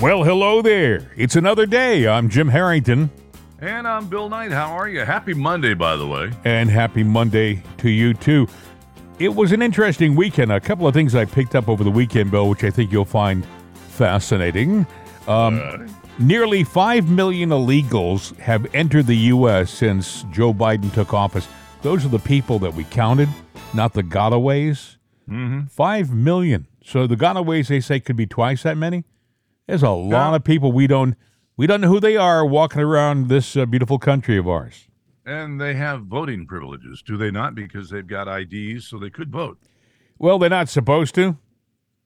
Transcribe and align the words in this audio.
Well, 0.00 0.24
hello 0.24 0.62
there. 0.62 1.10
It's 1.16 1.36
another 1.36 1.66
day. 1.66 2.08
I'm 2.08 2.30
Jim 2.30 2.48
Harrington, 2.48 3.10
And 3.60 3.86
I'm 3.86 4.08
Bill 4.08 4.30
Knight. 4.30 4.50
How 4.50 4.70
are 4.72 4.88
you? 4.88 5.00
Happy 5.00 5.34
Monday, 5.34 5.74
by 5.74 5.96
the 5.96 6.06
way. 6.06 6.30
and 6.44 6.70
happy 6.70 7.02
Monday 7.04 7.62
to 7.78 7.90
you, 7.90 8.14
too. 8.14 8.48
It 9.18 9.34
was 9.34 9.52
an 9.52 9.60
interesting 9.60 10.16
weekend. 10.16 10.50
A 10.52 10.60
couple 10.60 10.86
of 10.88 10.94
things 10.94 11.14
I 11.14 11.26
picked 11.26 11.54
up 11.54 11.68
over 11.68 11.84
the 11.84 11.90
weekend, 11.90 12.30
Bill, 12.30 12.48
which 12.48 12.64
I 12.64 12.70
think 12.70 12.90
you'll 12.90 13.04
find 13.04 13.46
fascinating. 13.74 14.86
Um, 15.28 15.60
Uh, 15.62 15.86
Nearly 16.18 16.64
5 16.64 17.08
million 17.08 17.48
illegals 17.50 18.36
have 18.38 18.66
entered 18.74 19.06
the 19.06 19.16
U.S. 19.16 19.70
since 19.70 20.24
Joe 20.30 20.52
Biden 20.52 20.92
took 20.92 21.14
office. 21.14 21.48
Those 21.80 22.04
are 22.04 22.08
the 22.10 22.18
people 22.18 22.58
that 22.58 22.74
we 22.74 22.84
counted, 22.84 23.28
not 23.72 23.94
the 23.94 24.02
gotaways. 24.02 24.96
Mm-hmm. 25.30 25.66
5 25.68 26.10
million. 26.14 26.66
So 26.84 27.06
the 27.06 27.16
gotaways, 27.16 27.68
they 27.68 27.80
say, 27.80 28.00
could 28.00 28.16
be 28.16 28.26
twice 28.26 28.62
that 28.64 28.76
many. 28.76 29.04
There's 29.70 29.82
a 29.84 29.90
lot 29.90 30.30
Yeah. 30.30 30.36
of 30.36 30.44
people 30.44 30.72
we 30.72 30.86
don't 30.86 31.14
we 31.56 31.66
don't 31.66 31.80
know 31.80 31.88
who 31.88 32.00
they 32.00 32.16
are 32.16 32.44
walking 32.44 32.80
around 32.80 33.28
this 33.28 33.56
uh, 33.56 33.66
beautiful 33.66 33.98
country 33.98 34.36
of 34.38 34.48
ours. 34.48 34.88
and 35.26 35.60
they 35.60 35.74
have 35.74 36.06
voting 36.06 36.46
privileges, 36.46 37.02
do 37.06 37.16
they 37.16 37.30
not? 37.30 37.54
Because 37.54 37.90
they've 37.90 38.06
got 38.06 38.26
IDs, 38.26 38.86
so 38.88 38.98
they 38.98 39.10
could 39.10 39.30
vote. 39.30 39.58
Well, 40.18 40.38
they're 40.38 40.50
not 40.50 40.68
supposed 40.68 41.14
to. 41.16 41.36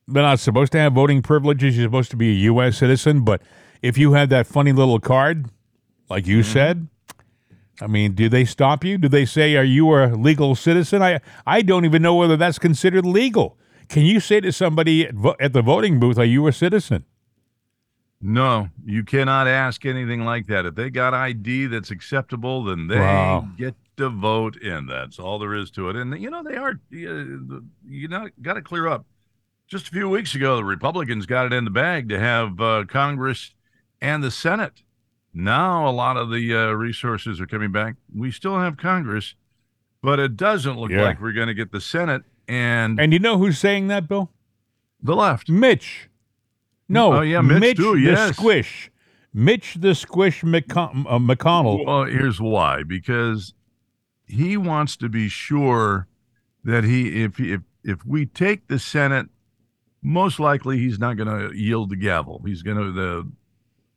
They're 0.07 0.23
not 0.23 0.41
supposed 0.41 0.73
to 0.73 0.79
have 0.79 0.93
voting 0.93 1.23
privileges. 1.23 1.77
You're 1.79 1.87
supposed 1.87 2.11
to 2.11 2.17
be 2.19 2.31
a 2.31 2.39
U.S. 2.53 2.77
citizen. 2.77 3.25
But 3.25 3.41
if 3.81 3.97
you 3.97 4.13
have 4.13 4.29
that 4.29 4.47
funny 4.47 4.73
little 4.73 4.99
card, 5.01 5.47
like 6.11 6.27
you 6.27 6.43
said, 6.43 6.89
I 7.81 7.87
mean, 7.87 8.13
do 8.15 8.29
they 8.29 8.45
stop 8.45 8.85
you? 8.85 8.99
Do 8.99 9.09
they 9.09 9.25
say, 9.25 9.57
"Are 9.57 9.65
you 9.65 9.91
a 9.95 10.09
legal 10.15 10.55
citizen?" 10.55 11.01
I 11.03 11.21
I 11.47 11.63
don't 11.63 11.85
even 11.87 12.03
know 12.03 12.15
whether 12.17 12.37
that's 12.37 12.59
considered 12.59 13.07
legal. 13.07 13.57
Can 13.89 14.03
you 14.05 14.21
say 14.21 14.41
to 14.41 14.53
somebody 14.53 15.07
at, 15.07 15.15
vo- 15.15 15.37
at 15.41 15.53
the 15.55 15.63
voting 15.63 15.99
booth, 15.99 16.19
"Are 16.19 16.25
you 16.37 16.47
a 16.47 16.53
citizen?" 16.53 17.05
No, 18.27 18.71
you 18.87 19.05
cannot 19.05 19.47
ask 19.47 19.85
anything 19.85 20.25
like 20.25 20.47
that. 20.47 20.65
If 20.65 20.75
they 20.77 20.89
got 20.89 21.13
ID 21.13 21.67
that's 21.67 21.91
acceptable, 21.91 22.65
then 22.65 22.87
they 22.87 22.99
Wow. 22.99 23.47
get 23.59 23.75
to 23.99 24.09
vote 24.09 24.57
in. 24.57 24.87
That's 24.87 25.19
all 25.19 25.39
there 25.39 25.55
is 25.55 25.71
to 25.73 25.91
it. 25.91 25.97
And 25.97 26.19
you 26.21 26.31
know 26.31 26.43
they 26.43 26.57
are. 26.57 26.81
You 26.89 27.63
you 27.87 28.09
know, 28.09 28.31
got 28.41 28.55
to 28.55 28.63
clear 28.63 28.89
up. 28.89 29.05
Just 29.69 29.89
a 29.89 29.91
few 29.91 30.09
weeks 30.09 30.35
ago, 30.35 30.57
the 30.57 30.65
Republicans 30.65 31.27
got 31.27 31.45
it 31.45 31.53
in 31.53 31.65
the 31.65 31.71
bag 31.71 32.09
to 32.09 32.19
have 32.19 32.59
uh, 32.63 32.85
Congress 32.89 33.53
and 34.01 34.23
the 34.25 34.31
Senate. 34.31 34.83
Now 35.35 35.87
a 35.87 35.91
lot 35.93 36.17
of 36.17 36.31
the 36.31 36.55
uh, 36.55 36.71
resources 36.73 37.41
are 37.43 37.47
coming 37.47 37.73
back. 37.73 37.97
We 38.15 38.31
still 38.31 38.59
have 38.59 38.79
Congress, 38.79 39.35
but 40.03 40.19
it 40.19 40.35
doesn't 40.37 40.79
look 40.79 40.91
Yeah. 40.91 41.03
like 41.03 41.21
we're 41.21 41.33
going 41.33 41.49
to 41.49 41.55
get 41.55 41.73
the 41.73 41.81
Senate 41.81 42.23
and, 42.49 42.99
And 42.99 43.13
you 43.13 43.19
know 43.19 43.37
who's 43.37 43.59
saying 43.59 43.89
that, 43.89 44.09
Bill? 44.09 44.31
the 45.03 45.15
left. 45.15 45.51
Mitch. 45.51 46.09
No. 46.89 47.15
Oh, 47.15 47.21
yeah, 47.23 47.41
Mitch 47.41 47.77
too, 47.77 47.95
the 47.95 48.01
yes. 48.01 48.37
Squish. 48.37 48.91
Mitch 49.33 49.75
the 49.81 49.95
Squish 49.95 50.43
McCon- 50.43 51.07
uh, 51.09 51.19
McConnell. 51.19 51.85
Well, 51.85 52.05
here's 52.05 52.41
why: 52.41 52.83
because 52.85 53.53
he 54.27 54.57
wants 54.57 54.97
to 54.99 55.09
be 55.09 55.29
sure 55.29 56.07
that 56.63 56.85
he, 56.85 57.23
if 57.25 57.41
if 57.41 57.63
if 57.83 58.05
we 58.07 58.27
take 58.27 58.69
the 58.69 58.79
Senate, 58.79 59.27
most 60.03 60.39
likely 60.39 60.79
he's 60.79 60.99
not 60.99 61.17
going 61.17 61.29
to 61.51 61.57
yield 61.57 61.91
the 61.91 61.97
gavel. 61.97 62.43
He's 62.47 62.63
going 62.63 62.77
to 62.79 62.93
the 62.93 63.31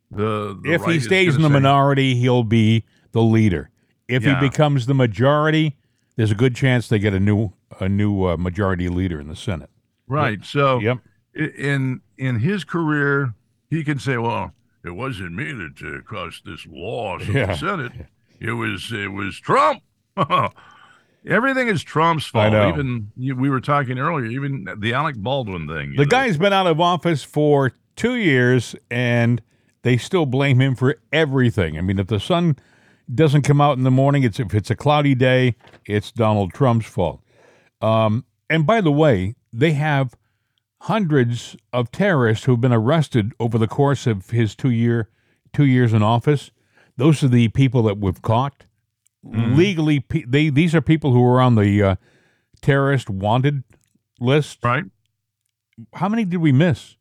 the. 0.10 0.60
the 0.64 0.72
if 0.74 0.82
right 0.82 0.94
he 0.94 1.00
stays 1.00 1.36
in 1.36 1.42
the 1.44 1.50
minority, 1.50 2.16
he'll 2.16 2.44
be 2.44 2.84
the 3.12 3.22
leader. 3.22 3.70
If 4.08 4.24
Yeah. 4.24 4.40
he 4.40 4.50
becomes 4.50 4.86
the 4.86 4.94
majority, 4.96 5.76
there's 6.16 6.32
a 6.32 6.36
good 6.36 6.56
chance 6.56 6.88
they 6.88 6.98
get 7.00 7.14
a 7.14 7.20
new 7.20 7.52
a 7.80 7.88
new 7.90 8.26
uh, 8.26 8.38
majority 8.38 8.88
leader 8.90 9.20
in 9.20 9.28
the 9.28 9.36
Senate. 9.36 9.70
right? 10.08 10.44
So 10.44 10.80
Yep. 10.80 10.98
In 11.38 12.02
in 12.18 12.40
his 12.40 12.64
career, 12.64 13.34
he 13.70 13.84
can 13.84 14.00
say, 14.00 14.18
"Well, 14.18 14.54
it 14.84 14.92
wasn't 14.92 15.34
me 15.34 15.52
that 15.54 15.82
uh, 15.84 16.02
caused 16.10 16.46
this 16.46 16.66
loss 16.70 17.22
of 17.24 17.30
Yeah. 17.36 17.48
the 17.48 17.56
Senate. 17.56 17.92
It 18.40 18.52
was 18.54 18.92
it 18.92 19.12
was 19.12 19.40
Trump." 19.40 19.82
Everything 21.26 21.68
is 21.68 21.84
Trump's 21.84 22.28
I 22.34 22.50
fault. 22.50 22.54
know. 22.54 22.70
Even 22.70 23.12
we 23.38 23.50
were 23.50 23.60
talking 23.60 24.00
earlier, 24.00 24.26
even 24.28 24.66
the 24.78 24.94
Alec 24.94 25.18
Baldwin 25.18 25.68
thing. 25.68 25.92
The 25.92 26.04
know. 26.04 26.06
guy's 26.06 26.38
been 26.38 26.54
out 26.54 26.68
of 26.68 26.80
office 26.80 27.24
for 27.24 27.74
two 27.98 28.16
years, 28.16 28.76
and 28.90 29.42
they 29.82 29.98
still 29.98 30.26
blame 30.26 30.62
him 30.62 30.76
for 30.76 30.96
everything. 31.12 31.78
I 31.78 31.82
mean, 31.82 32.00
if 32.00 32.08
the 32.08 32.20
sun 32.20 32.56
doesn't 33.14 33.42
come 33.42 33.60
out 33.60 33.78
in 33.78 33.84
the 33.84 33.92
morning, 33.92 34.24
it's 34.24 34.40
if 34.40 34.54
it's 34.54 34.70
a 34.70 34.76
cloudy 34.76 35.16
day, 35.16 35.56
it's 35.86 36.12
Donald 36.12 36.54
Trump's 36.54 36.86
fault. 36.86 37.22
Um, 37.82 38.24
and 38.50 38.66
by 38.66 38.80
the 38.80 38.92
way, 38.92 39.36
they 39.52 39.74
have 39.74 40.16
hundreds 40.82 41.56
of 41.74 41.92
terrorists 41.92 42.46
who've 42.46 42.62
been 42.62 42.74
arrested 42.74 43.34
over 43.40 43.58
the 43.58 43.68
course 43.68 44.08
of 44.08 44.30
his 44.30 44.56
two 44.56 44.70
year 44.70 45.10
two 45.54 45.66
years 45.66 45.94
in 45.94 46.04
office. 46.04 46.52
Those 46.98 47.24
are 47.24 47.28
the 47.28 47.48
people 47.50 47.84
that 47.84 47.98
we've 47.98 48.22
caught 48.22 48.66
legally. 49.24 50.04
They 50.10 50.50
these 50.50 50.76
are 50.76 50.82
people 50.82 51.12
who 51.12 51.24
are 51.26 51.42
on 51.42 51.56
the 51.56 51.84
uh, 51.84 51.96
terrorist 52.62 53.10
wanted 53.10 53.64
list 54.20 54.60
right? 54.64 54.86
how 55.94 56.10
many 56.10 56.26
did 56.26 56.38
we 56.38 56.52
miss? 56.52 56.96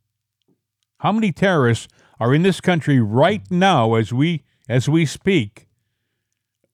How 0.99 1.13
many 1.13 1.33
terrorists 1.33 1.89
are 2.21 2.35
in 2.35 2.43
this 2.43 2.61
country 2.61 3.01
right 3.01 3.43
now 3.51 3.95
as 3.95 4.13
we 4.13 4.45
as 4.69 4.89
we 4.89 5.07
speak? 5.07 5.69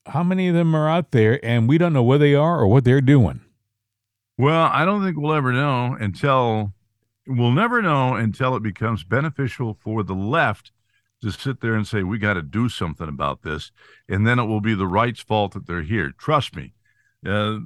How 0.06 0.22
many 0.22 0.48
of 0.48 0.54
them 0.54 0.74
are 0.74 0.88
out 0.88 1.12
there 1.12 1.44
and 1.44 1.68
we 1.68 1.78
don't 1.78 1.92
know 1.92 2.02
where 2.02 2.18
they 2.18 2.34
are 2.34 2.58
or 2.58 2.66
what 2.66 2.84
they're 2.84 3.00
doing? 3.00 3.40
Well, 4.36 4.68
I 4.72 4.84
don't 4.84 5.04
think 5.04 5.16
we'll 5.16 5.34
ever 5.34 5.52
know 5.52 5.96
until 5.98 6.72
we'll 7.26 7.52
never 7.52 7.82
know 7.82 8.14
until 8.14 8.56
it 8.56 8.62
becomes 8.62 9.04
beneficial 9.04 9.76
for 9.80 10.02
the 10.02 10.14
left 10.14 10.72
to 11.22 11.30
sit 11.30 11.60
there 11.60 11.74
and 11.74 11.86
say 11.86 12.02
we 12.02 12.18
got 12.18 12.34
to 12.34 12.42
do 12.42 12.68
something 12.68 13.08
about 13.08 13.42
this, 13.42 13.70
and 14.08 14.26
then 14.26 14.38
it 14.38 14.44
will 14.44 14.60
be 14.60 14.74
the 14.74 14.86
right's 14.86 15.20
fault 15.20 15.52
that 15.54 15.66
they're 15.66 15.82
here. 15.82 16.12
Trust 16.18 16.56
me. 16.56 16.74
Uh, 17.24 17.58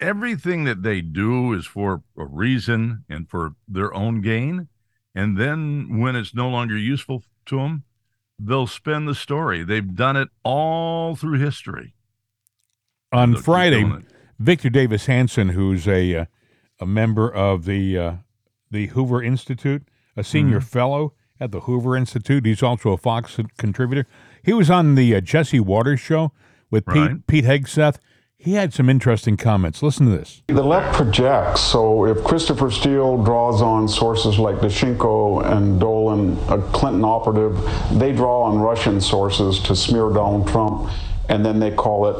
everything 0.00 0.64
that 0.64 0.82
they 0.82 1.00
do 1.00 1.52
is 1.52 1.66
for 1.66 2.02
a 2.16 2.24
reason 2.24 3.04
and 3.08 3.28
for 3.28 3.54
their 3.68 3.94
own 3.94 4.20
gain. 4.20 4.68
And 5.14 5.36
then 5.38 5.98
when 6.00 6.16
it's 6.16 6.34
no 6.34 6.48
longer 6.48 6.76
useful 6.76 7.22
to 7.46 7.58
them, 7.58 7.84
they'll 8.38 8.66
spin 8.66 9.04
the 9.04 9.14
story. 9.14 9.62
They've 9.62 9.94
done 9.94 10.16
it 10.16 10.28
all 10.42 11.14
through 11.14 11.38
history. 11.38 11.94
On 13.12 13.36
Friday. 13.36 13.84
Victor 14.38 14.70
Davis 14.70 15.06
Hanson, 15.06 15.50
who's 15.50 15.86
a 15.86 16.16
uh, 16.16 16.24
a 16.80 16.86
member 16.86 17.32
of 17.32 17.64
the 17.64 17.96
uh, 17.96 18.12
the 18.72 18.86
Hoover 18.88 19.22
Institute, 19.22 19.82
a 20.16 20.24
senior 20.24 20.60
fellow 20.60 21.12
at 21.38 21.52
the 21.52 21.60
Hoover 21.60 21.96
Institute, 21.96 22.44
he's 22.46 22.62
also 22.62 22.90
a 22.92 22.96
Fox 22.96 23.38
contributor. 23.58 24.06
He 24.42 24.52
was 24.52 24.70
on 24.70 24.94
the 24.94 25.14
uh, 25.14 25.20
Jesse 25.20 25.60
Watters 25.60 26.00
show 26.00 26.32
with 26.70 26.84
Right. 26.86 27.10
Pete 27.26 27.26
Pete 27.26 27.44
Hegseth. 27.44 27.98
He 28.36 28.54
had 28.54 28.74
some 28.74 28.90
interesting 28.90 29.36
comments. 29.36 29.84
Listen 29.84 30.06
to 30.06 30.18
this. 30.18 30.42
The 30.48 30.64
left 30.64 30.96
projects. 30.96 31.60
So 31.60 32.06
if 32.06 32.24
Christopher 32.24 32.72
Steele 32.72 33.22
draws 33.22 33.62
on 33.62 33.86
sources 33.86 34.36
like 34.36 34.56
Danchenko 34.56 35.44
and 35.46 35.78
Dolan, 35.78 36.36
a 36.48 36.58
Clinton 36.72 37.04
operative, 37.04 37.56
they 37.92 38.10
draw 38.12 38.42
on 38.42 38.58
Russian 38.58 39.00
sources 39.00 39.60
to 39.60 39.76
smear 39.76 40.08
Donald 40.10 40.48
Trump, 40.48 40.90
and 41.28 41.46
then 41.46 41.60
they 41.60 41.70
call 41.70 42.08
it 42.08 42.16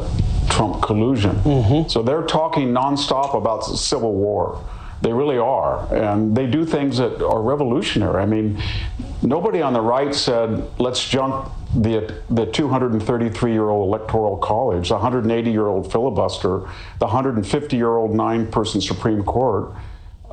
Trump 0.48 0.80
collusion. 0.80 1.88
So 1.88 2.02
they're 2.04 2.22
talking 2.22 2.68
nonstop 2.68 3.34
about 3.34 3.66
the 3.66 3.76
civil 3.76 4.14
war. 4.14 4.64
They 5.02 5.12
really 5.12 5.38
are. 5.38 5.92
And 5.94 6.34
they 6.34 6.46
do 6.46 6.64
things 6.64 6.98
that 6.98 7.22
are 7.22 7.42
revolutionary. 7.42 8.22
I 8.22 8.26
mean, 8.26 8.62
nobody 9.20 9.60
on 9.60 9.72
the 9.72 9.80
right 9.80 10.14
said, 10.14 10.68
let's 10.78 11.06
junk 11.06 11.50
the, 11.74 12.22
the 12.30 12.46
233 12.46 13.52
year 13.52 13.68
old 13.68 13.88
electoral 13.88 14.36
college, 14.36 14.88
the 14.88 14.94
180 14.94 15.50
year 15.50 15.66
old 15.66 15.90
filibuster, 15.90 16.60
the 16.98 17.06
150 17.06 17.76
year 17.76 17.96
old 17.96 18.14
nine 18.14 18.46
person 18.46 18.80
Supreme 18.80 19.22
Court. 19.24 19.72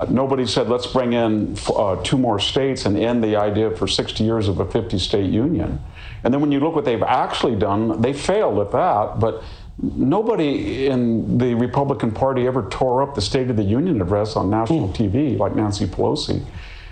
Nobody 0.10 0.46
said, 0.46 0.70
let's 0.70 0.88
bring 0.88 1.14
in 1.14 1.58
uh, 1.76 2.02
two 2.04 2.18
more 2.18 2.40
states 2.40 2.86
and 2.86 2.98
end 2.98 3.22
the 3.22 3.36
idea 3.36 3.72
for 3.72 3.86
60 3.86 4.24
years 4.24 4.48
of 4.48 4.60
a 4.60 4.66
50 4.66 4.98
state 4.98 5.30
union. 5.30 5.82
And 6.24 6.34
then 6.34 6.40
when 6.40 6.52
you 6.52 6.60
look 6.60 6.74
what 6.74 6.86
they've 6.86 7.04
actually 7.04 7.56
done, 7.58 8.02
they 8.02 8.14
failed 8.14 8.60
at 8.60 8.72
that. 8.72 9.20
But 9.20 9.44
nobody 9.82 10.88
in 10.88 11.38
the 11.38 11.54
Republican 11.56 12.12
Party 12.12 12.48
ever 12.48 12.64
tore 12.70 13.02
up 13.02 13.16
the 13.16 13.22
State 13.22 13.50
of 13.50 13.56
the 13.58 13.64
Union 13.64 14.02
address 14.02 14.36
on 14.36 14.50
national 14.50 14.90
TV 14.90 15.38
like 15.38 15.56
Nancy 15.56 15.86
Pelosi. 15.86 16.44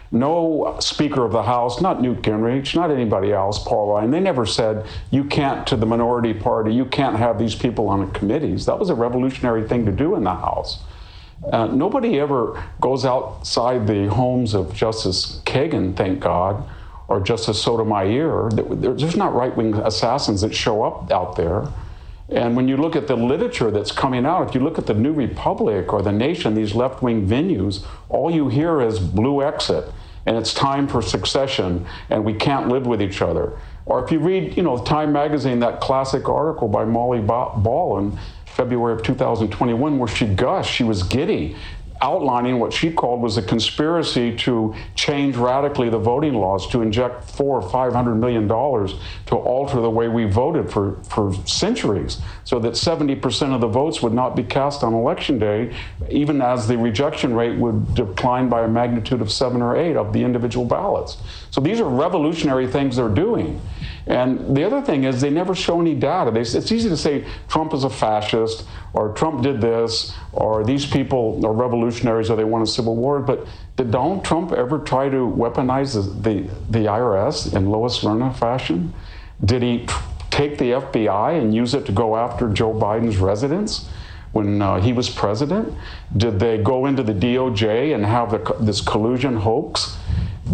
No 0.09 0.77
Speaker 0.79 1.25
of 1.25 1.33
the 1.33 1.43
House, 1.43 1.81
not 1.81 2.01
Newt 2.01 2.21
Gingrich, 2.21 2.73
not 2.75 2.91
anybody 2.91 3.33
else, 3.33 3.61
Paul 3.61 3.93
Ryan, 3.93 4.11
they 4.11 4.21
never 4.21 4.45
said, 4.45 4.85
you 5.11 5.25
can't, 5.25 5.67
to 5.67 5.75
the 5.75 5.85
minority 5.85 6.33
party, 6.33 6.73
you 6.73 6.85
can't 6.85 7.17
have 7.17 7.37
these 7.37 7.55
people 7.55 7.89
on 7.89 8.09
committees. 8.11 8.65
That 8.67 8.79
was 8.79 8.89
a 8.89 8.95
revolutionary 8.95 9.67
thing 9.67 9.85
to 9.85 9.91
do 9.91 10.15
in 10.15 10.23
the 10.23 10.33
House. 10.33 10.81
Uh, 11.51 11.67
nobody 11.67 12.19
ever 12.21 12.63
goes 12.79 13.03
outside 13.03 13.85
the 13.85 14.07
homes 14.07 14.53
of 14.53 14.73
Justice 14.73 15.41
Kagan, 15.45 15.95
thank 15.95 16.21
God, 16.21 16.63
or 17.09 17.19
Justice 17.19 17.61
Sotomayor. 17.61 18.49
There- 18.53 18.93
There's 18.93 19.17
not 19.17 19.35
right 19.35 19.55
wing 19.57 19.73
assassins 19.75 20.39
that 20.39 20.55
show 20.55 20.83
up 20.83 21.11
out 21.11 21.35
there. 21.35 21.67
And 22.29 22.57
when 22.57 22.67
you 22.67 22.75
look 22.75 22.95
at 22.95 23.07
the 23.07 23.15
literature 23.15 23.71
that's 23.71 23.91
coming 23.91 24.25
out, 24.25 24.49
if 24.49 24.55
you 24.55 24.61
look 24.61 24.77
at 24.77 24.85
the 24.85 24.93
New 24.93 25.13
Republic 25.13 25.93
or 25.93 26.01
the 26.01 26.11
Nation, 26.11 26.55
these 26.55 26.75
left 26.75 27.01
wing 27.01 27.25
venues, 27.25 27.85
all 28.09 28.29
you 28.29 28.49
hear 28.49 28.81
is 28.81 28.99
blue 28.99 29.41
exit. 29.41 29.91
and 30.25 30.35
it's 30.35 30.53
time 30.53 30.89
for 30.89 31.01
succession, 31.01 31.85
and 32.09 32.25
we 32.25 32.33
can't 32.33 32.67
live 32.67 32.85
with 32.85 33.01
each 33.01 33.21
other. 33.21 33.53
Or 33.85 34.03
if 34.03 34.11
you 34.11 34.19
read, 34.19 34.57
you 34.57 34.63
know, 34.63 34.77
Time 34.77 35.13
magazine, 35.13 35.61
that 35.61 35.79
classic 35.79 36.27
article 36.27 36.67
by 36.67 36.83
Molly 36.83 37.21
Ball 37.21 37.99
in 37.99 38.19
February 38.45 38.93
of 38.93 39.03
2021, 39.03 39.97
where 39.97 40.07
she 40.09 40.25
gushed, 40.25 40.73
she 40.73 40.83
was 40.83 41.03
giddy 41.03 41.55
outlining 42.01 42.59
what 42.59 42.73
she 42.73 42.91
called 42.91 43.21
was 43.21 43.37
a 43.37 43.41
conspiracy 43.41 44.35
to 44.37 44.75
change 44.95 45.35
radically 45.35 45.89
the 45.89 45.97
voting 45.97 46.33
laws, 46.33 46.67
to 46.69 46.81
inject 46.81 47.23
four 47.23 47.61
or 47.61 47.69
five 47.69 47.93
hundred 47.93 48.15
million 48.15 48.47
dollars 48.47 48.95
to 49.27 49.35
alter 49.35 49.81
the 49.81 49.89
way 49.89 50.07
we 50.07 50.25
voted 50.25 50.69
for, 50.71 51.01
for 51.03 51.33
centuries, 51.45 52.19
so 52.43 52.59
that 52.59 52.73
70% 52.73 53.53
of 53.53 53.61
the 53.61 53.67
votes 53.67 54.01
would 54.01 54.13
not 54.13 54.35
be 54.35 54.43
cast 54.43 54.83
on 54.83 54.93
election 54.93 55.39
day, 55.39 55.75
even 56.09 56.41
as 56.41 56.67
the 56.67 56.77
rejection 56.77 57.33
rate 57.33 57.57
would 57.57 57.93
decline 57.95 58.49
by 58.49 58.63
a 58.63 58.67
magnitude 58.67 59.21
of 59.21 59.31
seven 59.31 59.61
or 59.61 59.75
eight 59.75 59.95
of 59.95 60.13
the 60.13 60.23
individual 60.23 60.65
ballots. 60.65 61.17
So 61.51 61.61
these 61.61 61.79
are 61.79 61.89
revolutionary 61.89 62.67
things 62.67 62.95
they're 62.95 63.09
doing. 63.09 63.59
And 64.07 64.55
the 64.55 64.63
other 64.63 64.81
thing 64.81 65.03
is 65.03 65.19
they 65.19 65.29
never 65.29 65.53
show 65.53 65.81
any 65.81 65.93
data. 65.93 66.31
They, 66.31 66.41
it's 66.41 66.71
easy 66.71 66.87
to 66.89 66.97
say 66.97 67.25
Trump 67.47 67.73
is 67.73 67.83
a 67.83 67.89
fascist 67.89 68.65
or 68.93 69.13
Trump 69.13 69.43
did 69.43 69.59
this 69.59 70.13
or 70.31 70.63
these 70.63 70.85
people 70.85 71.45
are 71.45 71.53
revolutionaries 71.53 72.29
or 72.29 72.37
they 72.37 72.45
want 72.45 72.67
a 72.67 72.71
civil 72.71 72.95
war. 72.95 73.19
But 73.19 73.45
did 73.75 73.91
Donald 73.91 74.23
Trump 74.23 74.53
ever 74.53 74.79
try 74.79 75.09
to 75.09 75.17
weaponize 75.17 75.93
the, 75.93 76.29
the, 76.29 76.49
the 76.69 76.85
IRS 76.85 77.53
in 77.53 77.69
Lois 77.69 77.99
Lerner 77.99 78.33
fashion? 78.35 78.93
Did 79.43 79.61
he 79.61 79.85
t- 79.85 79.93
take 80.29 80.57
the 80.57 80.71
FBI 80.71 81.39
and 81.39 81.53
use 81.53 81.73
it 81.73 81.85
to 81.87 81.91
go 81.91 82.15
after 82.15 82.49
Joe 82.49 82.73
Biden's 82.73 83.17
residence? 83.17 83.89
when 84.37 84.61
uh, 84.61 84.79
he 84.79 84.93
was 84.93 85.09
president? 85.09 85.73
Did 86.15 86.39
they 86.39 86.57
go 86.57 86.85
into 86.85 87.01
the 87.01 87.13
DOJ 87.13 87.95
and 87.95 88.05
have 88.05 88.31
the, 88.31 88.55
this 88.59 88.81
collusion 88.81 89.37
hoax? 89.37 89.96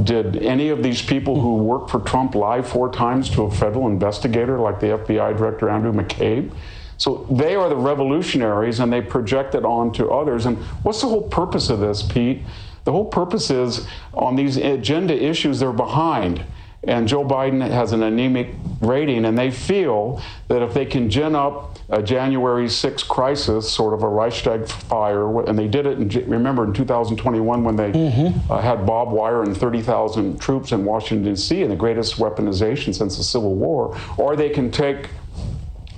Did 0.02 0.38
any 0.38 0.70
of 0.70 0.82
these 0.82 1.02
people 1.02 1.40
who 1.40 1.58
worked 1.58 1.92
for 1.92 2.00
Trump 2.00 2.34
lie 2.34 2.62
four 2.62 2.92
times 2.92 3.30
to 3.32 3.44
a 3.44 3.52
federal 3.52 3.88
investigator 3.88 4.58
like 4.58 4.80
the 4.80 4.88
FBI 4.88 5.38
Director 5.38 5.70
Andrew 5.70 5.94
McCabe? 5.94 6.52
So 6.98 7.28
they 7.30 7.56
are 7.56 7.70
the 7.70 7.76
revolutionaries 7.76 8.80
and 8.80 8.92
they 8.92 9.02
project 9.02 9.56
it 9.56 9.66
onto 9.66 10.10
others. 10.10 10.46
And 10.46 10.58
what's 10.84 11.02
the 11.02 11.08
whole 11.08 11.28
purpose 11.28 11.70
of 11.70 11.80
this, 11.80 12.02
Pete? 12.02 12.42
The 12.86 12.92
whole 12.92 13.06
purpose 13.06 13.50
is 13.50 13.88
on 14.14 14.36
these 14.36 14.58
agenda 14.58 15.14
issues, 15.14 15.60
they're 15.60 15.72
behind 15.72 16.44
and 16.86 17.08
Joe 17.08 17.24
Biden 17.24 17.68
has 17.68 17.94
an 17.94 18.04
anemic 18.04 18.50
rating, 18.82 19.26
and 19.26 19.38
they 19.38 19.52
feel 19.52 20.22
that 20.48 20.62
if 20.62 20.74
they 20.74 20.86
can 20.86 21.10
gin 21.10 21.36
up 21.36 21.78
a 21.90 22.02
January 22.02 22.68
6 22.70 23.04
crisis, 23.04 23.72
sort 23.72 23.94
of 23.94 24.04
a 24.04 24.08
Reichstag 24.08 24.68
fire, 24.68 25.42
and 25.46 25.58
they 25.58 25.68
did 25.68 25.86
it, 25.86 25.98
in, 25.98 26.30
remember 26.30 26.64
in 26.66 26.74
2021 26.74 27.64
when 27.64 27.76
they 27.76 27.92
mm-hmm. 27.92 28.52
uh, 28.52 28.62
had 28.62 28.86
Bob 28.86 29.12
Wire 29.12 29.44
and 29.44 29.56
30,000 29.56 30.40
troops 30.40 30.72
in 30.72 30.86
Washington, 30.86 31.34
D.C., 31.34 31.62
and 31.62 31.72
the 31.72 31.76
greatest 31.76 32.18
weaponization 32.18 32.94
since 32.94 33.18
the 33.18 33.24
Civil 33.24 33.56
War, 33.56 33.98
or 34.18 34.36
they 34.36 34.50
can 34.50 34.72
take 34.72 35.10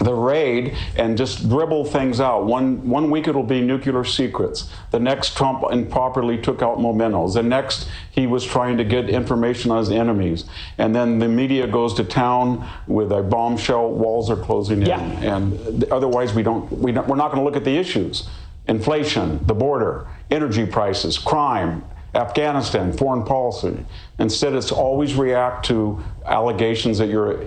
the 0.05 0.13
raid 0.13 0.75
and 0.95 1.17
just 1.17 1.49
dribble 1.49 1.85
things 1.85 2.21
out. 2.21 2.45
One 2.45 2.87
one 2.87 3.11
week 3.11 3.27
it'll 3.27 3.43
be 3.43 3.59
nuclear 3.59 4.03
secrets. 4.03 4.69
The 4.91 4.99
next 4.99 5.35
Trump 5.35 5.63
improperly 5.71 6.37
took 6.37 6.61
out 6.61 6.79
mementos. 6.79 7.33
The 7.33 7.43
next 7.43 7.89
he 8.11 8.27
was 8.27 8.45
trying 8.45 8.77
to 8.77 8.83
get 8.85 9.09
information 9.09 9.71
on 9.71 9.79
his 9.79 9.91
enemies. 9.91 10.45
And 10.77 10.95
then 10.95 11.19
the 11.19 11.27
media 11.27 11.67
goes 11.67 11.93
to 11.95 12.03
town 12.03 12.67
with 12.87 13.11
a 13.11 13.21
bombshell. 13.21 13.91
Walls 13.91 14.29
are 14.29 14.37
closing 14.37 14.81
in, 14.81 14.87
yeah. 14.87 15.35
and 15.35 15.83
otherwise 15.91 16.33
we 16.33 16.43
don't 16.43 16.71
we 16.71 16.91
don't, 16.91 17.07
we're 17.07 17.17
not 17.17 17.31
going 17.31 17.39
to 17.41 17.45
look 17.45 17.57
at 17.57 17.65
the 17.65 17.77
issues: 17.77 18.29
inflation, 18.67 19.45
the 19.47 19.55
border, 19.55 20.07
energy 20.31 20.65
prices, 20.65 21.17
crime. 21.17 21.83
Afghanistan, 22.13 22.93
foreign 22.93 23.25
policy. 23.25 23.75
Instead, 24.19 24.53
it's 24.53 24.71
always 24.71 25.15
react 25.15 25.65
to 25.65 26.01
allegations 26.25 26.97
that 26.97 27.09
you're 27.09 27.41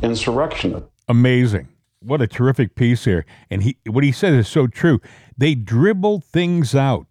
insurrectionist. 0.00 0.84
Amazing 1.08 1.66
what 2.02 2.20
a 2.22 2.26
terrific 2.26 2.74
piece 2.74 3.04
here. 3.04 3.24
And 3.50 3.62
he 3.62 3.76
what 3.88 4.04
he 4.04 4.12
said 4.12 4.34
is 4.34 4.48
so 4.48 4.66
true. 4.66 5.00
They 5.36 5.54
dribble 5.54 6.20
things 6.20 6.74
out. 6.74 7.06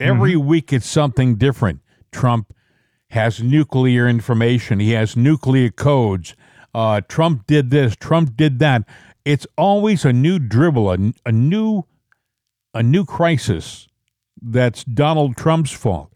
Every 0.00 0.32
mm-hmm. 0.32 0.46
week 0.46 0.72
it's 0.72 0.86
something 0.86 1.36
different. 1.36 1.80
Trump 2.12 2.52
has 3.10 3.42
nuclear 3.42 4.08
information. 4.08 4.80
He 4.80 4.92
has 4.92 5.16
nuclear 5.16 5.70
codes. 5.70 6.34
Uh, 6.74 7.00
Trump 7.08 7.46
did 7.46 7.70
this. 7.70 7.96
Trump 7.96 8.36
did 8.36 8.58
that. 8.58 8.82
It's 9.24 9.46
always 9.56 10.04
a 10.04 10.12
new 10.12 10.38
dribble, 10.38 10.92
a, 10.92 10.98
a 11.24 11.32
new, 11.32 11.84
a 12.74 12.82
new 12.82 13.04
crisis. 13.04 13.88
That's 14.40 14.84
Donald 14.84 15.36
Trump's 15.36 15.72
fault, 15.72 16.12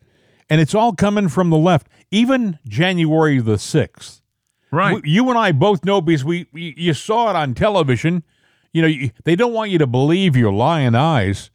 and 0.51 0.61
it's 0.61 0.75
all 0.75 0.93
coming 0.93 1.29
from 1.29 1.49
the 1.49 1.57
left. 1.57 1.89
Even 2.11 2.59
January 2.69 3.41
the 3.41 3.59
sixth, 3.59 4.20
Right. 4.71 5.05
You 5.05 5.29
and 5.31 5.39
I 5.39 5.53
both 5.53 5.85
know 5.85 6.01
because 6.01 6.25
we, 6.25 6.47
we 6.53 6.75
you 6.77 6.95
saw 6.95 7.31
it 7.31 7.37
on 7.37 7.55
television. 7.55 8.23
You 8.73 8.83
know, 8.83 8.89
you, 8.89 9.11
they 9.25 9.35
don't 9.35 9.53
want 9.53 9.71
you 9.71 9.79
to 9.79 9.87
believe 9.87 10.37
your 10.37 10.53
lying 10.53 10.95
eyes, 10.95 11.51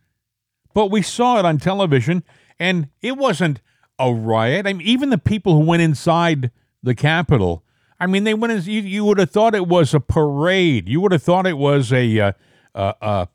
but 0.74 0.92
we 0.92 1.02
saw 1.02 1.40
it 1.40 1.46
on 1.46 1.58
television, 1.58 2.24
and 2.60 2.90
it 3.02 3.18
wasn't 3.18 3.62
a 3.98 4.14
riot. 4.14 4.68
I 4.68 4.74
mean, 4.74 4.86
even 4.86 5.10
the 5.10 5.18
people 5.18 5.54
who 5.54 5.66
went 5.66 5.82
inside 5.82 6.52
the 6.84 6.94
Capitol, 6.94 7.64
I 8.00 8.08
mean, 8.08 8.26
they 8.26 8.34
went. 8.34 8.52
In, 8.52 8.62
you, 8.64 8.82
you 8.82 9.06
would 9.06 9.18
have 9.18 9.32
thought 9.32 9.56
it 9.56 9.68
was 9.68 9.94
a 9.94 10.02
parade. 10.02 10.90
You 10.90 11.00
would 11.02 11.14
have 11.14 11.24
thought 11.24 11.48
it 11.48 11.58
was 11.58 11.94
a 11.94 12.20
uh, 12.20 12.32
uh, 12.74 13.26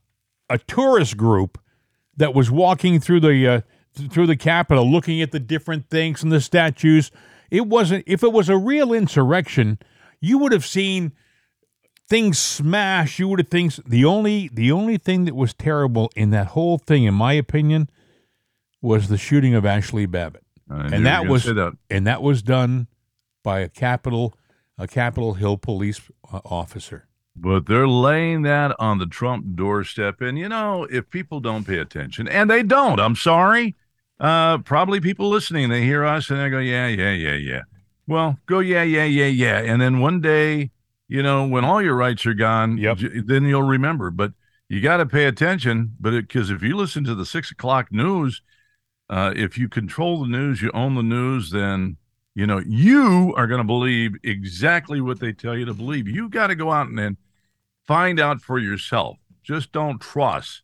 a 0.51 0.59
tourist 0.59 1.17
group 1.17 1.59
that 2.17 2.35
was 2.35 2.51
walking 2.51 3.01
through 3.01 3.21
the 3.21 3.49
uh, 3.49 3.61
through 4.11 4.27
the 4.27 4.37
Capitol, 4.37 4.91
looking 4.91 5.23
at 5.23 5.33
the 5.33 5.41
different 5.41 5.89
things 5.89 6.23
and 6.23 6.31
the 6.31 6.41
statues. 6.41 7.11
It 7.51 7.67
wasn't, 7.67 8.05
if 8.07 8.23
it 8.23 8.33
was 8.33 8.49
a 8.49 8.57
real 8.57 8.93
insurrection, 8.93 9.79
you 10.21 10.39
would 10.39 10.53
have 10.53 10.67
seen 10.67 11.13
things 12.09 12.39
smash. 12.39 13.19
You 13.19 13.29
would 13.29 13.39
have 13.39 13.49
things. 13.49 13.81
The 13.87 14.05
only, 14.05 14.51
the 14.53 14.71
only 14.73 14.99
thing 14.99 15.25
that 15.25 15.35
was 15.35 15.55
terrible 15.55 16.11
in 16.15 16.31
that 16.31 16.49
whole 16.49 16.79
thing, 16.79 17.05
in 17.05 17.15
my 17.15 17.33
opinion, 17.33 17.91
was 18.83 19.09
the 19.09 19.19
shooting 19.19 19.55
of 19.55 19.65
Ashli 19.65 20.11
Babbitt, 20.11 20.45
and 20.69 21.05
that 21.05 21.27
was 21.27 21.45
that. 21.45 21.77
and 21.91 22.07
that 22.07 22.23
was 22.23 22.43
done 22.43 22.87
by 23.43 23.61
a 23.61 23.69
Capitol, 23.69 24.35
a 24.79 24.87
Capitol 24.87 25.35
Hill 25.35 25.59
police 25.59 26.01
uh, 26.33 26.41
officer. 26.45 27.07
But 27.37 27.67
they're 27.67 27.89
laying 27.89 28.43
that 28.43 28.75
on 28.79 28.99
the 28.99 29.07
Trump 29.07 29.55
doorstep. 29.55 30.21
And, 30.21 30.39
you 30.39 30.49
know, 30.49 30.85
if 30.85 31.09
people 31.11 31.41
don't 31.41 31.67
pay 31.67 31.79
attention, 31.79 32.27
and 32.29 32.51
they 32.51 32.63
don't, 32.63 32.99
I'm 32.99 33.17
sorry, 33.17 33.77
uh, 34.21 34.59
probably 34.59 35.01
people 35.01 35.29
listening, 35.31 35.71
they 35.71 35.83
hear 35.83 36.05
us 36.05 36.29
and 36.31 36.39
they 36.39 36.51
go, 36.51 36.59
yeah, 36.59 36.87
yeah, 36.87 37.13
yeah, 37.13 37.35
yeah. 37.35 37.63
Well, 38.07 38.39
go, 38.47 38.59
yeah, 38.59 38.83
yeah, 38.83 39.05
yeah, 39.05 39.27
yeah. 39.27 39.59
And 39.59 39.81
then 39.81 40.01
one 40.01 40.21
day, 40.21 40.71
you 41.09 41.23
know, 41.23 41.47
when 41.47 41.65
all 41.65 41.83
your 41.83 41.97
rights 41.97 42.27
are 42.27 42.35
gone, 42.35 42.77
yep. 42.77 42.99
then 42.99 43.45
you'll 43.45 43.63
remember. 43.63 44.11
But 44.11 44.33
you 44.69 44.81
got 44.81 44.99
to 44.99 45.07
pay 45.07 45.25
attention. 45.25 45.97
But 45.99 46.13
because 46.13 46.51
if 46.51 46.63
you 46.63 46.77
listen 46.77 47.03
to 47.05 47.15
the 47.15 47.25
six 47.25 47.51
o'clock 47.51 47.91
news, 47.91 48.43
uh, 49.09 49.33
if 49.35 49.59
you 49.59 49.69
control 49.69 50.21
the 50.21 50.29
news, 50.29 50.63
you 50.63 50.71
own 50.73 50.95
the 50.95 51.03
news, 51.03 51.51
then 51.51 51.97
you 52.35 52.47
know 52.47 52.63
you 52.65 53.35
are 53.37 53.49
going 53.49 53.59
to 53.59 53.65
believe 53.65 54.13
exactly 54.23 55.01
what 55.01 55.19
they 55.19 55.33
tell 55.33 55.57
you 55.57 55.65
to 55.65 55.75
believe. 55.75 56.07
You 56.07 56.29
got 56.29 56.47
to 56.49 56.55
go 56.55 56.71
out 56.71 56.87
and 56.87 56.99
then 56.99 57.17
find 57.87 58.21
out 58.21 58.41
for 58.41 58.59
yourself. 58.59 59.17
Just 59.43 59.73
don't 59.73 60.01
trust 60.01 60.63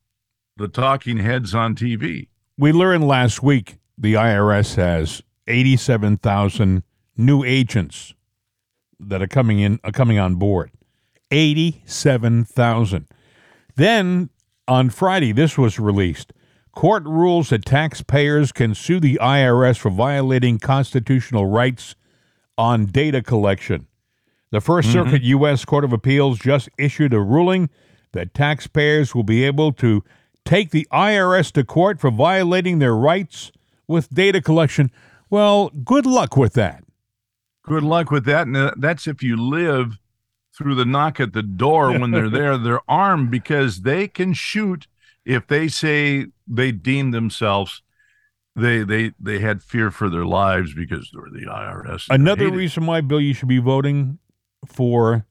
the 0.56 0.68
talking 0.68 1.16
heads 1.18 1.54
on 1.54 1.74
TV. 1.74 2.28
We 2.58 2.72
learned 2.72 3.06
last 3.06 3.42
week 3.42 3.76
the 3.98 4.14
IRS 4.14 4.76
has 4.76 5.22
87,000 5.46 6.82
new 7.16 7.44
agents 7.44 8.14
that 8.98 9.20
are 9.20 9.26
coming 9.26 9.60
in 9.60 9.78
are 9.84 9.92
coming 9.92 10.18
on 10.18 10.36
board. 10.36 10.70
87,000. 11.30 13.08
Then 13.74 14.30
on 14.66 14.88
Friday 14.88 15.32
this 15.32 15.58
was 15.58 15.78
released. 15.78 16.32
Court 16.72 17.04
rules 17.04 17.50
that 17.50 17.66
taxpayers 17.66 18.52
can 18.52 18.74
sue 18.74 19.00
the 19.00 19.18
IRS 19.20 19.78
for 19.78 19.90
violating 19.90 20.58
constitutional 20.58 21.46
rights 21.46 21.94
on 22.56 22.86
data 22.86 23.22
collection. 23.22 23.86
The 24.50 24.60
1st 24.60 24.82
mm-hmm. 24.82 24.92
Circuit 24.92 25.22
U.S. 25.22 25.64
Court 25.66 25.84
of 25.84 25.92
Appeals 25.92 26.38
just 26.38 26.70
issued 26.78 27.12
a 27.12 27.20
ruling 27.20 27.68
that 28.12 28.32
taxpayers 28.32 29.14
will 29.14 29.24
be 29.24 29.44
able 29.44 29.72
to 29.72 30.02
take 30.46 30.70
the 30.70 30.88
IRS 30.92 31.52
to 31.52 31.64
court 31.64 32.00
for 32.00 32.10
violating 32.10 32.78
their 32.78 32.94
rights 32.94 33.52
with 33.86 34.12
data 34.12 34.40
collection. 34.40 34.90
Well, 35.28 35.70
good 35.84 36.06
luck 36.06 36.36
with 36.36 36.54
that. 36.54 36.84
Good 37.64 37.82
luck 37.82 38.10
with 38.10 38.24
that. 38.24 38.46
And 38.46 38.72
that's 38.80 39.06
if 39.06 39.22
you 39.22 39.36
live 39.36 39.98
through 40.56 40.76
the 40.76 40.84
knock 40.86 41.20
at 41.20 41.34
the 41.34 41.42
door 41.42 41.98
when 41.98 42.12
they're 42.12 42.30
there. 42.30 42.56
They're 42.56 42.88
armed 42.88 43.30
because 43.30 43.82
they 43.82 44.08
can 44.08 44.32
shoot 44.32 44.86
if 45.24 45.46
they 45.46 45.68
say 45.68 46.26
they 46.46 46.72
deem 46.72 47.10
themselves 47.10 47.82
they 48.56 48.82
they 48.82 49.12
they 49.20 49.38
had 49.38 49.62
fear 49.62 49.90
for 49.90 50.08
their 50.08 50.24
lives 50.24 50.74
because 50.74 51.10
they're 51.12 51.30
the 51.30 51.46
IRS. 51.46 52.06
Another 52.08 52.50
reason 52.50 52.86
why 52.86 53.02
Bill 53.02 53.20
you 53.20 53.34
should 53.34 53.48
be 53.48 53.58
voting 53.58 54.18
for 54.66 55.26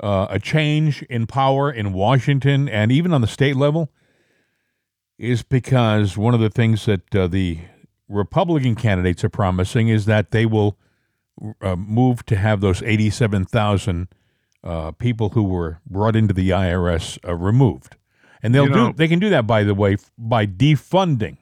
uh, 0.00 0.26
a 0.30 0.38
change 0.38 1.02
in 1.02 1.26
power 1.26 1.70
in 1.70 1.92
Washington 1.92 2.68
and 2.68 2.90
even 2.90 3.12
on 3.12 3.20
the 3.20 3.26
state 3.26 3.54
level 3.56 3.90
is 5.18 5.42
because 5.42 6.16
one 6.16 6.34
of 6.34 6.40
the 6.40 6.50
things 6.50 6.86
that 6.86 7.14
uh, 7.14 7.26
the 7.26 7.58
Republican 8.08 8.74
candidates 8.74 9.24
are 9.24 9.28
promising 9.28 9.88
is 9.88 10.06
that 10.06 10.30
they 10.30 10.46
will 10.46 10.78
uh, 11.60 11.76
move 11.76 12.24
to 12.26 12.36
have 12.36 12.60
those 12.60 12.82
87,000 12.82 14.08
uh, 14.64 14.90
people 14.92 15.30
who 15.30 15.42
were 15.42 15.80
brought 15.86 16.16
into 16.16 16.34
the 16.34 16.50
IRS 16.50 17.18
uh, 17.26 17.34
removed. 17.34 17.96
And 18.42 18.54
they'll 18.54 18.64
You 18.64 18.70
know- 18.70 18.86
do 18.92 18.96
they 18.96 19.08
can 19.08 19.18
do 19.18 19.30
that 19.30 19.46
by 19.46 19.64
the 19.64 19.74
way 19.74 19.96
by 20.16 20.46
defunding. 20.46 21.38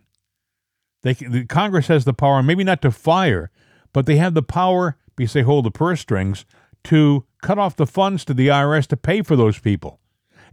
They 1.02 1.14
can, 1.14 1.30
the 1.30 1.44
Congress 1.44 1.86
has 1.88 2.04
the 2.04 2.14
power 2.14 2.42
maybe 2.42 2.64
not 2.64 2.82
to 2.82 2.90
fire, 2.90 3.50
but 3.92 4.06
they 4.06 4.16
have 4.16 4.34
the 4.34 4.42
power 4.42 4.96
because 5.14 5.32
they 5.34 5.42
hold 5.42 5.64
the 5.66 5.70
purse 5.70 6.00
strings 6.00 6.44
to 6.84 7.24
cut 7.42 7.58
off 7.58 7.76
the 7.76 7.86
funds 7.86 8.24
to 8.24 8.34
the 8.34 8.48
IRS 8.48 8.86
to 8.88 8.96
pay 8.96 9.22
for 9.22 9.36
those 9.36 9.58
people. 9.58 10.00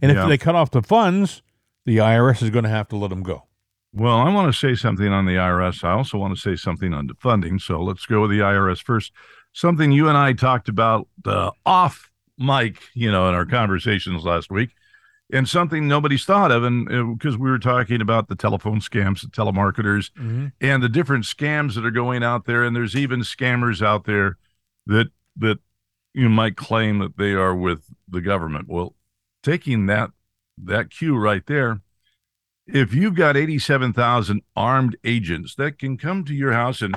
And 0.02 0.10
if 0.10 0.16
Yeah. 0.16 0.26
they 0.28 0.38
cut 0.38 0.54
off 0.54 0.70
the 0.70 0.82
funds, 0.82 1.42
the 1.84 1.98
IRS 1.98 2.42
is 2.42 2.50
going 2.50 2.64
to 2.64 2.70
have 2.70 2.88
to 2.88 2.96
let 2.96 3.10
them 3.10 3.22
go. 3.22 3.44
Well, 3.92 4.16
I 4.16 4.32
want 4.32 4.52
to 4.52 4.58
say 4.58 4.74
something 4.74 5.08
on 5.08 5.24
the 5.24 5.36
IRS. 5.36 5.84
I 5.84 5.92
also 5.92 6.18
want 6.18 6.34
to 6.34 6.40
say 6.40 6.56
something 6.56 6.92
on 6.92 7.08
defunding. 7.08 7.60
So 7.60 7.80
let's 7.80 8.06
go 8.06 8.22
with 8.22 8.30
the 8.30 8.40
IRS 8.40 8.82
first. 8.82 9.12
Something 9.52 9.92
you 9.92 10.08
and 10.08 10.18
I 10.18 10.32
talked 10.32 10.68
about 10.68 11.06
uh, 11.24 11.52
off 11.64 12.10
mic, 12.36 12.78
you 12.94 13.12
know, 13.12 13.28
in 13.28 13.34
our 13.36 13.46
conversations 13.46 14.24
last 14.24 14.50
week, 14.50 14.70
and 15.32 15.48
something 15.48 15.86
nobody's 15.86 16.24
thought 16.24 16.50
of, 16.50 16.64
and 16.64 17.16
because 17.16 17.38
we 17.38 17.48
were 17.48 17.58
talking 17.60 18.00
about 18.00 18.28
the 18.28 18.34
telephone 18.34 18.80
scams, 18.80 19.20
the 19.20 19.28
telemarketers, 19.28 20.10
and 20.60 20.82
the 20.82 20.88
different 20.88 21.24
scams 21.24 21.74
that 21.74 21.86
are 21.86 21.92
going 21.92 22.24
out 22.24 22.46
there, 22.46 22.64
and 22.64 22.74
there's 22.74 22.96
even 22.96 23.20
scammers 23.20 23.80
out 23.80 24.04
there 24.06 24.38
that 24.86 25.08
that 25.36 25.60
you 26.12 26.28
might 26.28 26.56
claim 26.56 26.98
that 26.98 27.16
they 27.16 27.32
are 27.32 27.54
with 27.54 27.84
the 28.08 28.20
government. 28.20 28.66
Well, 28.68 28.96
taking 29.42 29.86
that 29.86 30.10
that 30.62 30.90
cue 30.90 31.16
right 31.16 31.44
there 31.46 31.80
if 32.66 32.94
you've 32.94 33.14
got 33.14 33.36
87,000 33.36 34.42
armed 34.56 34.96
agents 35.04 35.54
that 35.56 35.78
can 35.78 35.96
come 35.98 36.24
to 36.24 36.34
your 36.34 36.52
house 36.52 36.80
and, 36.80 36.96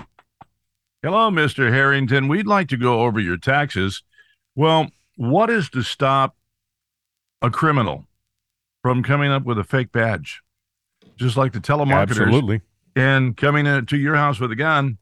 hello, 1.04 1.30
Mr. 1.30 1.72
Harrington, 1.72 2.28
we'd 2.28 2.48
like 2.48 2.70
to 2.70 2.78
go 2.78 3.02
over 3.02 3.20
your 3.20 3.38
taxes. 3.38 4.04
Well, 4.56 4.88
what 5.16 5.50
is 5.50 5.70
to 5.72 5.84
stop 5.84 6.36
a 7.42 7.50
criminal 7.50 8.06
from 8.82 9.04
coming 9.04 9.32
up 9.32 9.44
with 9.44 9.60
a 9.60 9.64
fake 9.64 9.92
badge? 9.92 10.42
Just 11.18 11.36
like 11.36 11.52
the 11.52 11.60
telemarketers 11.60 12.22
Absolutely. 12.22 12.62
and 12.96 13.36
coming 13.36 13.66
in- 13.66 13.86
to 13.88 13.98
your 13.98 14.16
house 14.16 14.40
with 14.40 14.52
a 14.52 14.56
gun. 14.56 14.98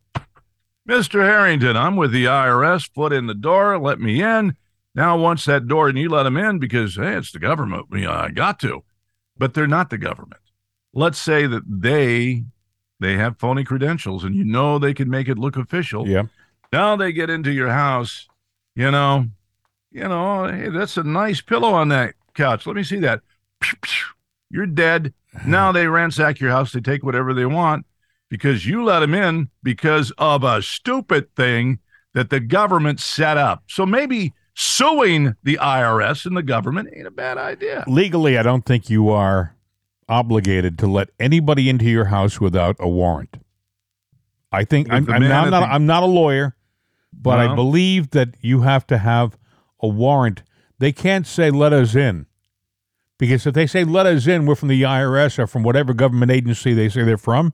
Mr. 0.88 1.24
Harrington, 1.24 1.76
I'm 1.76 1.96
with 1.96 2.12
the 2.12 2.26
IRS. 2.26 2.90
Foot 2.94 3.12
in 3.12 3.28
the 3.28 3.34
door. 3.34 3.78
Let 3.78 4.00
me 4.00 4.22
in. 4.22 4.56
Now, 4.96 5.18
once 5.18 5.44
that 5.46 5.68
door 5.68 5.90
and 5.90 5.98
you 5.98 6.10
let 6.10 6.24
them 6.24 6.38
in 6.38 6.58
because, 6.58 6.96
hey, 6.96 7.18
it's 7.18 7.32
the 7.32 7.40
government. 7.40 7.88
You 7.92 8.02
know, 8.02 8.14
I 8.14 8.30
got 8.30 8.60
to. 8.62 8.84
But 9.38 9.54
they're 9.54 9.68
not 9.68 9.90
the 9.90 9.98
government. 9.98 10.42
Let's 10.94 11.18
say 11.18 11.46
that 11.46 11.64
they 11.68 12.46
they 13.02 13.18
have 13.18 13.38
phony 13.38 13.66
credentials 13.66 14.24
and 14.24 14.34
you 14.34 14.46
know 14.46 14.80
they 14.80 14.94
can 14.94 15.10
make 15.10 15.28
it 15.28 15.38
look 15.38 15.58
official. 15.58 16.08
Yeah. 16.08 16.24
Now 16.72 16.96
they 16.96 17.12
get 17.12 17.30
into 17.30 17.52
your 17.52 17.70
house, 17.70 18.28
you 18.76 18.90
know, 18.90 19.26
you 19.92 20.08
know, 20.08 20.48
hey, 20.48 20.70
that's 20.70 20.96
a 20.96 21.04
nice 21.04 21.42
pillow 21.42 21.74
on 21.74 21.90
that 21.90 22.16
couch. 22.34 22.66
Let 22.66 22.78
me 22.78 22.84
see 22.84 23.00
that. 23.00 23.22
You're 24.50 24.68
dead. 24.68 25.14
Now 25.46 25.74
they 25.74 25.88
ransack 25.88 26.40
your 26.40 26.52
house. 26.52 26.72
They 26.72 26.80
take 26.80 27.04
whatever 27.04 27.34
they 27.34 27.46
want 27.46 27.86
because 28.30 28.66
you 28.66 28.86
let 28.86 29.02
them 29.02 29.14
in 29.14 29.50
because 29.64 30.14
of 30.18 30.46
a 30.46 30.62
stupid 30.62 31.36
thing 31.36 31.80
that 32.14 32.30
the 32.30 32.40
government 32.40 33.02
set 33.02 33.38
up. 33.38 33.64
So 33.68 33.86
maybe 33.86 34.34
suing 34.56 35.36
the 35.44 35.58
IRS 35.62 36.26
and 36.26 36.36
the 36.36 36.42
government 36.44 36.90
ain't 36.96 37.06
a 37.08 37.12
bad 37.12 37.38
idea. 37.38 37.84
Legally, 37.88 38.38
I 38.38 38.44
don't 38.44 38.66
think 38.66 38.90
you 38.90 39.10
are 39.10 39.56
obligated 40.10 40.80
to 40.80 40.88
let 40.88 41.10
anybody 41.20 41.70
into 41.70 41.86
your 41.86 42.06
house 42.06 42.40
without 42.40 42.76
a 42.80 42.88
warrant. 42.88 43.38
I 44.52 44.64
think 44.64 44.88
I'm, 44.90 45.10
I'm 45.12 45.22
not, 45.28 45.48
at 45.48 45.50
not 45.50 45.60
the- 45.60 45.74
I'm 45.74 45.86
not 45.86 46.04
a 46.04 46.08
lawyer, 46.08 46.56
but 47.12 47.40
I 47.40 47.54
believe 47.56 48.12
that 48.12 48.30
you 48.42 48.62
have 48.62 48.88
to 48.88 48.98
have 48.98 49.38
a 49.82 49.88
warrant. 49.88 50.44
They 50.80 50.92
can't 50.92 51.28
say 51.28 51.50
let 51.52 51.74
us 51.74 51.96
in. 51.96 52.26
Because 53.18 53.46
if 53.48 53.54
they 53.54 53.66
say 53.68 53.84
let 53.84 54.06
us 54.06 54.28
in, 54.28 54.46
we're 54.46 54.56
from 54.56 54.68
the 54.68 54.82
IRS 54.82 55.40
or 55.40 55.48
from 55.48 55.64
whatever 55.64 55.94
government 55.94 56.32
agency 56.32 56.74
they 56.74 56.90
say 56.90 57.04
they're 57.04 57.18
from, 57.18 57.54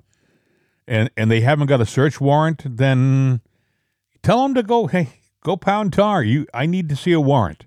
and 0.88 1.10
and 1.16 1.30
they 1.30 1.42
haven't 1.42 1.68
got 1.68 1.80
a 1.82 1.86
search 1.86 2.20
warrant, 2.20 2.64
then 2.66 3.42
tell 4.24 4.42
them 4.42 4.56
to 4.56 4.64
go. 4.64 4.88
Hey, 4.88 5.10
go 5.44 5.58
pound 5.58 5.94
tar. 5.94 6.24
You, 6.24 6.48
I 6.54 6.66
need 6.66 6.90
to 6.90 6.96
see 6.96 7.12
a 7.12 7.20
warrant. 7.20 7.66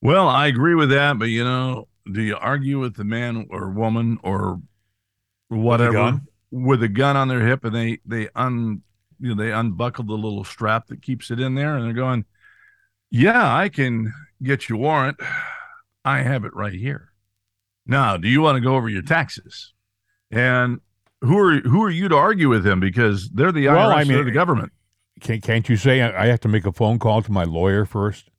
Well, 0.00 0.28
I 0.28 0.46
agree 0.46 0.74
with 0.74 0.90
that, 0.90 1.18
but 1.18 1.26
you 1.26 1.44
know, 1.44 1.88
do 2.10 2.22
you 2.22 2.36
argue 2.36 2.78
with 2.78 2.96
the 2.96 3.04
man 3.04 3.46
or 3.50 3.70
woman 3.70 4.18
or 4.22 4.60
whatever 5.48 6.20
with 6.50 6.82
a 6.82 6.88
gun 6.88 7.16
on 7.16 7.28
their 7.28 7.46
hip 7.46 7.64
and 7.64 7.74
they 7.74 7.98
they 8.06 8.28
un 8.34 8.82
you 9.20 9.34
know 9.34 9.42
they 9.42 9.50
unbuckle 9.52 10.04
the 10.04 10.12
little 10.14 10.44
strap 10.44 10.86
that 10.86 11.02
keeps 11.02 11.30
it 11.30 11.40
in 11.40 11.54
there 11.54 11.76
and 11.76 11.84
they're 11.84 11.92
going, 11.92 12.24
"Yeah, 13.10 13.54
I 13.54 13.68
can 13.68 14.12
get 14.42 14.68
you 14.68 14.76
a 14.76 14.78
warrant. 14.78 15.18
I 16.04 16.22
have 16.22 16.44
it 16.44 16.54
right 16.54 16.72
here." 16.72 17.10
Now, 17.86 18.16
do 18.16 18.28
you 18.28 18.40
want 18.42 18.56
to 18.56 18.60
go 18.60 18.76
over 18.76 18.88
your 18.88 19.02
taxes? 19.02 19.72
And 20.30 20.80
who 21.22 21.36
are 21.38 21.58
who 21.60 21.82
are 21.82 21.90
you 21.90 22.08
to 22.08 22.16
argue 22.16 22.48
with 22.48 22.62
them 22.62 22.78
because 22.80 23.28
they're 23.30 23.50
the 23.52 23.64
IRS, 23.66 23.74
Well, 23.76 23.90
I 23.90 24.04
they're 24.04 24.16
mean- 24.18 24.26
the 24.26 24.30
government. 24.32 24.72
Can't, 25.20 25.42
can't 25.42 25.68
you 25.68 25.76
say 25.76 26.02
I 26.02 26.26
have 26.26 26.40
to 26.40 26.48
make 26.48 26.66
a 26.66 26.72
phone 26.72 26.98
call 26.98 27.22
to 27.22 27.32
my 27.32 27.44
lawyer 27.44 27.84
first? 27.84 28.30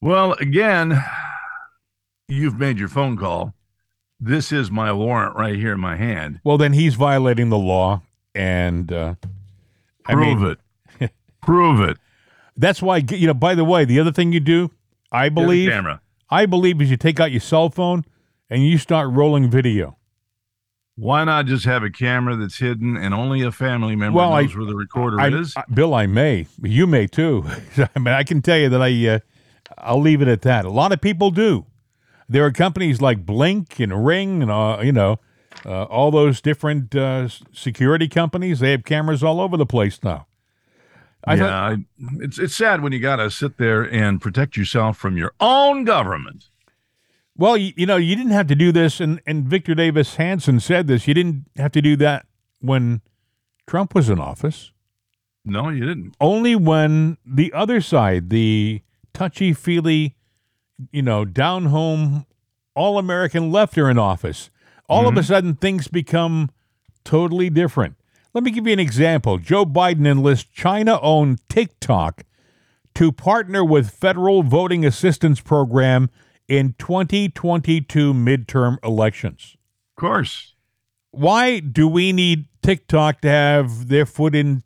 Well, 0.00 0.32
again, 0.34 1.02
you've 2.28 2.58
made 2.58 2.78
your 2.78 2.88
phone 2.88 3.16
call. 3.16 3.54
This 4.18 4.52
is 4.52 4.70
my 4.70 4.92
warrant 4.92 5.36
right 5.36 5.56
here 5.56 5.72
in 5.72 5.80
my 5.80 5.96
hand. 5.96 6.40
Well, 6.44 6.58
then 6.58 6.72
he's 6.72 6.94
violating 6.94 7.48
the 7.48 7.58
law, 7.58 8.02
and 8.34 8.92
uh, 8.92 9.14
I 10.06 10.12
Prove 10.14 10.40
mean 10.40 10.56
it. 11.00 11.10
Prove 11.42 11.80
it. 11.80 11.98
that's 12.56 12.80
why 12.80 12.98
you 13.10 13.26
know. 13.26 13.34
By 13.34 13.54
the 13.54 13.64
way, 13.64 13.84
the 13.84 13.98
other 13.98 14.12
thing 14.12 14.32
you 14.32 14.40
do, 14.40 14.70
I 15.10 15.28
believe, 15.28 15.70
camera. 15.70 16.00
I 16.30 16.46
believe, 16.46 16.80
is 16.80 16.90
you 16.90 16.96
take 16.96 17.18
out 17.18 17.32
your 17.32 17.40
cell 17.40 17.68
phone 17.70 18.04
and 18.48 18.64
you 18.64 18.78
start 18.78 19.10
rolling 19.10 19.50
video. 19.50 19.96
Why 21.02 21.24
not 21.24 21.46
just 21.46 21.64
have 21.64 21.82
a 21.82 21.90
camera 21.90 22.36
that's 22.36 22.58
hidden 22.58 22.96
and 22.96 23.12
only 23.12 23.42
a 23.42 23.50
family 23.50 23.96
member 23.96 24.18
Well, 24.18 24.32
I- 24.32 24.42
knows 24.42 24.54
where 24.56 24.66
the 24.66 24.76
recorder 24.76 25.20
I, 25.20 25.30
is? 25.30 25.52
I- 25.56 25.64
Bill, 25.74 25.94
I 25.94 26.06
may, 26.06 26.46
you 26.62 26.86
may 26.86 27.08
too. 27.08 27.44
I 27.76 27.98
mean, 27.98 28.14
I 28.14 28.22
can 28.22 28.40
tell 28.40 28.56
you 28.56 28.68
that 28.68 28.80
I, 28.80 29.08
uh, 29.08 29.18
I'll 29.78 30.00
leave 30.00 30.22
it 30.22 30.28
at 30.28 30.42
that. 30.42 30.64
A 30.64 30.70
lot 30.70 30.92
of 30.92 31.00
people 31.00 31.32
do. 31.32 31.66
There 32.28 32.44
are 32.44 32.52
companies 32.52 33.00
like 33.02 33.26
Blink 33.26 33.80
and 33.80 34.06
Ring 34.06 34.42
and 34.42 34.50
uh, 34.52 34.78
you 34.80 34.92
know, 34.92 35.18
uh, 35.66 35.82
all 35.84 36.12
those 36.12 36.40
different 36.40 36.94
uh, 36.94 37.26
security 37.52 38.06
companies. 38.06 38.60
They 38.60 38.70
have 38.70 38.84
cameras 38.84 39.24
all 39.24 39.40
over 39.40 39.56
the 39.56 39.66
place 39.66 39.98
now. 40.04 40.28
I 41.24 41.34
yeah, 41.34 41.40
thought- 41.40 41.72
I, 41.72 41.76
it's 42.20 42.38
it's 42.38 42.54
sad 42.56 42.80
when 42.80 42.92
you 42.92 43.00
got 43.00 43.16
to 43.16 43.28
sit 43.28 43.58
there 43.58 43.82
and 43.82 44.20
protect 44.20 44.56
yourself 44.56 44.98
from 44.98 45.16
your 45.16 45.32
own 45.40 45.82
government. 45.84 46.44
Well, 47.42 47.56
you, 47.56 47.72
you 47.76 47.86
know, 47.86 47.96
you 47.96 48.14
didn't 48.14 48.30
have 48.30 48.46
to 48.46 48.54
do 48.54 48.70
this, 48.70 49.00
and, 49.00 49.20
and 49.26 49.44
Victor 49.44 49.74
Davis 49.74 50.14
Hanson 50.14 50.60
said 50.60 50.86
this. 50.86 51.08
You 51.08 51.14
didn't 51.14 51.46
have 51.56 51.72
to 51.72 51.82
do 51.82 51.96
that 51.96 52.24
when 52.60 53.00
Trump 53.66 53.96
was 53.96 54.08
in 54.08 54.20
office. 54.20 54.70
No, 55.44 55.68
you 55.68 55.84
didn't. 55.84 56.14
Only 56.20 56.54
when 56.54 57.18
the 57.26 57.52
other 57.52 57.80
side, 57.80 58.30
the 58.30 58.82
touchy 59.12 59.52
feely, 59.52 60.14
you 60.92 61.02
know, 61.02 61.24
down 61.24 61.64
home, 61.64 62.26
all 62.76 62.96
American 62.96 63.50
left 63.50 63.76
are 63.76 63.90
in 63.90 63.98
office. 63.98 64.48
All 64.88 65.08
of 65.08 65.16
a 65.16 65.18
mm-hmm. 65.18 65.26
sudden, 65.26 65.54
things 65.56 65.88
become 65.88 66.48
totally 67.02 67.50
different. 67.50 67.96
Let 68.34 68.44
me 68.44 68.52
give 68.52 68.68
you 68.68 68.72
an 68.72 68.78
example. 68.78 69.38
Joe 69.38 69.66
Biden 69.66 70.06
enlists 70.06 70.48
China 70.48 71.00
owned 71.00 71.40
TikTok 71.48 72.22
to 72.94 73.10
partner 73.10 73.64
with 73.64 73.90
federal 73.90 74.44
voting 74.44 74.84
assistance 74.84 75.40
program 75.40 76.08
in 76.48 76.74
2022 76.78 78.12
midterm 78.14 78.78
elections. 78.84 79.56
Of 79.96 80.00
course. 80.00 80.54
Why 81.10 81.60
do 81.60 81.86
we 81.88 82.12
need 82.12 82.46
TikTok 82.62 83.20
to 83.20 83.28
have 83.28 83.88
their 83.88 84.06
foot 84.06 84.34
in 84.34 84.62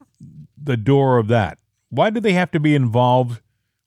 the 0.60 0.76
door 0.76 1.18
of 1.18 1.28
that? 1.28 1.58
Why 1.90 2.10
do 2.10 2.20
they 2.20 2.32
have 2.34 2.50
to 2.52 2.60
be 2.60 2.74
involved 2.74 3.40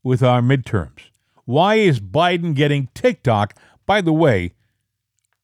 with 0.03 0.21
our 0.23 0.41
midterms? 0.41 1.09
Why 1.45 1.75
is 1.75 1.99
Biden 1.99 2.53
getting 2.53 2.89
TikTok, 2.93 3.55
by 3.85 4.01
the 4.01 4.13
way, 4.13 4.53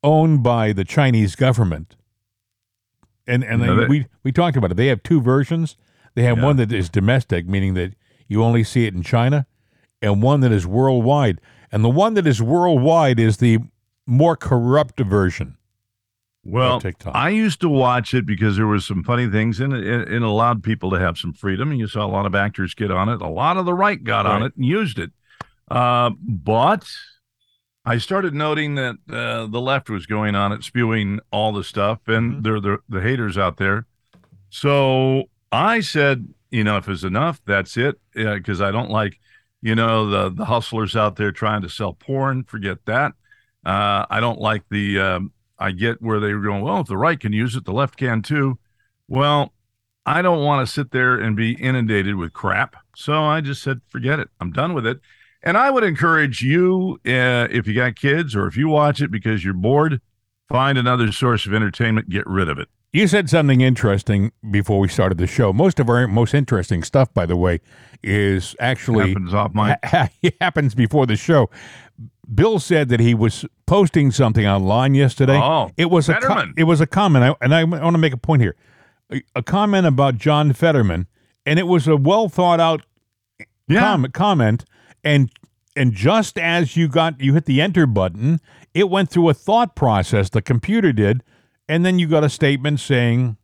owned 0.03 0.43
by 0.43 0.71
the 0.73 0.83
Chinese 0.83 1.35
government? 1.35 1.95
And 3.27 3.43
and 3.43 3.61
No, 3.61 3.75
that- 3.75 3.89
we 3.89 4.05
we 4.23 4.31
talked 4.31 4.55
about 4.57 4.71
it. 4.71 4.77
They 4.77 4.87
have 4.87 5.01
two 5.03 5.19
versions. 5.21 5.77
They 6.13 6.23
have 6.23 6.37
Yeah. 6.37 6.43
one 6.43 6.57
that 6.57 6.71
is 6.71 6.89
domestic, 6.89 7.47
meaning 7.47 7.73
that 7.73 7.95
you 8.27 8.43
only 8.43 8.63
see 8.63 8.85
it 8.85 8.93
in 8.93 9.01
China, 9.03 9.47
and 10.01 10.21
one 10.21 10.41
that 10.41 10.51
is 10.51 10.67
worldwide. 10.67 11.41
And 11.75 11.84
the 11.84 11.89
one 11.89 12.13
that 12.13 12.25
is 12.25 12.41
worldwide 12.41 13.20
is 13.20 13.36
the 13.38 13.60
more 14.08 14.38
corrupt 14.38 14.98
version. 14.98 15.58
Well, 16.46 16.82
I 17.13 17.29
used 17.32 17.60
to 17.62 17.70
watch 17.70 18.13
it 18.13 18.25
because 18.25 18.55
there 18.55 18.65
was 18.65 18.86
some 18.88 19.03
funny 19.03 19.27
things 19.27 19.60
in 19.60 19.74
it. 19.74 19.86
It, 19.86 20.13
it 20.13 20.22
allowed 20.22 20.63
people 20.63 20.89
to 20.91 21.00
have 21.00 21.17
some 21.17 21.34
freedom, 21.34 21.72
and 21.72 21.79
you 21.79 21.88
saw 21.88 22.05
a 22.05 22.08
lot 22.08 22.25
of 22.25 22.34
actors 22.34 22.74
get 22.75 22.91
on 22.91 23.10
it. 23.10 23.22
A 23.22 23.27
lot 23.27 23.58
of 23.58 23.65
the 23.65 23.74
right 23.74 24.01
got 24.01 24.25
on 24.25 24.41
it 24.44 24.55
and 24.55 24.65
used 24.65 24.98
it. 25.00 25.12
Uh, 25.70 26.12
but 26.22 26.88
I 27.84 27.98
started 27.98 28.34
noting 28.34 28.75
that 28.75 28.96
uh, 29.10 29.48
the 29.48 29.60
left 29.60 29.89
was 29.89 30.05
going 30.05 30.34
on 30.34 30.53
it, 30.53 30.63
spewing 30.63 31.20
all 31.29 31.51
the 31.51 31.63
stuff, 31.63 32.08
and 32.08 32.36
Mhm. 32.36 32.44
they're 32.44 32.62
the 32.62 32.77
the 32.88 33.01
haters 33.01 33.38
out 33.38 33.58
there. 33.58 33.86
So 34.50 35.24
I 35.51 35.82
said, 35.82 36.29
enough 36.51 36.88
is 36.88 37.03
enough. 37.03 37.41
That's 37.46 37.75
it. 37.75 38.00
Because 38.13 38.62
I 38.62 38.72
don't 38.72 38.91
like, 38.91 39.20
you 39.65 39.74
know, 39.74 40.07
the 40.07 40.29
the 40.29 40.45
hustlers 40.45 40.95
out 40.95 41.15
there 41.15 41.31
trying 41.31 41.63
to 41.63 41.69
sell 41.69 41.93
porn. 41.93 42.43
Forget 42.43 42.77
that. 42.86 43.13
Uh, 43.65 44.05
I 44.12 44.19
don't 44.19 44.39
like 44.39 44.63
the. 44.69 45.00
Um, 45.00 45.31
I 45.57 45.72
get 45.72 46.03
where 46.03 46.19
they 46.19 46.34
were 46.34 46.41
going. 46.41 46.62
Well, 46.62 46.81
if 46.81 46.88
the 46.88 46.98
right 46.98 47.19
can 47.19 47.34
use 47.34 47.55
it, 47.55 47.65
the 47.65 47.74
left 47.74 47.98
can 47.98 48.22
too. 48.22 48.60
Well, 49.07 49.53
I 50.05 50.22
don't 50.22 50.43
want 50.43 50.67
to 50.67 50.72
sit 50.72 50.91
there 50.91 51.17
and 51.17 51.36
be 51.36 51.53
inundated 51.53 52.15
with 52.15 52.31
crap. 52.31 52.75
So 52.95 53.24
I 53.24 53.41
just 53.41 53.63
said, 53.63 53.81
forget 53.89 54.19
it. 54.19 54.29
I'm 54.39 54.51
done 54.51 54.75
with 54.75 54.86
it. 54.86 55.00
And 55.41 55.57
I 55.57 55.72
would 55.72 55.84
encourage 55.84 56.41
you, 56.41 57.00
uh, 57.05 57.48
if 57.50 57.65
you 57.65 57.74
got 57.74 57.95
kids 57.95 58.36
or 58.36 58.45
if 58.48 58.55
you 58.55 58.67
watch 58.67 59.01
it 59.01 59.10
because 59.10 59.43
you're 59.43 59.53
bored, 59.55 60.00
find 60.48 60.77
another 60.77 61.12
source 61.12 61.48
of 61.48 61.53
entertainment, 61.53 62.10
get 62.10 62.27
rid 62.27 62.50
of 62.50 62.60
it. 62.60 62.67
You 62.95 63.07
said 63.07 63.29
something 63.29 63.59
interesting 63.59 64.31
before 64.49 64.79
we 64.79 64.87
started 64.87 65.17
the 65.17 65.27
show. 65.27 65.51
Most 65.51 65.81
of 65.81 65.89
our 65.89 66.07
most 66.07 66.33
interesting 66.33 66.81
stuff, 66.81 67.13
by 67.13 67.25
the 67.25 67.35
way, 67.35 67.59
is 68.01 68.55
actually 68.57 69.09
Happens 69.09 69.33
off 69.33 69.53
mic. 69.53 69.77
ha- 69.83 70.09
happens 70.39 70.73
before 70.73 71.05
the 71.05 71.17
show. 71.17 71.49
Bill 72.33 72.57
said 72.57 72.87
that 72.87 73.01
he 73.01 73.13
was 73.13 73.43
posting 73.65 74.11
something 74.11 74.47
online 74.47 74.95
yesterday. 74.95 75.37
Oh, 75.37 75.71
it 75.75 75.89
was 75.91 76.07
a 76.07 76.13
co- 76.13 76.21
Fetterman. 76.21 76.53
it 76.57 76.63
was 76.63 76.79
a 76.79 76.87
comment, 76.87 77.25
I, 77.25 77.35
and 77.43 77.53
I 77.53 77.65
want 77.65 77.95
to 77.95 77.97
make 77.97 78.13
a 78.13 78.17
point 78.17 78.41
here. 78.41 78.55
A, 79.11 79.21
a 79.35 79.43
comment 79.43 79.85
about 79.85 80.17
John 80.17 80.53
Fetterman, 80.53 81.07
and 81.45 81.59
it 81.59 81.67
was 81.67 81.89
a 81.89 81.97
well 81.97 82.29
thought 82.29 82.61
out 82.61 82.85
Yeah. 83.67 83.81
com- 83.81 84.07
comment, 84.13 84.63
and 85.03 85.29
and 85.75 85.91
just 85.91 86.37
as 86.39 86.77
you 86.77 86.87
got 86.87 87.19
you 87.19 87.33
hit 87.33 87.43
the 87.43 87.59
enter 87.61 87.87
button, 87.87 88.39
it 88.73 88.89
went 88.89 89.09
through 89.09 89.27
a 89.27 89.33
thought 89.33 89.75
process. 89.75 90.29
The 90.29 90.41
computer 90.41 90.93
did, 90.93 91.23
and 91.67 91.86
then 91.86 92.00
you 92.00 92.07
got 92.07 92.24
a 92.24 92.29
statement 92.29 92.79
saying 92.79 93.38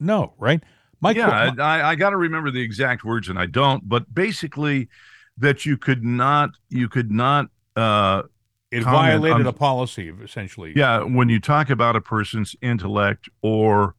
no. 0.00 0.34
Right? 0.38 0.62
My 1.00 1.12
yeah, 1.12 1.52
I, 1.60 1.90
I 1.90 1.94
got 1.94 2.10
to 2.10 2.16
remember 2.16 2.50
the 2.50 2.60
exact 2.60 3.04
words, 3.04 3.28
and 3.28 3.38
I 3.38 3.46
don't. 3.46 3.88
But 3.88 4.12
basically, 4.12 4.88
that 5.36 5.64
you 5.64 5.76
could 5.76 6.04
not, 6.04 6.50
you 6.68 6.88
could 6.88 7.10
not. 7.10 7.46
Uh, 7.76 8.22
it 8.70 8.82
violated 8.82 9.40
on- 9.42 9.46
a 9.46 9.52
policy 9.52 10.12
essentially. 10.22 10.72
yeah, 10.76 11.02
when 11.02 11.28
you 11.28 11.40
talk 11.40 11.70
about 11.70 11.96
a 11.96 12.00
person's 12.02 12.54
intellect 12.60 13.28
or, 13.40 13.94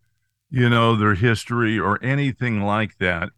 you 0.51 0.69
know, 0.69 0.95
their 0.95 1.15
history 1.15 1.79
or 1.79 1.97
anything 2.03 2.61
like 2.61 2.97
that, 2.99 3.29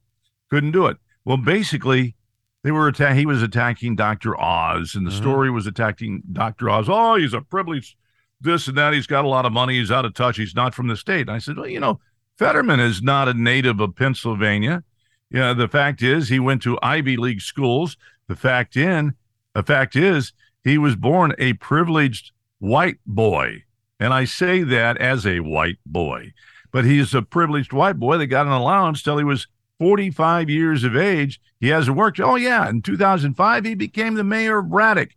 couldn't 0.49 0.71
do 0.71 0.87
it. 0.87 0.97
Well, 1.23 1.37
basically, 1.37 2.15
they 2.63 2.71
were 2.71 2.87
atta- 2.89 3.13
He 3.15 3.25
was 3.25 3.41
attacking 3.43 3.95
Doctor 3.95 4.37
Oz, 4.41 4.93
and 4.95 5.05
the 5.07 5.11
Mhm. 5.11 5.17
story 5.17 5.49
was 5.51 5.67
attacking 5.67 6.23
Doctor 6.33 6.69
Oz. 6.69 6.87
Oh, 6.89 7.15
he's 7.15 7.33
a 7.33 7.39
privileged, 7.41 7.95
this 8.41 8.67
and 8.67 8.77
that. 8.77 8.93
He's 8.93 9.07
got 9.07 9.25
a 9.25 9.29
lot 9.29 9.45
of 9.45 9.53
money. 9.53 9.79
He's 9.79 9.91
out 9.91 10.05
of 10.05 10.13
touch. 10.13 10.37
He's 10.37 10.55
not 10.55 10.73
from 10.73 10.87
the 10.87 10.97
state. 10.97 11.21
And 11.21 11.31
I 11.31 11.37
said, 11.37 11.57
well, 11.57 11.67
you 11.67 11.79
know, 11.79 11.99
Fetterman 12.37 12.79
is 12.79 13.01
not 13.01 13.27
a 13.27 13.33
native 13.33 13.79
of 13.79 13.95
Pennsylvania. 13.95 14.83
Yeah, 15.29 15.53
the 15.53 15.67
fact 15.67 16.01
is 16.01 16.27
he 16.27 16.39
went 16.39 16.61
to 16.63 16.79
Ivy 16.81 17.17
League 17.17 17.41
schools. 17.41 17.97
The 18.27 18.35
fact 18.35 18.75
in 18.75 19.13
the 19.53 19.63
fact 19.63 19.95
is 19.95 20.33
he 20.63 20.77
was 20.77 20.95
born 20.95 21.33
a 21.37 21.53
privileged 21.53 22.31
white 22.59 22.97
boy. 23.05 23.63
And 23.99 24.13
I 24.13 24.25
say 24.25 24.63
that 24.63 24.97
as 24.97 25.25
a 25.25 25.39
white 25.41 25.77
boy. 25.85 26.33
But 26.71 26.85
he's 26.85 27.13
a 27.13 27.21
privileged 27.21 27.73
white 27.73 27.99
boy 27.99 28.17
that 28.17 28.27
got 28.27 28.45
an 28.45 28.51
allowance 28.51 29.03
till 29.03 29.17
he 29.17 29.23
was 29.23 29.47
45 29.79 30.49
years 30.49 30.83
of 30.83 30.95
age. 30.95 31.39
He 31.59 31.67
hasn't 31.67 31.97
worked. 31.97 32.19
Oh, 32.19 32.35
yeah. 32.35 32.69
In 32.69 32.81
2005, 32.81 33.65
he 33.65 33.75
became 33.75 34.13
the 34.13 34.23
mayor 34.23 34.59
of 34.59 34.69
Braddock. 34.69 35.09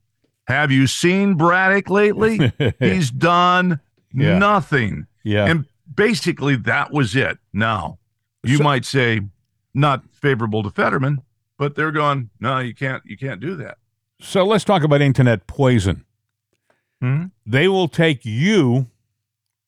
Have 0.47 0.71
you 0.71 0.87
seen 0.87 1.35
Braddock 1.35 1.89
lately? 1.89 2.53
He's 2.79 3.11
done 3.11 3.81
Yeah. 4.13 4.39
nothing. 4.39 5.07
yeah. 5.23 5.47
And 5.47 5.67
basically, 5.93 6.57
that 6.57 6.93
was 6.93 7.17
it. 7.17 7.39
Now, 7.53 7.99
you 8.43 8.59
So- 8.59 8.65
might 8.65 8.85
say 8.85 9.21
not 9.75 10.05
favorable 10.13 10.63
to 10.63 10.71
Fetterman, 10.71 11.23
but 11.59 11.75
they're 11.77 11.93
going, 11.93 12.31
no, 12.41 12.59
you 12.59 12.75
can't, 12.75 13.03
you 13.07 13.17
can't 13.17 13.41
do 13.41 13.55
that. 13.57 13.79
so 14.21 14.45
let's 14.45 14.65
talk 14.65 14.83
about 14.85 15.01
internet 15.03 15.47
poison. 15.47 16.05
Mhm. 17.03 17.31
They 17.45 17.67
will 17.69 17.89
take 17.89 18.25
you 18.25 18.89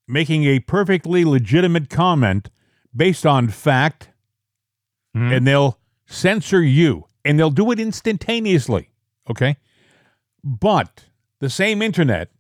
making 0.09 0.45
a 0.45 0.61
perfectly 0.61 1.25
legitimate 1.25 1.91
comment 1.91 2.49
based 2.95 3.27
on 3.27 3.49
fact 3.49 4.11
Mhm. 5.17 5.37
and 5.37 5.47
they'll 5.47 5.79
censor 6.07 6.62
you 6.62 7.07
and 7.25 7.39
they'll 7.39 7.51
do 7.51 7.71
it 7.73 7.81
instantaneously. 7.81 8.91
Okay. 9.29 9.57
But 10.47 11.07
the 11.41 11.51
same 11.51 11.83
internet 11.83 12.31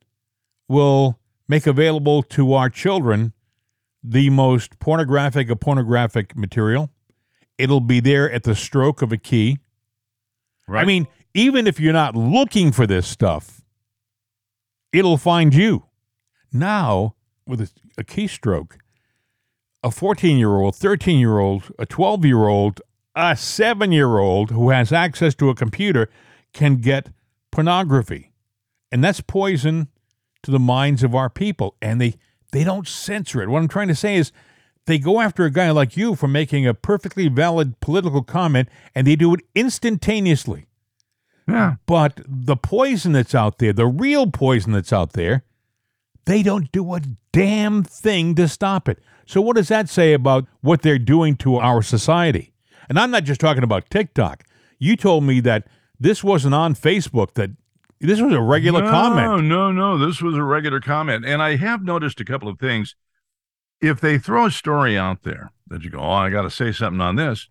will 0.68 1.18
make 1.48 1.66
available 1.66 2.22
to 2.22 2.52
our 2.52 2.70
children 2.70 3.32
the 4.00 4.30
most 4.30 4.78
pornographic 4.78 5.50
of 5.50 5.58
pornographic 5.58 6.36
material. 6.36 6.88
It'll 7.58 7.80
be 7.80 7.98
there 7.98 8.30
at 8.30 8.44
the 8.44 8.54
stroke 8.54 9.02
of 9.02 9.10
a 9.10 9.16
key. 9.16 9.58
I 10.68 10.84
mean, 10.84 11.08
even 11.34 11.66
if 11.66 11.80
you're 11.80 11.92
not 11.92 12.14
looking 12.14 12.70
for 12.70 12.86
this 12.86 13.08
stuff, 13.08 13.62
it'll 14.92 15.18
find 15.18 15.52
you. 15.52 15.86
Now, 16.52 17.16
with 17.44 17.60
a, 17.60 17.70
a 17.98 18.04
keystroke, 18.04 18.74
a 19.82 19.90
14 19.90 20.38
year 20.38 20.54
old, 20.54 20.76
13 20.76 21.18
year 21.18 21.40
old, 21.40 21.72
a 21.76 21.86
12 21.86 22.24
year 22.24 22.46
old, 22.46 22.80
a 23.16 23.36
seven 23.36 23.90
year 23.90 24.18
old 24.18 24.52
who 24.52 24.70
has 24.70 24.92
access 24.92 25.34
to 25.34 25.50
a 25.50 25.56
computer 25.56 26.08
can 26.52 26.76
get 26.76 27.08
pornography. 27.56 28.32
And 28.92 29.02
that's 29.02 29.22
poison 29.22 29.88
to 30.42 30.50
the 30.50 30.58
minds 30.58 31.02
of 31.02 31.14
our 31.14 31.30
people. 31.30 31.74
And 31.80 31.98
they, 31.98 32.16
they 32.52 32.64
don't 32.64 32.86
censor 32.86 33.42
it. 33.42 33.48
What 33.48 33.60
I'm 33.60 33.66
trying 33.66 33.88
to 33.88 33.94
say 33.94 34.16
is 34.16 34.30
they 34.84 34.98
go 34.98 35.22
after 35.22 35.46
a 35.46 35.50
guy 35.50 35.70
like 35.70 35.96
you 35.96 36.16
for 36.16 36.28
making 36.28 36.66
a 36.66 36.74
perfectly 36.74 37.28
valid 37.28 37.80
political 37.80 38.22
comment 38.22 38.68
and 38.94 39.06
they 39.06 39.16
do 39.16 39.32
it 39.32 39.40
instantaneously. 39.54 40.66
yeah. 41.48 41.76
But 41.86 42.20
the 42.26 42.58
poison 42.58 43.12
that's 43.12 43.34
out 43.34 43.56
there, 43.56 43.72
the 43.72 43.86
real 43.86 44.30
poison 44.30 44.72
that's 44.72 44.92
out 44.92 45.14
there, 45.14 45.42
they 46.26 46.42
don't 46.42 46.70
do 46.72 46.92
a 46.92 47.00
damn 47.32 47.84
thing 47.84 48.34
to 48.34 48.48
stop 48.48 48.86
it. 48.86 48.98
So, 49.24 49.40
what 49.40 49.56
does 49.56 49.68
that 49.68 49.88
say 49.88 50.12
about 50.12 50.46
what 50.60 50.82
they're 50.82 50.98
doing 50.98 51.36
to 51.36 51.56
our 51.56 51.80
society? 51.80 52.52
And 52.90 52.98
I'm 52.98 53.10
not 53.10 53.24
just 53.24 53.40
talking 53.40 53.64
about 53.64 53.88
TikTok. 53.88 54.44
You 54.78 54.94
told 54.94 55.24
me 55.24 55.40
that 55.40 55.66
this 55.98 56.22
wasn't 56.22 56.54
on 56.54 56.74
Facebook, 56.74 57.34
that 57.34 57.50
this 58.00 58.20
was 58.20 58.32
a 58.32 58.40
regular 58.40 58.82
no, 58.82 58.90
comment. 58.90 59.44
No, 59.44 59.70
no, 59.70 59.96
no. 59.96 60.06
this 60.06 60.20
was 60.20 60.36
a 60.36 60.42
regular 60.42 60.80
comment. 60.80 61.24
And 61.24 61.42
I 61.42 61.56
have 61.56 61.82
noticed 61.82 62.20
a 62.20 62.24
couple 62.24 62.48
of 62.48 62.58
things. 62.58 62.94
If 63.80 64.00
they 64.00 64.18
throw 64.18 64.46
a 64.46 64.50
story 64.50 64.96
out 64.96 65.22
there 65.22 65.52
that 65.68 65.82
you 65.82 65.90
go, 65.90 65.98
oh, 65.98 66.10
I 66.10 66.30
got 66.30 66.42
to 66.42 66.50
say 66.50 66.72
something 66.72 67.00
on 67.00 67.16
this, 67.16 67.48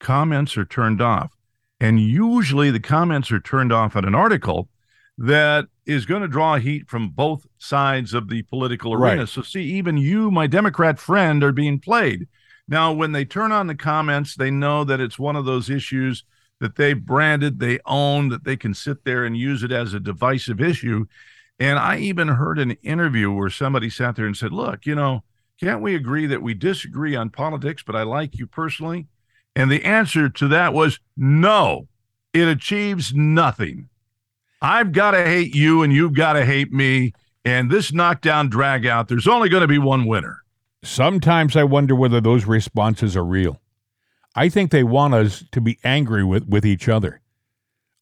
comments 0.00 0.56
are 0.56 0.64
turned 0.64 1.00
off. 1.00 1.32
And 1.80 2.00
usually 2.00 2.70
the 2.70 2.80
comments 2.80 3.30
are 3.32 3.40
turned 3.40 3.72
off 3.72 3.96
on 3.96 4.04
an 4.04 4.14
article 4.14 4.68
that 5.16 5.66
is 5.86 6.06
going 6.06 6.22
to 6.22 6.28
draw 6.28 6.56
heat 6.56 6.88
from 6.88 7.10
both 7.10 7.46
sides 7.58 8.14
of 8.14 8.28
the 8.28 8.42
political 8.42 8.94
arena. 8.94 9.20
Right. 9.20 9.28
So, 9.28 9.42
see, 9.42 9.62
even 9.62 9.96
you, 9.96 10.30
my 10.30 10.46
Democrat 10.46 10.98
friend, 10.98 11.42
are 11.42 11.52
being 11.52 11.78
played. 11.78 12.26
Now, 12.68 12.92
when 12.92 13.12
they 13.12 13.24
turn 13.24 13.52
on 13.52 13.66
the 13.66 13.74
comments, 13.74 14.34
they 14.34 14.50
know 14.50 14.84
that 14.84 15.00
it's 15.00 15.18
one 15.18 15.36
of 15.36 15.44
those 15.44 15.68
issues 15.68 16.24
that 16.60 16.76
they 16.76 16.92
branded, 16.92 17.58
they 17.58 17.80
own, 17.86 18.28
that 18.28 18.44
they 18.44 18.56
can 18.56 18.74
sit 18.74 19.04
there 19.04 19.24
and 19.24 19.36
use 19.36 19.62
it 19.62 19.72
as 19.72 19.92
a 19.92 20.00
divisive 20.00 20.60
issue. 20.60 21.06
And 21.58 21.78
I 21.78 21.98
even 21.98 22.28
heard 22.28 22.58
an 22.58 22.72
interview 22.82 23.32
where 23.32 23.50
somebody 23.50 23.90
sat 23.90 24.16
there 24.16 24.26
and 24.26 24.36
said, 24.36 24.52
Look, 24.52 24.86
you 24.86 24.94
know, 24.94 25.24
can't 25.60 25.82
we 25.82 25.94
agree 25.94 26.26
that 26.26 26.42
we 26.42 26.54
disagree 26.54 27.16
on 27.16 27.30
politics, 27.30 27.82
but 27.84 27.96
I 27.96 28.02
like 28.02 28.38
you 28.38 28.46
personally? 28.46 29.08
And 29.54 29.70
the 29.70 29.84
answer 29.84 30.28
to 30.28 30.48
that 30.48 30.72
was 30.72 31.00
no, 31.16 31.88
it 32.32 32.48
achieves 32.48 33.12
nothing. 33.12 33.88
I've 34.62 34.92
got 34.92 35.12
to 35.12 35.24
hate 35.24 35.54
you 35.54 35.82
and 35.82 35.92
you've 35.92 36.14
got 36.14 36.34
to 36.34 36.44
hate 36.44 36.72
me. 36.72 37.12
And 37.44 37.70
this 37.70 37.92
knockdown 37.92 38.48
drag 38.50 38.86
out, 38.86 39.08
there's 39.08 39.26
only 39.26 39.48
going 39.48 39.62
to 39.62 39.68
be 39.68 39.78
one 39.78 40.06
winner. 40.06 40.42
Sometimes 40.82 41.56
I 41.56 41.64
wonder 41.64 41.94
whether 41.94 42.20
those 42.20 42.46
responses 42.46 43.16
are 43.16 43.24
real. 43.24 43.60
I 44.34 44.48
think 44.48 44.70
they 44.70 44.84
want 44.84 45.14
us 45.14 45.44
to 45.52 45.60
be 45.60 45.78
angry 45.84 46.24
with, 46.24 46.48
with 46.48 46.64
each 46.64 46.88
other. 46.88 47.20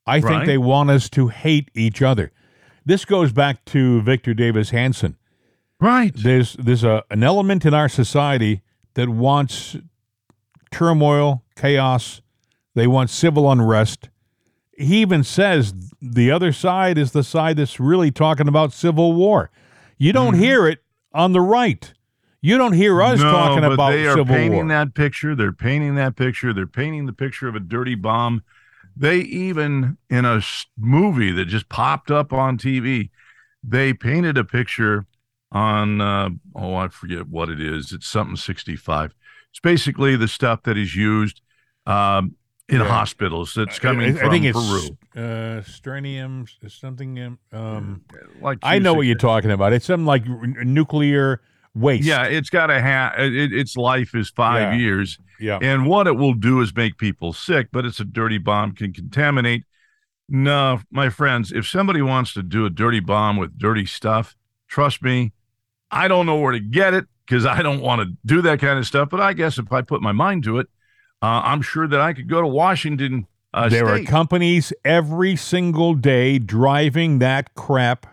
I 0.07 0.21
think 0.21 0.47
they 0.47 0.59
want 0.59 0.91
us 0.91 1.11
to 1.11 1.29
hate 1.29 1.71
each 1.75 2.01
other. 2.01 2.33
This 2.85 3.05
goes 3.05 3.31
back 3.33 3.65
to 3.67 4.01
Victor 4.01 4.33
Davis 4.33 4.71
Hanson. 4.71 5.17
Right. 5.81 6.13
There's 6.15 6.55
there's 6.55 6.83
a 6.83 7.05
an 7.11 7.23
element 7.23 7.65
in 7.67 7.75
our 7.75 7.89
society 7.89 8.63
that 8.95 9.09
wants 9.09 9.77
turmoil, 10.71 11.45
chaos. 11.55 12.23
They 12.75 12.87
want 12.87 13.11
civil 13.11 13.51
unrest. 13.51 14.09
He 14.77 15.03
even 15.03 15.25
says 15.25 15.75
the 16.01 16.31
other 16.31 16.53
side 16.53 16.99
is 16.99 17.13
the 17.13 17.23
side 17.23 17.59
that's 17.59 17.79
really 17.79 18.11
talking 18.11 18.49
about 18.49 18.73
civil 18.73 19.13
war. 19.13 19.51
You 19.99 20.13
don't 20.13 20.35
mm-hmm. 20.35 20.43
hear 20.43 20.67
it 20.67 20.79
on 21.13 21.33
the 21.33 21.41
right. 21.41 21.93
You 22.41 22.57
don't 22.57 22.73
hear 22.73 23.03
us 23.03 23.19
no, 23.19 23.31
talking 23.31 23.63
but 23.63 23.73
about 23.73 23.91
they 23.91 24.07
are 24.07 24.13
civil 24.17 24.27
painting 24.35 24.53
war. 24.53 24.69
that 24.69 24.95
picture. 24.95 25.35
They're 25.35 25.53
painting 25.53 25.97
that 25.97 26.15
picture. 26.17 26.53
They're 26.53 26.67
painting 26.69 27.07
the 27.07 27.13
picture 27.13 27.49
of 27.49 27.57
a 27.57 27.61
dirty 27.61 27.95
bomb. 27.97 28.43
They 28.97 29.19
even 29.19 29.97
in 30.09 30.25
a 30.25 30.41
movie 30.77 31.33
that 31.33 31.47
just 31.47 31.69
popped 31.69 32.11
up 32.11 32.33
on 32.33 32.57
TV, 32.59 33.11
they 33.63 33.93
painted 33.93 34.39
a 34.39 34.45
picture 34.45 35.07
on 35.51 36.01
uh, 36.01 36.31
oh 36.55 36.75
I 36.75 36.89
forget 36.89 37.29
what 37.29 37.49
it 37.49 37.61
is. 37.61 37.93
It's 37.93 38.07
something 38.07 38.37
sixty 38.37 38.77
five. 38.77 39.15
It's 39.51 39.61
basically 39.61 40.15
the 40.17 40.29
stuff 40.29 40.63
that 40.65 40.77
is 40.77 40.95
used 40.95 41.41
um, 41.87 42.37
in 42.69 42.81
Yeah. 42.81 42.89
hospitals. 42.89 43.55
That's 43.55 43.79
coming 43.79 44.11
I, 44.11 44.19
from 44.19 44.29
I 44.29 44.31
think 44.31 44.53
Peru. 44.55 44.97
it's 45.15 45.17
uh, 45.17 45.63
stranium, 45.65 46.49
something. 46.69 47.39
Um, 47.53 48.03
Like 48.41 48.59
I 48.63 48.79
know 48.79 48.95
what 48.95 49.07
you're 49.07 49.17
talking 49.17 49.51
about. 49.51 49.73
It's 49.73 49.87
something 49.87 50.07
like 50.07 50.23
r- 50.29 50.47
nuclear 50.65 51.41
waste. 51.79 52.05
Yeah, 52.05 52.25
it's 52.25 52.51
got 52.51 52.71
a 52.71 52.81
ha- 52.81 53.15
it, 53.19 53.53
its 53.53 53.77
life 53.77 54.15
is 54.15 54.31
five 54.31 54.75
Yeah. 54.75 54.79
years, 54.79 55.19
yeah. 55.41 55.59
and 55.63 55.87
what 55.87 56.07
it 56.07 56.17
will 56.17 56.35
do 56.35 56.61
is 56.61 56.75
make 56.75 56.99
people 56.99 57.33
sick. 57.33 57.69
But 57.73 57.85
it's 57.85 58.01
a 58.01 58.05
dirty 58.05 58.39
bomb, 58.39 58.73
can 58.73 58.93
contaminate. 58.93 59.65
No, 60.29 60.81
my 60.91 61.09
friends, 61.09 61.53
if 61.53 61.67
somebody 61.67 62.03
wants 62.03 62.35
to 62.35 62.43
do 62.43 62.67
a 62.67 62.71
dirty 62.71 63.01
bomb 63.01 63.37
with 63.39 63.59
dirty 63.59 63.87
stuff, 63.87 64.37
trust 64.69 65.03
me, 65.03 65.33
I 65.91 66.07
don't 66.09 66.27
know 66.27 66.37
where 66.37 66.53
to 66.53 66.61
get 66.61 66.93
it 66.93 67.07
because 67.27 67.47
I 67.47 67.63
don't 67.63 67.81
want 67.81 68.03
to 68.03 68.15
do 68.27 68.43
that 68.43 68.61
kind 68.61 68.79
of 68.79 68.87
stuff. 68.87 69.09
But 69.11 69.21
I 69.21 69.33
guess 69.33 69.59
if 69.59 69.73
I 69.73 69.81
put 69.81 70.03
my 70.03 70.13
mind 70.13 70.45
to 70.45 70.59
it, 70.59 70.67
uh, 71.23 71.41
I'm 71.45 71.63
sure 71.63 71.89
that 71.89 72.01
I 72.01 72.13
could 72.13 72.29
go 72.29 72.41
to 72.43 72.47
Washington 72.47 73.27
uh, 73.55 73.69
there 73.69 73.89
are 73.89 74.03
companies 74.05 74.75
every 74.85 75.35
single 75.35 75.95
day 75.95 76.39
driving 76.39 77.19
that 77.21 77.55
crap 77.55 78.07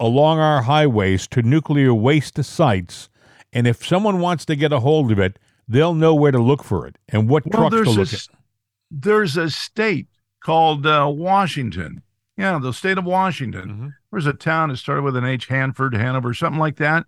along 0.00 0.38
our 0.38 0.62
highways 0.62 1.26
to 1.28 1.42
nuclear 1.42 1.94
waste 1.94 2.42
sites. 2.44 3.08
And 3.52 3.66
if 3.66 3.86
someone 3.86 4.20
wants 4.20 4.44
to 4.46 4.56
get 4.56 4.72
a 4.72 4.80
hold 4.80 5.12
of 5.12 5.18
it, 5.18 5.38
they'll 5.68 5.94
know 5.94 6.14
where 6.14 6.32
to 6.32 6.38
look 6.38 6.64
for 6.64 6.86
it 6.86 6.98
and 7.08 7.28
what 7.28 7.44
well, 7.46 7.70
trucks 7.70 7.70
to 7.70 7.76
there's 7.76 7.96
a, 7.96 8.00
look 8.00 8.12
at. 8.12 8.28
there's 8.90 9.36
a 9.36 9.50
state 9.50 10.08
called 10.40 10.86
uh, 10.86 11.10
Washington. 11.12 12.02
Yeah, 12.36 12.58
the 12.58 12.72
state 12.72 12.98
of 12.98 13.04
Washington. 13.04 13.68
Mhm. 13.68 13.92
There's 14.10 14.26
a 14.26 14.32
town 14.32 14.68
that 14.70 14.76
started 14.78 15.02
with 15.02 15.16
an 15.16 15.24
H, 15.24 15.46
Hanford, 15.46 15.94
Hanover, 15.94 16.34
something 16.34 16.60
like 16.60 16.76
that. 16.76 17.06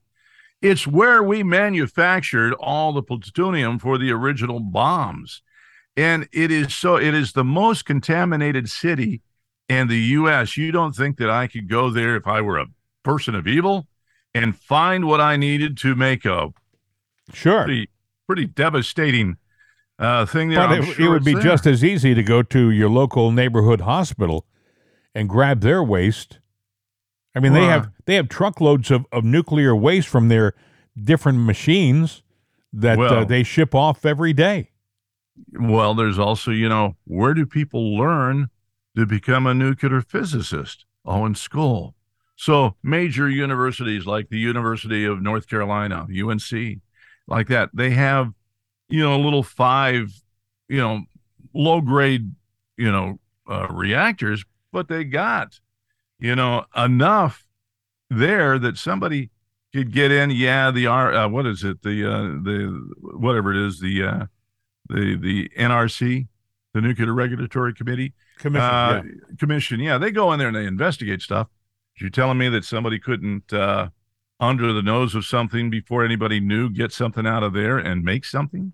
It's 0.62 0.86
where 0.86 1.22
we 1.22 1.42
manufactured 1.42 2.54
all 2.54 2.92
the 2.92 3.02
plutonium 3.02 3.78
for 3.78 3.98
the 3.98 4.10
original 4.10 4.60
bombs. 4.60 5.42
And 5.96 6.28
it 6.32 6.50
is 6.50 6.74
so, 6.74 6.96
it 6.96 7.14
is 7.14 7.32
the 7.32 7.44
most 7.44 7.84
contaminated 7.84 8.70
city 8.70 9.22
in 9.68 9.88
the 9.88 9.98
U.S. 9.98 10.56
You 10.56 10.72
don't 10.72 10.94
think 10.94 11.16
that 11.18 11.30
I 11.30 11.46
could 11.46 11.68
go 11.68 11.90
there 11.90 12.16
if 12.16 12.26
I 12.26 12.40
were 12.40 12.58
a 12.58 12.66
person 13.06 13.36
of 13.36 13.46
evil 13.46 13.86
and 14.34 14.56
find 14.56 15.06
what 15.06 15.20
I 15.20 15.36
needed 15.36 15.76
to 15.78 15.94
make 15.94 16.24
a 16.24 16.48
Sure. 17.32 17.64
pretty, 17.64 17.88
pretty 18.26 18.46
devastating 18.46 19.36
uh, 19.98 20.26
thing 20.26 20.50
there? 20.50 20.66
But 20.66 20.78
it, 20.80 20.98
it 20.98 21.08
would 21.08 21.24
be 21.24 21.34
there. 21.34 21.42
just 21.42 21.66
as 21.66 21.84
easy 21.84 22.14
to 22.14 22.22
go 22.22 22.42
to 22.42 22.70
your 22.70 22.90
local 22.90 23.30
neighborhood 23.30 23.82
hospital 23.82 24.44
and 25.14 25.28
grab 25.28 25.60
their 25.60 25.82
waste. 25.82 26.40
I 27.34 27.40
mean, 27.40 27.52
they 27.52 27.66
have 27.66 27.90
they 28.06 28.14
have 28.14 28.28
truckloads 28.28 28.90
of, 28.90 29.04
of 29.12 29.22
nuclear 29.22 29.76
waste 29.76 30.08
from 30.08 30.28
their 30.28 30.54
different 30.96 31.40
machines 31.40 32.22
that 32.72 32.98
uh, 32.98 33.24
they 33.24 33.42
ship 33.42 33.74
off 33.74 34.06
every 34.06 34.32
day. 34.32 34.70
Well, 35.52 35.94
there's 35.94 36.18
also, 36.18 36.50
you 36.50 36.68
know, 36.68 36.96
where 37.04 37.34
do 37.34 37.44
people 37.44 37.94
learn 37.96 38.48
to 38.96 39.04
become 39.04 39.46
a 39.46 39.52
nuclear 39.52 40.00
physicist? 40.00 40.86
Oh, 41.04 41.26
in 41.26 41.34
school. 41.34 41.95
So 42.36 42.76
major 42.82 43.28
universities 43.28 44.06
like 44.06 44.28
the 44.28 44.38
University 44.38 45.04
of 45.04 45.22
North 45.22 45.48
Carolina, 45.48 46.06
UNC, 46.06 46.80
like 47.26 47.48
that, 47.48 47.70
they 47.74 47.90
have, 47.90 48.32
you 48.88 49.02
know, 49.02 49.16
a 49.16 49.22
little 49.22 49.42
five, 49.42 50.12
you 50.68 50.78
know, 50.78 51.02
low 51.54 51.80
grade, 51.80 52.30
you 52.76 52.92
know, 52.92 53.18
uh, 53.50 53.68
reactors, 53.70 54.44
but 54.70 54.88
they 54.88 55.04
got, 55.04 55.58
you 56.18 56.36
know, 56.36 56.66
enough 56.76 57.46
there 58.10 58.58
that 58.58 58.76
somebody 58.76 59.30
could 59.72 59.92
get 59.92 60.12
in. 60.12 60.30
Yeah, 60.30 60.70
the 60.70 60.86
R, 60.86 61.12
uh, 61.12 61.28
what 61.28 61.46
is 61.46 61.64
it? 61.64 61.82
The 61.82 62.04
uh, 62.04 62.22
the 62.42 62.90
whatever 63.00 63.52
it 63.52 63.66
is, 63.66 63.80
the 63.80 64.02
uh, 64.02 64.26
the 64.88 65.16
the 65.16 65.50
NRC, 65.58 66.26
the 66.74 66.80
Nuclear 66.80 67.12
Regulatory 67.12 67.74
Committee 67.74 68.14
Commission. 68.38 68.68
uh, 68.68 69.02
yeah. 69.04 69.36
Commission. 69.38 69.80
Yeah, 69.80 69.98
they 69.98 70.10
go 70.10 70.32
in 70.32 70.38
there 70.38 70.48
and 70.48 70.56
they 70.56 70.66
investigate 70.66 71.22
stuff. 71.22 71.48
You're 71.98 72.10
telling 72.10 72.38
me 72.38 72.48
that 72.50 72.64
somebody 72.64 72.98
couldn't, 72.98 73.52
uh, 73.52 73.88
under 74.38 74.72
the 74.72 74.82
nose 74.82 75.14
of 75.14 75.24
something 75.24 75.70
before 75.70 76.04
anybody 76.04 76.40
knew, 76.40 76.68
get 76.68 76.92
something 76.92 77.26
out 77.26 77.42
of 77.42 77.54
there 77.54 77.78
and 77.78 78.04
make 78.04 78.24
something? 78.24 78.72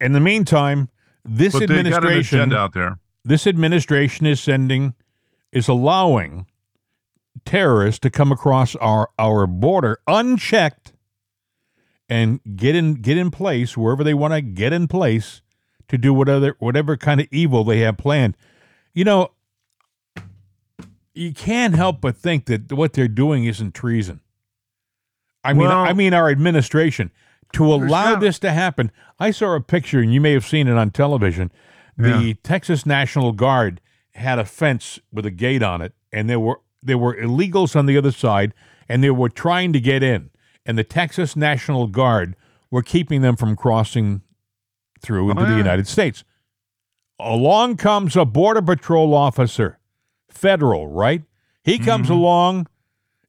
In 0.00 0.12
the 0.12 0.20
meantime, 0.20 0.88
this 1.24 1.52
But 1.52 1.60
they 1.60 1.66
got 1.66 1.74
an 1.78 1.86
administration 1.86 2.52
out 2.52 2.74
there 2.74 2.98
this 3.28 3.46
administration 3.46 4.26
is 4.26 4.40
sending 4.40 4.94
is 5.52 5.68
allowing 5.68 6.46
terrorists 7.44 8.00
to 8.00 8.10
come 8.10 8.32
across 8.32 8.74
our 8.76 9.10
our 9.18 9.46
border 9.46 9.98
unchecked 10.06 10.92
and 12.08 12.40
get 12.56 12.74
in 12.74 12.94
get 12.94 13.18
in 13.18 13.30
place 13.30 13.76
wherever 13.76 14.02
they 14.02 14.14
want 14.14 14.32
to 14.32 14.40
get 14.40 14.72
in 14.72 14.88
place 14.88 15.42
to 15.88 15.98
do 15.98 16.12
whatever 16.14 16.56
whatever 16.58 16.96
kind 16.96 17.20
of 17.20 17.26
evil 17.30 17.64
they 17.64 17.80
have 17.80 17.98
planned. 17.98 18.36
You 18.94 19.04
know, 19.04 19.28
you 21.18 21.32
can't 21.32 21.74
help 21.74 22.00
but 22.00 22.16
think 22.16 22.46
that 22.46 22.72
what 22.72 22.92
they're 22.92 23.08
doing 23.08 23.44
isn't 23.44 23.74
treason. 23.74 24.20
I 25.42 25.52
mean, 25.52 25.68
Well- 25.68 25.80
I 25.84 25.92
mean 25.92 26.14
our 26.14 26.30
administration 26.30 27.10
to 27.54 27.64
allow 27.64 28.12
not- 28.12 28.20
this 28.20 28.38
to 28.40 28.52
happen. 28.52 28.90
I 29.18 29.30
saw 29.30 29.54
a 29.54 29.60
picture, 29.60 30.00
and 30.00 30.12
you 30.12 30.20
may 30.20 30.32
have 30.32 30.46
seen 30.46 30.68
it 30.68 30.76
on 30.76 30.90
television. 30.90 31.50
The 31.96 32.22
Yeah. 32.22 32.32
Texas 32.42 32.86
National 32.86 33.32
Guard 33.32 33.80
had 34.14 34.38
a 34.38 34.44
fence 34.44 35.00
with 35.12 35.26
a 35.26 35.30
gate 35.30 35.62
on 35.62 35.80
it, 35.80 35.94
and 36.12 36.28
there 36.30 36.40
were 36.40 36.60
there 36.80 36.98
were 36.98 37.16
illegals 37.16 37.74
on 37.74 37.86
the 37.86 37.96
other 37.98 38.12
side, 38.12 38.54
and 38.88 39.02
they 39.02 39.10
were 39.10 39.28
trying 39.28 39.72
to 39.72 39.80
get 39.80 40.00
in, 40.00 40.30
and 40.64 40.78
the 40.78 40.84
Texas 40.84 41.34
National 41.34 41.88
Guard 41.88 42.36
were 42.70 42.82
keeping 42.82 43.20
them 43.20 43.34
from 43.34 43.56
crossing 43.56 44.22
through 45.02 45.30
into 45.30 45.42
oh, 45.42 45.46
the 45.46 45.52
yeah. 45.52 45.58
United 45.58 45.88
States. 45.88 46.22
Along 47.18 47.76
comes 47.76 48.14
a 48.14 48.24
border 48.24 48.62
patrol 48.62 49.12
officer, 49.12 49.77
federal, 50.28 50.88
right? 50.88 51.22
He 51.62 51.78
comes 51.78 52.06
mm-hmm. 52.06 52.16
along, 52.16 52.66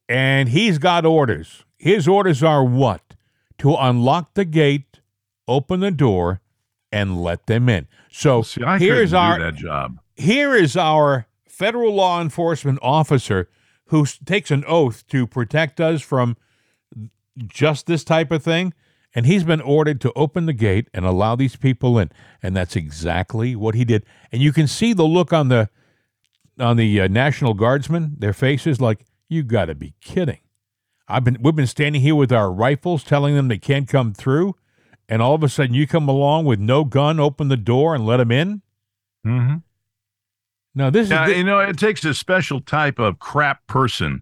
and 0.07 0.49
he's 0.49 0.77
got 0.77 1.05
orders. 1.05 1.65
His 1.77 2.07
orders 2.07 2.43
are 2.43 2.63
what? 2.63 3.15
To 3.59 3.75
unlock 3.75 4.33
the 4.33 4.45
gate, 4.45 4.99
open 5.47 5.79
the 5.81 5.91
door, 5.91 6.41
and 6.91 7.21
let 7.21 7.47
them 7.47 7.69
in. 7.69 7.87
So 8.11 8.41
See, 8.41 8.61
here's 8.79 9.13
our 9.13 9.51
job. 9.51 9.99
here 10.15 10.55
is 10.55 10.75
our 10.75 11.27
federal 11.47 11.93
law 11.93 12.21
enforcement 12.21 12.79
officer 12.81 13.49
who 13.87 14.05
takes 14.25 14.51
an 14.51 14.63
oath 14.67 15.05
to 15.07 15.27
protect 15.27 15.79
us 15.79 16.01
from 16.01 16.37
just 17.47 17.85
this 17.85 18.03
type 18.03 18.31
of 18.31 18.43
thing 18.43 18.73
and 19.13 19.25
he's 19.25 19.43
been 19.43 19.61
ordered 19.61 19.99
to 20.01 20.13
open 20.15 20.45
the 20.45 20.53
gate 20.53 20.87
and 20.93 21.05
allow 21.05 21.35
these 21.35 21.55
people 21.55 21.97
in 21.97 22.09
and 22.41 22.55
that's 22.55 22.75
exactly 22.75 23.55
what 23.55 23.75
he 23.75 23.85
did 23.85 24.03
and 24.31 24.41
you 24.41 24.51
can 24.51 24.67
see 24.67 24.93
the 24.93 25.03
look 25.03 25.31
on 25.33 25.49
the 25.49 25.69
on 26.59 26.77
the 26.77 27.01
uh, 27.01 27.07
national 27.07 27.53
guardsmen 27.53 28.15
their 28.19 28.33
faces 28.33 28.81
like 28.81 29.05
you 29.29 29.43
got 29.43 29.65
to 29.65 29.75
be 29.75 29.93
kidding 30.01 30.39
i've 31.07 31.23
been 31.23 31.37
we've 31.41 31.55
been 31.55 31.67
standing 31.67 32.01
here 32.01 32.15
with 32.15 32.31
our 32.31 32.51
rifles 32.51 33.03
telling 33.03 33.35
them 33.35 33.47
they 33.47 33.57
can't 33.57 33.87
come 33.87 34.13
through 34.13 34.55
and 35.09 35.21
all 35.21 35.35
of 35.35 35.43
a 35.43 35.49
sudden 35.49 35.73
you 35.75 35.87
come 35.87 36.07
along 36.09 36.45
with 36.45 36.59
no 36.59 36.83
gun 36.83 37.19
open 37.19 37.47
the 37.49 37.57
door 37.57 37.95
and 37.95 38.05
let 38.05 38.17
them 38.17 38.31
in 38.31 38.61
Mm-hmm. 39.25 39.57
now 40.75 40.89
this 40.89 41.09
Yeah, 41.09 41.27
is 41.27 41.37
you 41.37 41.43
know, 41.43 41.59
it 41.59 41.77
takes 41.77 42.05
a 42.05 42.13
special 42.13 42.61
type 42.61 42.99
of 42.99 43.19
crap 43.19 43.65
person 43.67 44.21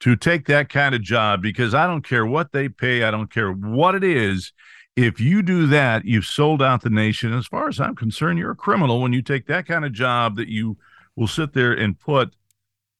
to 0.00 0.14
take 0.14 0.46
that 0.46 0.68
kind 0.68 0.94
of 0.94 1.02
job 1.02 1.42
because 1.42 1.74
I 1.74 1.86
don't 1.86 2.02
care 2.06 2.24
what 2.24 2.52
they 2.52 2.68
pay, 2.68 3.02
I 3.02 3.10
don't 3.10 3.32
care 3.32 3.50
what 3.52 3.94
it 3.94 4.04
is. 4.04 4.52
If 4.94 5.20
you 5.20 5.42
do 5.42 5.66
that, 5.68 6.04
you've 6.04 6.24
sold 6.24 6.62
out 6.62 6.82
the 6.82 6.90
nation. 6.90 7.32
As 7.32 7.46
far 7.46 7.68
as 7.68 7.80
I'm 7.80 7.94
concerned, 7.96 8.38
you're 8.38 8.52
a 8.52 8.56
criminal 8.56 9.00
when 9.00 9.12
you 9.12 9.22
take 9.22 9.46
that 9.46 9.66
kind 9.66 9.84
of 9.84 9.92
job 9.92 10.36
that 10.36 10.48
you 10.48 10.76
will 11.18 11.26
sit 11.26 11.52
there 11.52 11.72
and 11.72 11.98
put, 11.98 12.36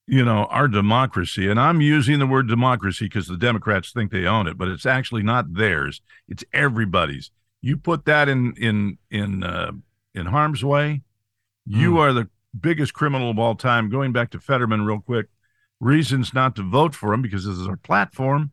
you 0.07 0.24
know, 0.24 0.46
our 0.46 0.66
democracy. 0.68 1.48
And 1.48 1.61
I'm 1.61 1.81
using 1.81 2.18
the 2.18 2.26
word 2.26 2.48
democracy 2.48 3.04
because 3.04 3.28
the 3.28 3.37
Democrats 3.37 3.92
think 3.92 4.11
they 4.11 4.26
own 4.26 4.48
it, 4.48 4.59
but 4.59 4.68
it's 4.68 4.87
actually 4.87 5.22
not 5.22 5.54
theirs. 5.54 6.00
It's 6.28 6.44
everybody's. 6.52 7.31
You 7.62 7.76
put 7.76 8.04
that 8.07 8.28
in 8.28 8.54
in 8.57 8.98
in 9.11 9.44
uh, 9.44 9.72
in 10.14 10.26
harm's 10.26 10.64
way, 10.64 11.02
you 11.66 11.92
Hmm. 11.92 11.98
are 11.98 12.12
the 12.12 12.28
biggest 12.59 12.92
criminal 12.94 13.31
of 13.31 13.38
all 13.38 13.54
time. 13.54 13.90
Going 13.90 14.12
back 14.12 14.31
to 14.31 14.40
Fetterman 14.40 14.85
real 14.85 15.00
quick, 15.00 15.26
reasons 15.81 16.35
not 16.35 16.57
to 16.57 16.62
vote 16.62 16.94
for 16.94 17.12
him 17.14 17.22
because 17.22 17.44
this 17.46 17.57
is 17.57 17.68
our 17.68 17.76
platform. 17.76 18.52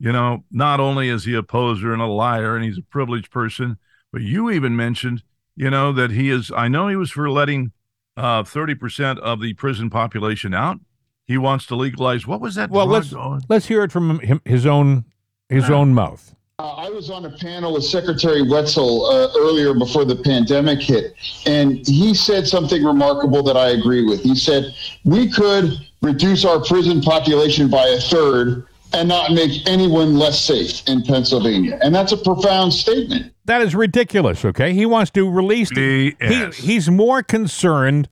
You 0.00 0.12
know, 0.12 0.44
not 0.50 0.80
only 0.80 1.08
is 1.08 1.24
he 1.24 1.34
a 1.34 1.42
poser 1.42 1.92
and 1.92 2.02
a 2.02 2.06
liar 2.06 2.56
and 2.56 2.64
he's 2.64 2.78
a 2.78 2.82
privileged 2.82 3.30
person, 3.30 3.78
but 4.12 4.22
you 4.22 4.50
even 4.50 4.74
mentioned, 4.76 5.22
you 5.56 5.70
know, 5.70 5.92
that 5.92 6.10
he 6.10 6.30
is. 6.30 6.50
I 6.50 6.68
know 6.68 6.88
he 6.88 6.96
was 6.96 7.10
for 7.12 7.30
letting 7.30 7.72
uh, 8.16 8.42
30% 8.42 9.18
of 9.18 9.40
the 9.40 9.54
prison 9.54 9.90
population 9.90 10.54
out. 10.54 10.80
He 11.26 11.38
wants 11.38 11.66
to 11.66 11.76
legalize. 11.76 12.26
What 12.26 12.40
was 12.40 12.54
that? 12.56 12.70
Well, 12.70 12.86
drug? 12.86 13.12
let's 13.12 13.44
let's 13.48 13.66
hear 13.66 13.82
it 13.82 13.90
from 13.90 14.20
him, 14.20 14.42
his 14.44 14.66
own 14.66 15.06
his 15.48 15.70
own 15.70 15.94
mouth. 15.94 16.34
Uh, 16.60 16.74
I 16.74 16.88
was 16.88 17.10
on 17.10 17.24
a 17.24 17.30
panel 17.30 17.72
with 17.72 17.84
Secretary 17.84 18.48
Wetzel 18.48 19.06
uh, 19.06 19.28
earlier 19.38 19.74
before 19.74 20.04
the 20.04 20.16
pandemic 20.16 20.80
hit, 20.80 21.14
and 21.46 21.84
he 21.86 22.14
said 22.14 22.46
something 22.46 22.84
remarkable 22.84 23.42
that 23.42 23.56
I 23.56 23.70
agree 23.70 24.04
with. 24.04 24.20
He 24.22 24.36
said, 24.36 24.72
We 25.04 25.30
could 25.30 25.72
reduce 26.00 26.44
our 26.44 26.60
prison 26.60 27.00
population 27.00 27.68
by 27.68 27.86
a 27.88 27.98
third 27.98 28.66
and 28.94 29.08
not 29.08 29.32
make 29.32 29.68
anyone 29.68 30.16
less 30.16 30.40
safe 30.40 30.82
in 30.88 31.02
Pennsylvania. 31.02 31.78
And 31.82 31.94
that's 31.94 32.12
a 32.12 32.16
profound 32.16 32.72
statement. 32.72 33.32
That 33.44 33.60
is 33.60 33.74
ridiculous. 33.74 34.44
Okay, 34.44 34.72
he 34.72 34.86
wants 34.86 35.10
to 35.12 35.30
release. 35.30 35.70
The, 35.70 36.16
he, 36.20 36.46
he's 36.50 36.88
more 36.88 37.22
concerned 37.22 38.08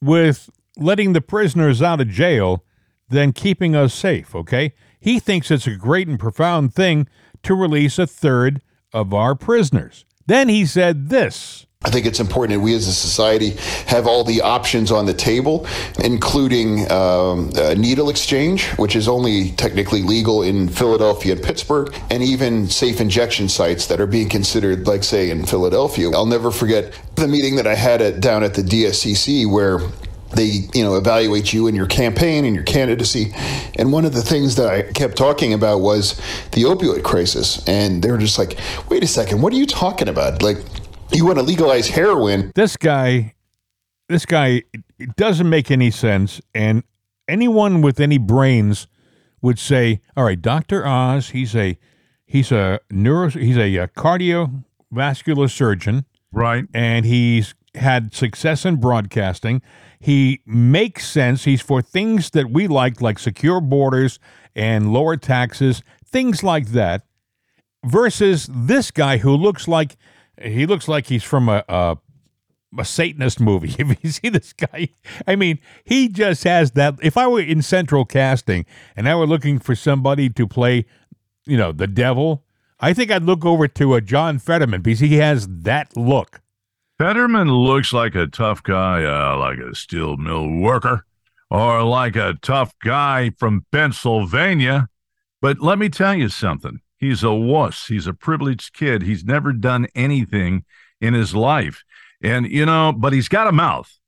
with 0.00 0.50
letting 0.76 1.12
the 1.12 1.20
prisoners 1.20 1.82
out 1.82 2.00
of 2.00 2.08
jail 2.08 2.64
than 3.08 3.32
keeping 3.32 3.74
us 3.74 3.94
safe. 3.94 4.34
Okay, 4.34 4.74
he 5.00 5.18
thinks 5.18 5.50
it's 5.50 5.66
a 5.66 5.76
great 5.76 6.08
and 6.08 6.18
profound 6.18 6.74
thing 6.74 7.08
to 7.42 7.54
release 7.54 7.98
a 7.98 8.06
third 8.06 8.60
of 8.92 9.12
our 9.12 9.34
prisoners. 9.34 10.04
Then 10.26 10.48
he 10.48 10.66
said 10.66 11.08
this. 11.08 11.66
I 11.86 11.90
think 11.90 12.04
it's 12.04 12.18
important 12.18 12.58
that 12.58 12.64
we 12.64 12.74
as 12.74 12.88
a 12.88 12.92
society 12.92 13.50
have 13.86 14.08
all 14.08 14.24
the 14.24 14.40
options 14.40 14.90
on 14.90 15.06
the 15.06 15.14
table, 15.14 15.68
including 16.02 16.90
um, 16.90 17.50
needle 17.76 18.10
exchange, 18.10 18.66
which 18.72 18.96
is 18.96 19.06
only 19.06 19.52
technically 19.52 20.02
legal 20.02 20.42
in 20.42 20.68
Philadelphia 20.68 21.34
and 21.34 21.42
Pittsburgh, 21.42 21.94
and 22.10 22.24
even 22.24 22.68
safe 22.68 23.00
injection 23.00 23.48
sites 23.48 23.86
that 23.86 24.00
are 24.00 24.08
being 24.08 24.28
considered, 24.28 24.88
like, 24.88 25.04
say, 25.04 25.30
in 25.30 25.46
Philadelphia. 25.46 26.10
I'll 26.10 26.26
never 26.26 26.50
forget 26.50 26.92
the 27.14 27.28
meeting 27.28 27.54
that 27.54 27.68
I 27.68 27.76
had 27.76 28.02
at, 28.02 28.20
down 28.20 28.42
at 28.42 28.54
the 28.54 28.62
DSCC 28.62 29.48
where 29.48 29.78
they 30.34 30.66
you 30.74 30.82
know 30.82 30.96
evaluate 30.96 31.52
you 31.52 31.68
and 31.68 31.76
your 31.76 31.86
campaign 31.86 32.44
and 32.44 32.54
your 32.54 32.64
candidacy. 32.64 33.32
And 33.76 33.92
one 33.92 34.04
of 34.04 34.12
the 34.12 34.22
things 34.22 34.56
that 34.56 34.66
i 34.66 34.82
kept 34.82 35.16
talking 35.16 35.52
about 35.52 35.78
was 35.78 36.16
the 36.50 36.62
opioid 36.62 37.04
crisis. 37.04 37.66
And 37.68 38.02
they 38.02 38.10
were 38.10 38.18
just 38.18 38.36
like 38.36 38.58
wait 38.88 39.04
a 39.04 39.06
second 39.06 39.40
what 39.40 39.52
are 39.52 39.56
you 39.56 39.66
talking 39.66 40.08
about? 40.08 40.42
Like 40.42 40.58
you 41.12 41.24
want 41.26 41.38
to 41.38 41.42
legalize 41.42 41.88
heroin 41.88 42.52
This 42.54 42.76
guy, 42.76 43.34
this 44.08 44.26
guy, 44.26 44.62
it 44.98 45.16
doesn't 45.16 45.48
make 45.48 45.70
any 45.70 45.90
sense. 45.90 46.40
And 46.54 46.82
anyone 47.28 47.80
with 47.82 48.00
any 48.00 48.18
brains 48.18 48.86
would 49.42 49.58
say, 49.58 50.00
"All 50.16 50.24
right, 50.24 50.40
Doctor 50.40 50.86
Oz, 50.86 51.30
he's 51.30 51.54
a 51.54 51.78
he's 52.24 52.50
a 52.52 52.80
neuro 52.90 53.30
he's 53.30 53.56
a, 53.56 53.78
uh 53.78 53.86
cardiovascular 53.88 55.50
surgeon." 55.50 56.04
Right. 56.32 56.66
and 56.74 57.06
he's 57.06 57.54
had 57.74 58.14
success 58.14 58.66
in 58.66 58.76
broadcasting. 58.76 59.62
He 59.98 60.40
makes 60.44 61.08
sense. 61.08 61.44
He's 61.44 61.62
for 61.62 61.80
things 61.80 62.30
that 62.30 62.50
we 62.50 62.66
like, 62.68 63.00
like 63.00 63.18
secure 63.18 63.60
borders 63.60 64.18
and 64.54 64.92
lower 64.92 65.16
taxes, 65.16 65.82
things 66.04 66.42
like 66.42 66.68
that. 66.68 67.06
Versus 67.84 68.50
this 68.52 68.90
guy 68.90 69.18
who 69.18 69.34
looks 69.34 69.66
like 69.68 69.96
he 70.42 70.66
looks 70.66 70.88
like 70.88 71.06
he's 71.06 71.24
from 71.24 71.48
a 71.48 71.64
a, 71.68 71.96
a 72.78 72.84
Satanist 72.84 73.40
movie. 73.40 73.74
If 73.78 74.04
you 74.04 74.10
see 74.10 74.28
this 74.28 74.52
guy, 74.52 74.88
I 75.26 75.36
mean, 75.36 75.58
he 75.84 76.08
just 76.08 76.44
has 76.44 76.72
that. 76.72 76.94
If 77.02 77.16
I 77.16 77.26
were 77.26 77.40
in 77.40 77.62
central 77.62 78.04
casting 78.04 78.66
and 78.96 79.08
I 79.08 79.14
were 79.14 79.26
looking 79.26 79.58
for 79.58 79.74
somebody 79.74 80.28
to 80.30 80.46
play, 80.46 80.86
you 81.46 81.56
know, 81.56 81.72
the 81.72 81.86
devil, 81.86 82.44
I 82.80 82.92
think 82.92 83.10
I'd 83.10 83.22
look 83.22 83.44
over 83.44 83.68
to 83.68 83.94
a 83.94 84.00
John 84.00 84.38
Fetterman 84.38 84.82
because 84.82 85.00
he 85.00 85.16
has 85.16 85.48
that 85.48 85.96
look. 85.96 86.40
Fetterman 86.98 87.50
looks 87.50 87.92
like 87.92 88.14
a 88.14 88.26
tough 88.26 88.62
guy, 88.62 89.04
uh, 89.04 89.36
like 89.38 89.58
a 89.58 89.74
steel 89.74 90.16
mill 90.16 90.48
worker, 90.48 91.04
or 91.50 91.82
like 91.82 92.16
a 92.16 92.38
tough 92.40 92.74
guy 92.82 93.30
from 93.38 93.66
Pennsylvania. 93.70 94.88
But 95.42 95.60
let 95.60 95.78
me 95.78 95.88
tell 95.88 96.14
you 96.14 96.28
something. 96.28 96.80
He's 96.98 97.22
a 97.22 97.34
wuss. 97.34 97.86
He's 97.88 98.06
a 98.06 98.14
privileged 98.14 98.72
kid. 98.72 99.02
He's 99.02 99.24
never 99.24 99.52
done 99.52 99.86
anything 99.94 100.64
in 101.00 101.14
his 101.14 101.34
life. 101.34 101.84
And, 102.22 102.46
you 102.50 102.64
know, 102.66 102.92
but 102.96 103.12
he's 103.12 103.28
got 103.28 103.46
a 103.46 103.52
mouth 103.52 103.98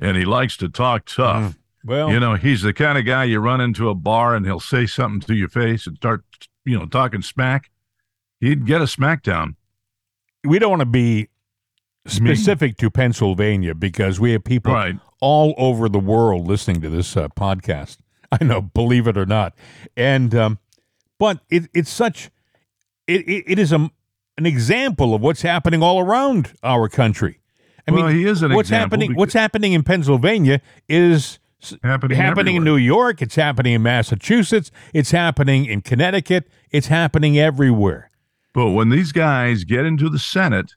and 0.00 0.16
he 0.16 0.24
likes 0.24 0.56
to 0.58 0.68
talk 0.68 1.04
tough. 1.04 1.56
Well, 1.84 2.10
You 2.10 2.18
know, 2.20 2.34
he's 2.34 2.62
the 2.62 2.72
kind 2.72 2.96
of 2.98 3.04
guy 3.04 3.24
you 3.24 3.38
run 3.40 3.60
into 3.60 3.88
a 3.90 3.94
bar 3.94 4.34
and 4.34 4.44
he'll 4.46 4.60
say 4.60 4.86
something 4.86 5.20
to 5.28 5.34
your 5.34 5.48
face 5.48 5.86
and 5.86 5.96
start, 5.96 6.24
you 6.64 6.78
know, 6.78 6.86
talking 6.86 7.22
smack. 7.22 7.70
He'd 8.40 8.64
get 8.66 8.80
a 8.80 8.84
smackdown. 8.84 9.56
we 10.44 10.58
don't 10.58 10.70
want 10.70 10.80
to 10.80 10.86
be 10.86 11.28
specific 12.06 12.76
to 12.78 12.90
Pennsylvania 12.90 13.74
because 13.74 14.18
we 14.18 14.32
have 14.32 14.44
people 14.44 14.72
Right. 14.72 14.96
all 15.20 15.54
over 15.58 15.88
the 15.88 15.98
world 15.98 16.46
listening 16.46 16.80
to 16.82 16.88
this 16.90 17.16
uh, 17.16 17.28
podcast. 17.28 17.98
I 18.32 18.44
know, 18.44 18.62
believe 18.62 19.06
it 19.06 19.16
or 19.18 19.26
not, 19.26 19.54
and 19.96 20.32
um, 20.34 20.58
but 21.20 21.38
it, 21.48 21.68
it's 21.72 21.90
such 21.90 22.30
it, 23.06 23.28
it, 23.28 23.44
it 23.46 23.58
is 23.60 23.70
a 23.70 23.88
an 24.36 24.46
example 24.46 25.14
of 25.14 25.20
what's 25.20 25.42
happening 25.42 25.82
all 25.82 26.00
around 26.00 26.54
our 26.64 26.88
country. 26.88 27.38
I 27.86 27.92
Well, 27.92 28.06
mean, 28.08 28.16
he 28.16 28.24
is 28.24 28.42
an 28.42 28.52
what's 28.54 28.70
happening? 28.70 29.14
What's 29.14 29.34
happening 29.34 29.72
in 29.72 29.84
Pennsylvania 29.84 30.60
is 30.88 31.38
Happening 31.82 32.16
happening 32.16 32.56
in. 32.56 32.64
New 32.64 32.76
York. 32.76 33.20
It's 33.20 33.34
happening 33.34 33.74
in 33.74 33.82
Massachusetts. 33.82 34.70
It's 34.94 35.10
happening 35.10 35.66
in 35.66 35.82
Connecticut. 35.82 36.48
It's 36.70 36.86
happening 36.86 37.38
everywhere. 37.38 38.10
But 38.54 38.70
when 38.70 38.88
these 38.88 39.12
guys 39.12 39.64
get 39.64 39.84
into 39.84 40.08
the 40.08 40.18
Senate, 40.18 40.72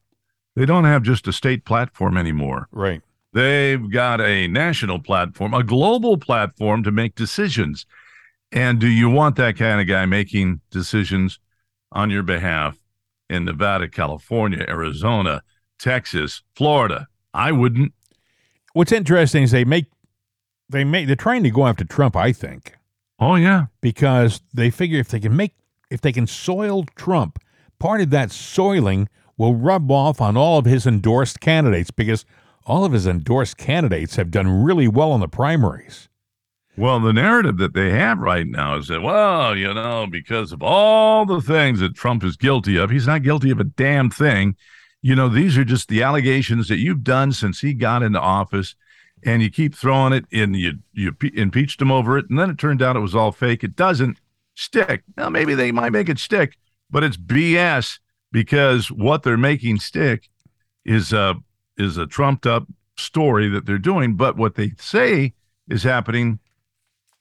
they 0.57 0.65
don't 0.65 0.83
have 0.83 1.03
just 1.03 1.25
a 1.25 1.31
state 1.31 1.63
platform 1.63 2.17
anymore. 2.17 2.67
Right. 2.71 3.01
They've 3.31 3.89
got 3.89 4.19
a 4.19 4.47
national 4.47 4.99
platform, 4.99 5.53
a 5.53 5.63
global 5.63 6.17
platform 6.17 6.83
to 6.83 6.91
make 6.91 7.15
decisions. 7.15 7.85
And 8.53 8.79
do 8.79 8.87
you 8.87 9.09
want 9.09 9.35
that 9.37 9.57
kind 9.57 9.81
of 9.81 9.87
guy 9.87 10.05
making 10.05 10.61
decisions 10.69 11.39
on 11.91 12.09
your 12.11 12.21
behalf 12.23 12.77
in 13.29 13.45
Nevada, 13.45 13.89
California, 13.89 14.63
Arizona, 14.69 15.41
Texas, 15.79 16.43
Florida? 16.55 17.07
I 17.33 17.51
wouldn't. 17.51 17.93
What's 18.73 18.91
interesting 18.91 19.43
is 19.43 19.51
they 19.51 19.65
make 19.65 19.87
they 20.69 20.83
make 20.83 21.07
they're 21.07 21.15
trying 21.15 21.43
to 21.43 21.49
go 21.51 21.65
after 21.65 21.83
Trump, 21.83 22.15
I 22.15 22.31
think, 22.31 22.73
Oh, 23.19 23.35
yeah. 23.35 23.65
because 23.81 24.41
they 24.53 24.69
figure 24.69 24.99
if 24.99 25.07
they 25.09 25.19
can 25.19 25.35
make 25.35 25.55
if 25.89 26.01
they 26.01 26.11
can 26.11 26.27
soil 26.27 26.85
Trump, 26.95 27.39
part 27.79 28.01
of 28.01 28.11
that 28.11 28.31
soiling 28.31 29.09
will 29.35 29.55
rub 29.55 29.89
off 29.89 30.21
on 30.21 30.37
all 30.37 30.59
of 30.59 30.65
his 30.65 30.85
endorsed 30.85 31.39
candidates 31.39 31.89
because 31.89 32.23
all 32.65 32.85
of 32.85 32.91
his 32.91 33.07
endorsed 33.07 33.57
candidates 33.57 34.15
have 34.15 34.29
done 34.31 34.63
really 34.63 34.87
well 34.87 35.13
in 35.15 35.21
the 35.21 35.27
primaries. 35.27 36.07
Well, 36.75 36.99
the 36.99 37.13
narrative 37.13 37.57
that 37.57 37.73
they 37.73 37.91
have 37.91 38.17
right 38.17 38.47
now 38.47 38.77
is 38.77 38.87
that, 38.87 39.03
well, 39.03 39.55
you 39.55 39.71
know, 39.73 40.07
because 40.09 40.51
of 40.51 40.63
all 40.63 41.23
the 41.25 41.41
things 41.41 41.79
that 41.81 41.93
Trump 41.93 42.23
is 42.23 42.35
guilty 42.35 42.77
of, 42.77 42.89
he's 42.89 43.05
not 43.05 43.21
guilty 43.21 43.51
of 43.51 43.59
a 43.59 43.63
damn 43.63 44.09
thing. 44.09 44.55
You 45.01 45.15
know, 45.15 45.29
these 45.29 45.55
are 45.57 45.65
just 45.65 45.87
the 45.87 46.01
allegations 46.01 46.67
that 46.69 46.77
you've 46.77 47.03
done 47.03 47.31
since 47.31 47.61
he 47.61 47.73
got 47.73 48.01
into 48.01 48.19
office, 48.19 48.75
and 49.23 49.43
you 49.43 49.51
keep 49.51 49.75
throwing 49.75 50.13
it 50.13 50.25
and 50.31 50.55
you 50.55 50.79
you 50.93 51.15
impeached 51.35 51.81
him 51.81 51.91
over 51.91 52.17
it, 52.17 52.29
and 52.29 52.39
then 52.39 52.49
it 52.49 52.57
turned 52.57 52.81
out 52.81 52.95
it 52.95 53.01
was 53.01 53.13
all 53.13 53.31
fake. 53.31 53.63
It 53.63 53.75
doesn't 53.75 54.19
stick. 54.55 55.03
Now 55.15 55.29
maybe 55.29 55.53
they 55.53 55.71
might 55.71 55.91
make 55.91 56.09
it 56.09 56.19
stick, 56.19 56.57
but 56.89 57.03
it's 57.03 57.17
BS 57.17 57.99
because 58.31 58.89
what 58.89 59.23
they're 59.23 59.37
making 59.37 59.79
stick 59.79 60.29
is 60.85 61.13
a 61.13 61.35
is 61.77 61.97
a 61.97 62.07
trumped 62.07 62.47
up 62.47 62.67
story 62.97 63.47
that 63.49 63.65
they're 63.65 63.77
doing. 63.77 64.15
But 64.15 64.37
what 64.37 64.55
they 64.55 64.71
say 64.79 65.33
is 65.69 65.83
happening 65.83 66.39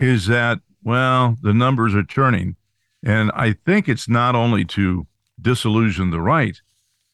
is 0.03 0.27
that 0.27 0.59
well 0.83 1.37
the 1.43 1.55
numbers 1.55 1.95
are 1.95 2.03
turning 2.03 2.57
and 3.03 3.31
i 3.35 3.53
think 3.53 3.89
it's 3.89 4.09
not 4.09 4.35
only 4.35 4.65
to 4.65 5.07
disillusion 5.41 6.11
the 6.11 6.21
right 6.21 6.61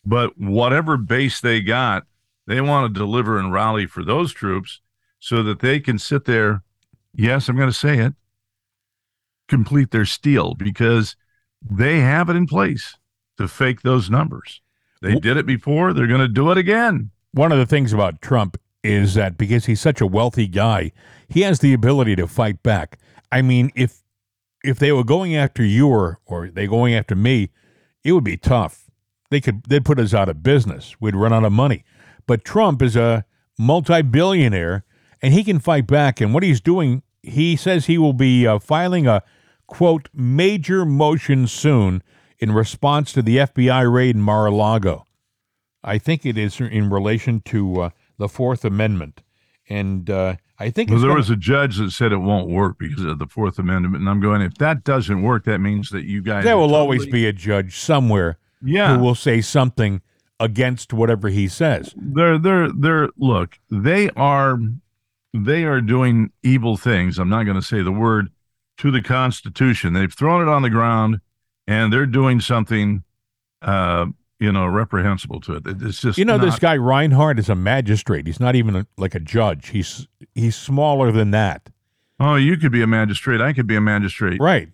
but 0.04 0.38
whatever 0.38 0.96
base 0.96 1.40
they 1.40 1.60
got 1.60 2.04
they 2.46 2.60
want 2.60 2.92
to 2.92 2.98
deliver 2.98 3.38
and 3.38 3.52
rally 3.52 3.86
for 3.86 4.04
those 4.04 4.32
troops 4.32 4.80
so 5.20 5.42
that 5.42 5.60
they 5.60 5.78
can 5.78 5.98
sit 5.98 6.24
there 6.24 6.62
yes 7.14 7.48
i'm 7.48 7.56
going 7.56 7.68
to 7.68 7.72
say 7.72 7.98
it 7.98 8.14
complete 9.48 9.90
their 9.90 10.04
steal 10.04 10.54
because 10.54 11.16
they 11.68 12.00
have 12.00 12.28
it 12.28 12.36
in 12.36 12.46
place 12.46 12.96
to 13.38 13.48
fake 13.48 13.82
those 13.82 14.10
numbers. 14.10 14.60
They 15.00 15.14
did 15.14 15.36
it 15.36 15.46
before 15.46 15.92
they're 15.92 16.06
going 16.06 16.20
to 16.20 16.28
do 16.28 16.50
it 16.50 16.58
again. 16.58 17.10
One 17.32 17.52
of 17.52 17.58
the 17.58 17.66
things 17.66 17.92
about 17.92 18.20
Trump 18.20 18.60
is 18.82 19.14
that 19.14 19.36
because 19.36 19.66
he's 19.66 19.80
such 19.80 20.00
a 20.00 20.06
wealthy 20.06 20.46
guy, 20.46 20.92
he 21.28 21.42
has 21.42 21.60
the 21.60 21.74
ability 21.74 22.16
to 22.16 22.26
fight 22.26 22.62
back. 22.62 22.98
I 23.30 23.42
mean, 23.42 23.70
if 23.74 24.02
if 24.64 24.78
they 24.78 24.92
were 24.92 25.04
going 25.04 25.36
after 25.36 25.64
you 25.64 25.88
or 25.88 26.20
or 26.26 26.48
they 26.48 26.66
going 26.66 26.94
after 26.94 27.14
me, 27.14 27.50
it 28.04 28.12
would 28.12 28.24
be 28.24 28.36
tough. 28.36 28.90
They 29.30 29.40
could 29.40 29.64
they'd 29.64 29.84
put 29.84 29.98
us 29.98 30.14
out 30.14 30.28
of 30.28 30.42
business. 30.42 30.96
We'd 31.00 31.16
run 31.16 31.32
out 31.32 31.44
of 31.44 31.52
money. 31.52 31.84
But 32.26 32.44
Trump 32.44 32.82
is 32.82 32.96
a 32.96 33.24
multi-billionaire 33.58 34.84
and 35.20 35.34
he 35.34 35.44
can 35.44 35.58
fight 35.58 35.86
back 35.86 36.20
and 36.20 36.32
what 36.32 36.42
he's 36.42 36.60
doing, 36.60 37.02
he 37.22 37.56
says 37.56 37.86
he 37.86 37.98
will 37.98 38.12
be 38.12 38.46
uh, 38.46 38.58
filing 38.58 39.06
a 39.06 39.22
quote 39.66 40.08
major 40.14 40.84
motion 40.84 41.46
soon 41.46 42.02
in 42.38 42.52
response 42.52 43.12
to 43.12 43.22
the 43.22 43.38
FBI 43.38 43.92
raid 43.92 44.14
in 44.14 44.22
Mar-a-Lago. 44.22 45.04
I 45.82 45.98
think 45.98 46.24
it 46.24 46.38
is 46.38 46.60
in 46.60 46.90
relation 46.90 47.40
to 47.46 47.82
uh, 47.82 47.90
the 48.18 48.28
Fourth 48.28 48.64
Amendment, 48.64 49.22
and 49.68 50.08
uh, 50.10 50.36
I 50.58 50.70
think 50.70 50.90
Well, 50.90 50.98
there 50.98 51.08
gonna- 51.10 51.18
was 51.18 51.30
a 51.30 51.36
judge 51.36 51.76
that 51.78 51.90
said 51.92 52.12
it 52.12 52.16
won't 52.18 52.48
work 52.48 52.78
because 52.78 53.04
of 53.04 53.18
the 53.18 53.26
Fourth 53.26 53.58
Amendment, 53.58 53.96
and 53.96 54.08
I'm 54.08 54.20
going. 54.20 54.42
If 54.42 54.54
that 54.56 54.84
doesn't 54.84 55.22
work, 55.22 55.44
that 55.44 55.58
means 55.60 55.90
that 55.90 56.04
you 56.04 56.20
guys. 56.22 56.44
there 56.44 56.56
will 56.56 56.74
always 56.74 57.06
be 57.06 57.26
a 57.26 57.32
judge 57.32 57.76
somewhere 57.76 58.38
Yeah, 58.62 58.96
who 58.96 59.02
will 59.02 59.14
say 59.14 59.40
something 59.40 60.02
against 60.40 60.92
whatever 60.92 61.28
he 61.28 61.48
says. 61.48 61.92
they're 61.96 62.38
they're 62.38 62.70
they're 62.72 63.08
look. 63.16 63.58
They 63.70 64.10
are 64.10 64.58
they 65.34 65.64
are 65.64 65.80
doing 65.80 66.32
evil 66.42 66.76
things. 66.76 67.18
I'm 67.18 67.28
not 67.28 67.44
going 67.44 67.56
to 67.60 67.62
say 67.66 67.82
the 67.82 67.92
word, 67.92 68.30
to 68.78 68.90
the 68.90 69.02
Constitution. 69.02 69.92
They've 69.92 70.12
thrown 70.12 70.40
it 70.46 70.50
on 70.50 70.62
the 70.62 70.70
ground, 70.70 71.20
and 71.66 71.92
they're 71.92 72.06
doing 72.06 72.40
something, 72.40 73.02
uh, 73.62 74.06
you 74.40 74.52
know, 74.52 74.66
reprehensible 74.66 75.40
to 75.42 75.54
it. 75.54 75.62
It's 75.66 76.00
just 76.00 76.18
You 76.18 76.24
know, 76.24 76.38
this 76.38 76.58
guy 76.58 76.76
Reinhart 76.76 77.38
is 77.38 77.48
a 77.48 77.54
magistrate. 77.54 78.26
He's 78.26 78.40
not 78.40 78.54
even 78.54 78.76
a, 78.76 78.86
like 78.96 79.14
a 79.14 79.20
judge. 79.20 79.68
He's 79.70 80.06
he's 80.34 80.56
smaller 80.56 81.10
than 81.10 81.30
that. 81.32 81.70
Oh, 82.20 82.36
you 82.36 82.56
could 82.56 82.72
be 82.72 82.82
a 82.82 82.86
magistrate. 82.86 83.40
I 83.40 83.52
could 83.52 83.66
be 83.66 83.76
a 83.76 83.80
magistrate. 83.80 84.40
Right. 84.40 84.70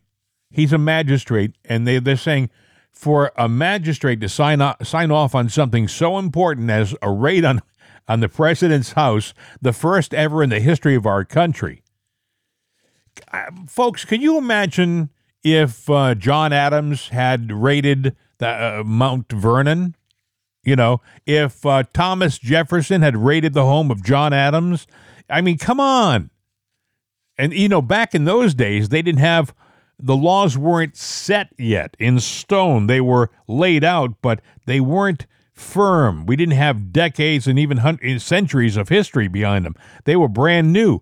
He's 0.50 0.72
a 0.72 0.79
magistrate, 0.79 1.57
and 1.64 1.87
they 1.87 1.98
they're 1.98 2.16
saying 2.16 2.50
for 2.92 3.33
a 3.37 3.48
magistrate 3.48 4.20
to 4.20 4.29
sign 4.29 4.61
off, 4.61 4.87
sign 4.87 5.11
off 5.11 5.35
on 5.35 5.48
something 5.48 5.88
so 5.88 6.18
important 6.18 6.70
as 6.70 6.94
a 7.03 7.11
raid 7.11 7.44
on 7.44 7.61
on 8.07 8.20
the 8.20 8.29
president's 8.29 8.92
house, 8.92 9.33
the 9.62 9.72
first 9.72 10.12
ever 10.12 10.42
in 10.42 10.50
the 10.50 10.61
history 10.61 10.94
of 10.94 11.07
our 11.07 11.24
country. 11.24 11.83
Uh, 13.33 13.44
folks, 13.66 14.05
can 14.05 14.20
you 14.20 14.37
imagine 14.37 15.11
if 15.42 15.88
uh, 15.88 16.14
John 16.14 16.53
Adams 16.53 17.09
had 17.09 17.50
raided 17.50 18.14
the 18.38 18.49
uh, 18.81 18.83
Mount 18.85 19.31
Vernon? 19.31 19.94
You 20.62 20.77
know, 20.77 21.01
if 21.27 21.64
uh, 21.66 21.83
Thomas 21.92 22.38
Jefferson 22.38 23.03
had 23.03 23.16
raided 23.16 23.53
the 23.53 23.64
home 23.64 23.90
of 23.90 24.03
John 24.03 24.33
Adams, 24.33 24.87
I 25.29 25.40
mean, 25.42 25.59
come 25.59 25.79
on. 25.79 26.31
And 27.37 27.53
you 27.53 27.68
know, 27.68 27.83
back 27.83 28.14
in 28.14 28.25
those 28.25 28.55
days, 28.55 28.88
they 28.88 29.03
didn't 29.03 29.20
have 29.20 29.55
the 29.99 30.16
laws 30.16 30.57
weren't 30.57 30.97
set 30.97 31.49
yet 31.59 31.97
in 31.99 32.18
stone. 32.20 32.87
They 32.87 33.01
were 33.01 33.31
laid 33.47 33.85
out, 33.85 34.14
but 34.23 34.40
they 34.66 34.81
weren't 34.81 35.27
firm. 35.53 36.27
We 36.27 36.35
didn't 36.37 36.55
have 36.57 36.92
decades 36.92 37.47
and 37.47 37.59
even 37.59 37.79
hun- 37.79 38.18
centuries 38.18 38.77
of 38.77 38.88
history 38.88 39.29
behind 39.29 39.64
them. 39.64 39.75
They 40.05 40.16
were 40.16 40.29
brand 40.29 40.73
new. 40.73 41.01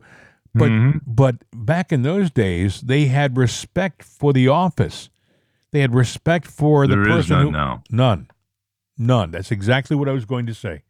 But 0.54 0.68
Mm-hmm. 0.68 0.98
but 1.06 1.36
back 1.54 1.92
in 1.92 2.02
those 2.02 2.30
days, 2.30 2.82
they 2.82 3.06
had 3.06 3.38
respect 3.38 4.02
for 4.02 4.34
the 4.34 4.48
office. 4.48 5.08
They 5.72 5.80
had 5.80 5.94
respect 5.94 6.46
for 6.46 6.86
the 6.86 6.94
There 6.96 7.08
is 7.18 7.26
person 7.26 7.36
none 7.36 7.44
who 7.46 7.50
now. 7.52 7.82
none, 7.90 8.28
none. 8.98 9.30
That's 9.30 9.50
exactly 9.50 9.96
what 9.96 10.08
I 10.08 10.12
was 10.12 10.24
going 10.24 10.46
to 10.46 10.54
say. 10.54 10.82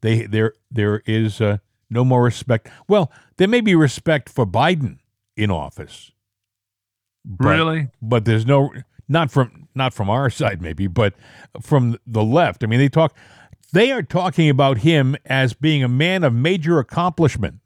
They 0.00 0.26
there 0.26 0.54
there 0.70 1.02
is 1.06 1.40
uh, 1.40 1.58
no 1.90 2.04
more 2.04 2.22
respect. 2.22 2.68
Well, 2.88 3.10
there 3.36 3.48
may 3.48 3.60
be 3.60 3.74
respect 3.74 4.28
for 4.28 4.46
Biden 4.46 4.98
in 5.36 5.50
office. 5.50 6.12
But- 7.24 7.48
really? 7.48 7.88
but 8.00 8.24
there's 8.24 8.46
no 8.46 8.70
not 9.08 9.30
from 9.30 9.68
not 9.74 9.92
from 9.94 10.08
our 10.10 10.30
side 10.30 10.60
maybe 10.62 10.86
but 10.86 11.14
from 11.60 11.96
the 12.06 12.22
left 12.22 12.62
i 12.64 12.66
mean 12.66 12.78
they 12.78 12.88
talk 12.88 13.14
they 13.72 13.90
are 13.92 14.02
talking 14.02 14.48
about 14.50 14.78
him 14.78 15.14
as 15.26 15.52
being 15.54 15.82
a 15.84 15.88
man 15.88 16.24
of 16.24 16.32
major 16.34 16.78
accomplishment 16.78 17.56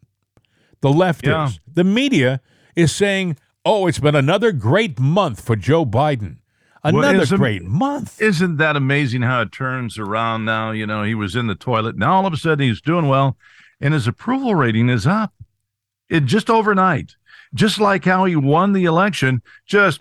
the 0.82 0.90
left 0.90 1.26
Yeah. 1.26 1.46
is 1.46 1.60
the 1.72 1.84
media 1.84 2.40
is 2.76 2.92
saying 2.92 3.36
oh 3.64 3.86
it's 3.86 3.98
been 4.00 4.14
another 4.16 4.52
great 4.52 4.98
month 5.00 5.40
for 5.44 5.54
joe 5.56 5.84
biden 5.86 6.38
another 6.84 7.20
isn't- 7.22 7.38
great 7.38 7.64
month 7.64 8.20
Isn't 8.20 8.56
that 8.56 8.76
amazing 8.76 9.22
how 9.22 9.42
it 9.42 9.52
turns 9.52 9.98
around 9.98 10.44
now? 10.44 10.70
You 10.70 10.86
know, 10.86 11.02
he 11.02 11.14
was 11.14 11.36
in 11.36 11.46
the 11.46 11.54
toilet. 11.54 11.96
Now 11.96 12.14
all 12.14 12.26
of 12.26 12.32
a 12.32 12.36
sudden 12.36 12.66
he's 12.66 12.80
doing 12.80 13.08
well, 13.08 13.36
and 13.80 13.94
his 13.94 14.06
approval 14.06 14.54
rating 14.54 14.88
is 14.88 15.06
up. 15.06 15.32
It 16.08 16.24
just 16.24 16.50
overnight. 16.50 17.16
Just 17.54 17.78
like 17.78 18.04
how 18.04 18.24
he 18.24 18.34
won 18.36 18.72
the 18.72 18.84
election, 18.84 19.42
just 19.66 20.00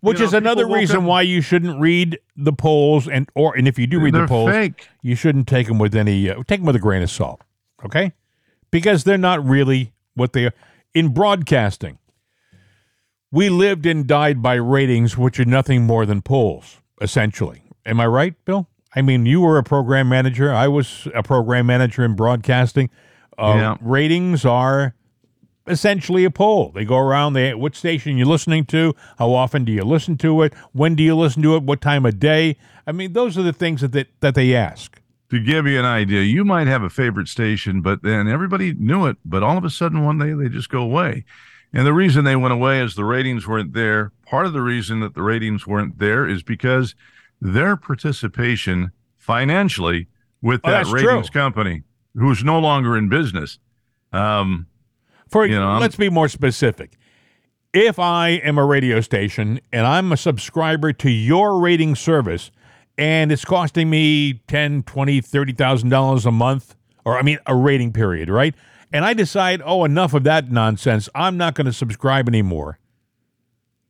which 0.00 0.18
you 0.18 0.24
know, 0.24 0.28
is 0.28 0.34
another 0.34 0.66
reason 0.66 0.98
up- 0.98 1.02
why 1.04 1.22
you 1.22 1.40
shouldn't 1.40 1.80
read 1.80 2.18
the 2.36 2.52
polls 2.52 3.08
and 3.08 3.28
or 3.34 3.56
and 3.56 3.66
if 3.68 3.78
you 3.78 3.86
do 3.86 4.00
read 4.00 4.14
they're 4.14 4.22
the 4.22 4.28
polls 4.28 4.50
fake. 4.50 4.88
you 5.00 5.14
shouldn't 5.14 5.46
take 5.46 5.68
them 5.68 5.78
with 5.78 5.94
any 5.94 6.28
uh, 6.28 6.34
take 6.46 6.60
them 6.60 6.66
with 6.66 6.74
a 6.74 6.80
grain 6.80 7.02
of 7.02 7.10
salt 7.10 7.40
okay 7.84 8.12
because 8.70 9.04
they're 9.04 9.16
not 9.18 9.44
really 9.44 9.92
what 10.14 10.32
they 10.32 10.46
are 10.46 10.54
in 10.92 11.08
broadcasting 11.08 11.98
we 13.32 13.48
lived 13.48 13.86
and 13.86 14.06
died 14.06 14.40
by 14.42 14.54
ratings 14.54 15.16
which 15.18 15.40
are 15.40 15.44
nothing 15.44 15.82
more 15.84 16.06
than 16.06 16.22
polls 16.22 16.78
essentially 17.00 17.62
am 17.84 17.98
i 17.98 18.06
right 18.06 18.34
bill 18.44 18.68
i 18.94 19.02
mean 19.02 19.26
you 19.26 19.40
were 19.40 19.58
a 19.58 19.64
program 19.64 20.08
manager 20.08 20.52
i 20.52 20.68
was 20.68 21.08
a 21.14 21.22
program 21.22 21.66
manager 21.66 22.04
in 22.04 22.14
broadcasting 22.14 22.88
uh, 23.38 23.54
Yeah. 23.56 23.76
ratings 23.80 24.44
are 24.44 24.94
essentially 25.68 26.24
a 26.24 26.30
poll. 26.30 26.72
They 26.74 26.84
go 26.84 26.98
around. 26.98 27.34
They 27.34 27.54
what 27.54 27.76
station 27.76 28.16
you're 28.18 28.26
listening 28.26 28.64
to? 28.66 28.94
How 29.18 29.32
often 29.32 29.64
do 29.64 29.70
you 29.72 29.84
listen 29.84 30.18
to 30.18 30.42
it? 30.42 30.52
When 30.72 30.96
do 30.96 31.02
you 31.04 31.14
listen 31.16 31.40
to 31.42 31.54
it? 31.56 31.62
What 31.62 31.80
time 31.80 32.04
of 32.04 32.18
day? 32.18 32.56
I 32.86 32.90
mean, 32.92 33.12
those 33.12 33.38
are 33.38 33.42
the 33.42 33.52
things 33.52 33.80
that 33.80 33.92
they, 33.92 34.06
that 34.20 34.34
they 34.34 34.54
ask. 34.56 35.00
to 35.30 35.38
give 35.38 35.66
you 35.66 35.78
an 35.78 35.84
idea, 35.84 36.22
you 36.22 36.44
might 36.44 36.66
have 36.66 36.82
a 36.82 36.90
favorite 36.90 37.28
station, 37.28 37.80
but 37.80 38.02
then 38.02 38.26
everybody 38.28 38.74
knew 38.74 39.06
it, 39.06 39.16
but 39.24 39.42
all 39.44 39.56
of 39.56 39.64
a 39.64 39.70
sudden 39.70 40.04
one 40.04 40.18
day 40.18 40.32
they 40.34 40.48
just 40.48 40.68
go 40.68 40.82
away. 40.82 41.24
And 41.72 41.86
the 41.86 41.92
reason 41.94 42.24
they 42.24 42.36
went 42.36 42.52
away 42.52 42.80
is 42.80 42.94
the 42.94 43.04
ratings 43.04 43.46
weren't 43.48 43.72
there. 43.72 44.12
Part 44.26 44.46
of 44.46 44.52
the 44.52 44.60
reason 44.60 45.00
that 45.00 45.14
the 45.14 45.22
ratings 45.22 45.66
weren't 45.66 45.98
there 45.98 46.28
is 46.28 46.42
because 46.42 46.94
their 47.40 47.76
participation 47.76 48.92
financially 49.16 50.08
with 50.42 50.60
Oh, 50.64 50.70
that 50.70 50.86
ratings 50.86 51.30
true. 51.30 51.40
company, 51.40 51.82
who's 52.14 52.44
no 52.44 52.58
longer 52.58 52.96
in 52.96 53.08
business. 53.08 53.58
Um, 54.12 54.66
For 55.30 55.46
You 55.46 55.54
know, 55.56 55.70
I'm- 55.70 55.80
let's 55.80 55.96
be 55.96 56.10
more 56.10 56.28
specific. 56.28 56.98
If 57.72 57.98
I 57.98 58.28
am 58.30 58.58
a 58.58 58.66
radio 58.66 59.00
station 59.00 59.60
and 59.72 59.86
I'm 59.86 60.12
a 60.12 60.16
subscriber 60.18 60.92
to 60.92 61.08
your 61.10 61.58
rating 61.58 61.94
service 61.94 62.50
and 62.98 63.32
it's 63.32 63.46
costing 63.46 63.88
me 63.88 64.42
10, 64.46 64.82
20, 64.82 65.22
30,000 65.22 65.88
dollars 65.88 66.26
a 66.26 66.30
month 66.30 66.74
or 67.06 67.18
I 67.18 67.22
mean 67.22 67.38
a 67.46 67.54
rating 67.56 67.92
period, 67.94 68.28
right? 68.28 68.54
And 68.92 69.04
I 69.04 69.14
decide, 69.14 69.62
"Oh, 69.64 69.84
enough 69.84 70.14
of 70.14 70.24
that 70.24 70.50
nonsense. 70.50 71.08
I'm 71.14 71.36
not 71.36 71.54
going 71.54 71.66
to 71.66 71.72
subscribe 71.72 72.28
anymore." 72.28 72.78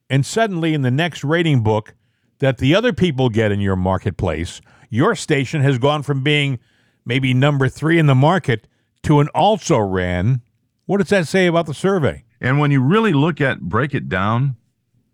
And 0.08 0.24
suddenly 0.24 0.74
in 0.74 0.82
the 0.82 0.90
next 0.90 1.24
rating 1.24 1.62
book 1.62 1.94
that 2.38 2.58
the 2.58 2.74
other 2.74 2.92
people 2.92 3.28
get 3.28 3.50
in 3.52 3.60
your 3.60 3.76
marketplace, 3.76 4.60
your 4.90 5.14
station 5.14 5.62
has 5.62 5.78
gone 5.78 6.02
from 6.02 6.22
being 6.22 6.58
maybe 7.04 7.32
number 7.34 7.68
3 7.68 7.98
in 7.98 8.06
the 8.06 8.14
market 8.14 8.66
to 9.02 9.20
an 9.20 9.28
also 9.28 9.78
ran. 9.78 10.42
What 10.86 10.98
does 10.98 11.08
that 11.08 11.26
say 11.26 11.46
about 11.46 11.66
the 11.66 11.74
survey? 11.74 12.24
And 12.40 12.58
when 12.58 12.70
you 12.70 12.80
really 12.82 13.12
look 13.12 13.40
at 13.40 13.60
break 13.60 13.94
it 13.94 14.08
down, 14.08 14.56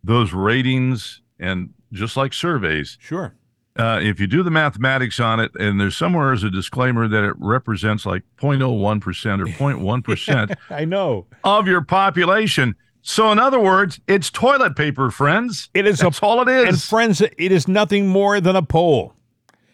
those 0.03 0.33
ratings 0.33 1.21
and 1.39 1.75
just 1.93 2.17
like 2.17 2.33
surveys, 2.33 2.99
Sure. 3.01 3.35
Uh, 3.79 4.01
if 4.03 4.19
you 4.21 4.27
do 4.27 4.43
the 4.43 4.51
mathematics 4.51 5.21
on 5.21 5.41
it, 5.41 5.51
and 5.59 5.81
there's 5.81 5.97
somewhere 5.97 6.33
as 6.33 6.43
a 6.43 6.51
disclaimer 6.51 7.07
that 7.09 7.25
it 7.25 7.35
represents 7.39 8.05
like 8.05 8.23
0.01% 8.41 9.41
or 9.41 9.47
0.1% 9.47 10.57
I 10.71 10.85
know. 10.85 11.27
of 11.45 11.67
your 11.67 11.83
population. 11.83 12.75
So, 13.03 13.31
in 13.33 13.39
other 13.39 13.61
words, 13.61 14.01
it's 14.07 14.29
toilet 14.31 14.77
paper, 14.77 15.11
friends. 15.11 15.71
It 15.73 15.87
is 15.87 16.01
That's 16.01 16.19
a 16.19 16.25
all 16.25 16.43
it 16.43 16.49
is. 16.49 16.69
And 16.69 16.83
friends, 16.83 17.21
it 17.21 17.33
is 17.39 17.67
nothing 17.69 18.09
more 18.09 18.41
than 18.41 18.57
a 18.57 18.63
poll. 18.63 19.15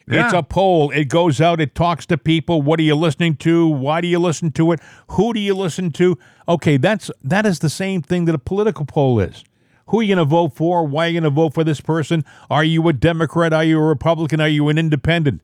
It's 0.06 0.34
a 0.34 0.42
poll. 0.42 0.90
It 0.90 1.06
goes 1.08 1.40
out, 1.40 1.62
it 1.62 1.74
talks 1.74 2.04
to 2.06 2.18
people. 2.18 2.60
What 2.60 2.78
are 2.78 2.82
you 2.82 2.94
listening 2.94 3.36
to? 3.36 3.66
Why 3.66 4.02
do 4.02 4.06
you 4.06 4.18
listen 4.18 4.52
to 4.52 4.72
it? 4.72 4.80
Who 5.12 5.32
do 5.32 5.40
you 5.40 5.54
listen 5.54 5.92
to? 5.92 6.18
Okay, 6.46 6.76
that's 6.76 7.10
that 7.22 7.46
is 7.46 7.60
the 7.60 7.70
same 7.70 8.02
thing 8.02 8.26
that 8.26 8.34
a 8.34 8.38
political 8.38 8.84
poll 8.84 9.18
is. 9.18 9.42
Who 9.86 10.00
are 10.00 10.02
you 10.02 10.14
going 10.14 10.26
to 10.26 10.30
vote 10.30 10.54
for? 10.54 10.86
Why 10.86 11.06
are 11.06 11.08
you 11.08 11.20
going 11.20 11.30
to 11.30 11.34
vote 11.34 11.54
for 11.54 11.64
this 11.64 11.80
person? 11.80 12.24
Are 12.50 12.64
you 12.64 12.86
a 12.88 12.92
Democrat? 12.92 13.52
Are 13.52 13.64
you 13.64 13.78
a 13.78 13.82
Republican? 13.82 14.40
Are 14.40 14.48
you 14.48 14.68
an 14.68 14.78
independent? 14.78 15.42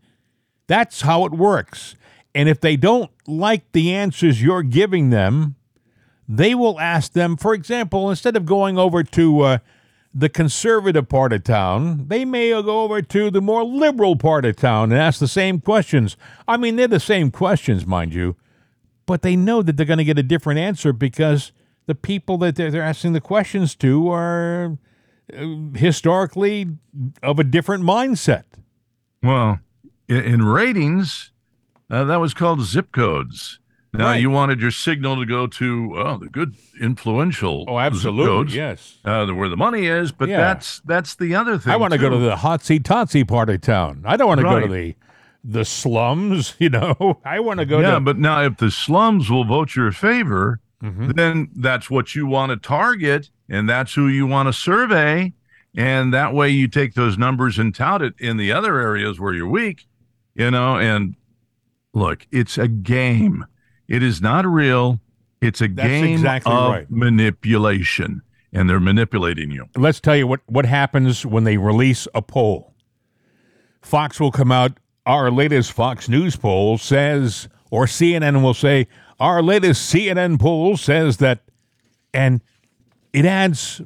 That's 0.67 1.03
how 1.03 1.25
it 1.25 1.33
works. 1.33 1.97
And 2.35 2.49
if 2.49 2.61
they 2.61 2.77
don't 2.77 3.11
like 3.27 3.71
the 3.73 3.93
answers 3.93 4.43
you're 4.43 4.63
giving 4.63 5.11
them, 5.11 5.57
they 6.29 6.55
will 6.55 6.79
ask 6.79 7.13
them, 7.13 7.37
for 7.37 7.55
example, 7.55 8.09
instead 8.09 8.37
of 8.37 8.47
going 8.47 8.79
over 8.79 9.03
to 9.03 9.41
uh, 9.41 9.59
the 10.15 10.29
conservative 10.29 11.09
part 11.09 11.33
of 11.33 11.43
town, 11.43 12.07
they 12.09 12.25
may 12.25 12.51
go 12.51 12.83
over 12.83 13.03
to 13.03 13.31
the 13.31 13.41
more 13.41 13.65
liberal 13.65 14.17
part 14.17 14.45
of 14.45 14.57
town 14.57 14.93
and 14.93 15.01
ask 15.01 15.19
the 15.19 15.29
same 15.29 15.61
questions. 15.61 16.17
I 16.47 16.57
mean, 16.57 16.77
they're 16.77 16.89
the 16.89 17.01
same 17.01 17.31
questions, 17.31 17.85
mind 17.85 18.15
you, 18.15 18.37
but 19.07 19.23
they 19.23 19.35
know 19.35 19.61
that 19.63 19.77
they're 19.77 19.87
going 19.87 19.99
to 19.99 20.05
get 20.05 20.19
a 20.19 20.23
different 20.23 20.61
answer 20.61 20.93
because 20.93 21.51
the 21.91 21.95
people 21.97 22.39
that 22.39 22.55
they're, 22.55 22.71
they're 22.71 22.83
asking 22.85 23.15
the 23.15 23.21
questions 23.21 23.75
to 23.75 24.09
are 24.13 24.79
uh, 25.37 25.45
historically 25.75 26.67
of 27.21 27.41
a 27.41 27.45
different 27.45 27.83
mindset. 27.83 28.45
well, 29.25 29.59
in, 30.09 30.17
in 30.23 30.45
ratings, 30.45 31.33
uh, 31.91 32.05
that 32.05 32.21
was 32.21 32.33
called 32.33 32.63
zip 32.63 32.93
codes. 32.93 33.59
Now, 33.93 34.05
Right. 34.11 34.21
you 34.21 34.31
wanted 34.31 34.61
your 34.61 34.71
signal 34.71 35.17
to 35.17 35.27
go 35.27 35.49
to, 35.49 35.95
oh, 35.97 36.17
the 36.19 36.29
good 36.29 36.55
influential 36.81 37.65
Oh, 37.67 37.81
absolutely. 37.81 38.25
codes, 38.27 38.55
Yes. 38.55 38.99
uh, 39.05 39.27
where 39.27 39.49
the 39.49 39.57
money 39.57 39.87
is, 39.87 40.13
but 40.13 40.29
Yeah. 40.29 40.37
that's 40.37 40.79
that's 40.85 41.17
the 41.17 41.35
other 41.35 41.59
thing. 41.59 41.73
I 41.73 41.77
want 41.77 41.93
to 41.93 41.99
go 41.99 42.09
to 42.09 42.19
the 42.19 42.37
hotsy 42.37 42.79
totsy 42.81 43.27
part 43.27 43.51
of 43.51 43.61
town. 43.63 44.03
I 44.07 44.17
don't 44.17 44.29
want 44.29 44.39
to 44.41 44.45
go 44.47 44.61
to 44.61 44.69
the 44.69 44.95
the 45.43 45.65
slums, 45.65 46.55
you 46.61 46.69
know. 46.71 47.19
I 47.25 47.41
want 47.41 47.59
to 47.59 47.67
go 47.67 47.81
yeah, 47.81 47.93
to 47.95 48.01
but 48.01 48.17
now 48.17 48.43
if 48.45 48.59
the 48.59 48.71
slums 48.71 49.29
will 49.29 49.45
vote 49.45 49.75
your 49.75 49.91
favor, 49.91 50.61
Mhm. 50.83 51.15
then 51.15 51.49
that's 51.57 51.91
what 51.91 52.15
you 52.15 52.27
want 52.27 52.51
to 52.51 52.57
target, 52.57 53.31
and 53.49 53.69
that's 53.69 53.95
who 53.95 54.09
you 54.09 54.27
want 54.27 54.49
to 54.49 54.53
survey, 54.53 55.33
and 55.77 56.13
that 56.15 56.33
way 56.35 56.49
you 56.49 56.69
take 56.69 56.95
those 56.95 57.19
numbers 57.19 57.59
and 57.59 57.75
tout 57.75 58.03
it 58.03 58.15
in 58.19 58.37
the 58.39 58.51
other 58.53 58.79
areas 58.81 59.21
where 59.21 59.35
you're 59.35 59.47
weak, 59.49 59.87
you 60.35 60.51
know. 60.51 60.77
And 60.79 61.17
look, 61.93 62.27
it's 62.33 62.57
a 62.59 62.69
game. 62.69 63.45
It 63.89 64.03
is 64.03 64.23
not 64.23 64.47
real. 64.47 65.01
It's 65.41 65.61
a 65.61 65.69
That's 65.69 65.89
game 65.89 66.05
exactly 66.15 66.53
of 66.53 66.71
right. 66.71 66.91
manipulation. 66.91 68.23
and 68.53 68.69
they're 68.69 68.81
manipulating 68.81 69.53
you. 69.53 69.65
let's 69.77 70.01
tell 70.01 70.17
you 70.17 70.27
what, 70.27 70.41
what 70.47 70.67
happens 70.67 71.25
when 71.25 71.45
they 71.45 71.57
release 71.57 72.09
a 72.17 72.21
poll. 72.21 72.75
Fox 73.81 74.19
will 74.19 74.33
come 74.33 74.51
out, 74.51 74.73
our 75.07 75.31
latest 75.31 75.71
Fox 75.73 76.09
News 76.09 76.35
poll 76.35 76.77
says, 76.77 77.49
or 77.71 77.87
CNN 77.87 78.43
will 78.43 78.55
say, 78.55 78.87
our 79.19 79.43
latest 79.43 79.93
CNN 79.93 80.41
poll 80.41 80.77
says 80.77 81.19
that, 81.19 81.41
and 82.13 82.41
it 83.13 83.25
adds 83.25 83.83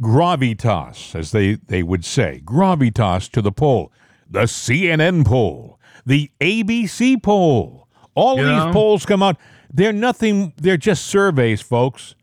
gravitas, 0.00 1.14
as 1.14 1.32
they, 1.32 1.54
they 1.54 1.82
would 1.82 2.04
say, 2.04 2.42
gravitas 2.44 3.30
to 3.30 3.42
the 3.42 3.52
poll. 3.52 3.92
The 4.30 4.42
CNN 4.42 5.24
poll, 5.26 5.78
the 6.04 6.30
ABC 6.40 7.22
poll, 7.22 7.88
all 8.14 8.36
You 8.36 8.42
of 8.42 8.48
know? 8.48 8.64
these 8.66 8.72
polls 8.72 9.06
come 9.06 9.22
out. 9.22 9.36
They're 9.72 9.92
nothing, 9.92 10.52
they're 10.56 10.76
just 10.76 11.06
surveys, 11.06 11.60
folks. 11.60 12.14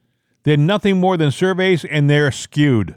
They're 0.43 0.57
nothing 0.57 0.99
more 0.99 1.17
than 1.17 1.31
surveys, 1.31 1.83
and 1.85 2.09
they're 2.09 2.31
skewed. 2.31 2.95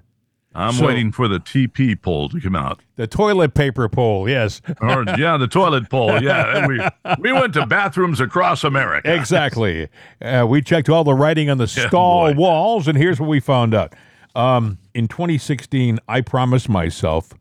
I'm 0.55 0.73
So- 0.73 0.87
waiting 0.87 1.13
for 1.13 1.29
the 1.29 1.39
TP 1.39 1.95
poll 2.01 2.29
to 2.31 2.41
come 2.41 2.57
out. 2.57 2.81
The 2.97 3.07
toilet 3.07 3.55
paper 3.55 3.89
poll, 3.89 4.29
yes, 4.29 4.61
Or 4.81 5.05
yeah, 5.17 5.37
the 5.37 5.47
toilet 5.47 5.89
poll. 5.91 6.21
Yeah, 6.23 6.67
we 6.67 6.81
we 7.21 7.33
went 7.33 7.53
to 7.55 7.67
bathrooms 7.67 8.21
across 8.21 8.65
America. 8.65 9.13
exactly. 9.15 9.89
Uh, 10.21 10.47
we 10.49 10.63
checked 10.63 10.89
all 10.89 11.05
the 11.05 11.15
writing 11.15 11.49
on 11.51 11.59
the 11.59 11.67
stall 11.69 12.33
boy. 12.33 12.39
walls, 12.41 12.89
and 12.89 12.97
here's 12.99 13.21
what 13.21 13.29
we 13.29 13.41
found 13.41 13.75
out. 13.75 13.95
Um, 14.35 14.79
in 14.95 15.07
2016, 15.09 15.99
I 16.09 16.21
promised 16.23 16.69
myself 16.69 17.33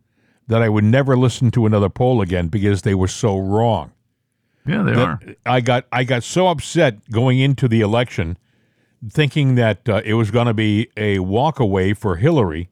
that 0.47 0.62
I 0.62 0.70
would 0.70 0.84
never 0.84 1.18
listen 1.18 1.49
to 1.51 1.66
another 1.66 1.89
poll 1.89 2.22
again 2.22 2.47
because 2.47 2.84
they 2.84 2.95
were 2.95 3.08
so 3.08 3.38
wrong. 3.38 3.91
Yeah, 4.66 4.84
they 4.84 4.93
are. 4.93 5.20
I 5.45 5.62
got 5.62 5.86
I 5.91 6.03
got 6.03 6.24
so 6.24 6.49
upset 6.49 7.10
going 7.10 7.39
into 7.39 7.68
the 7.68 7.82
election, 7.82 8.38
thinking 9.10 9.55
that 9.55 9.88
uh, 9.89 10.01
it 10.05 10.14
was 10.16 10.30
going 10.30 10.47
to 10.47 10.53
be 10.53 10.89
a 10.97 11.18
walkaway 11.18 11.95
for 11.95 12.18
Hillary, 12.18 12.70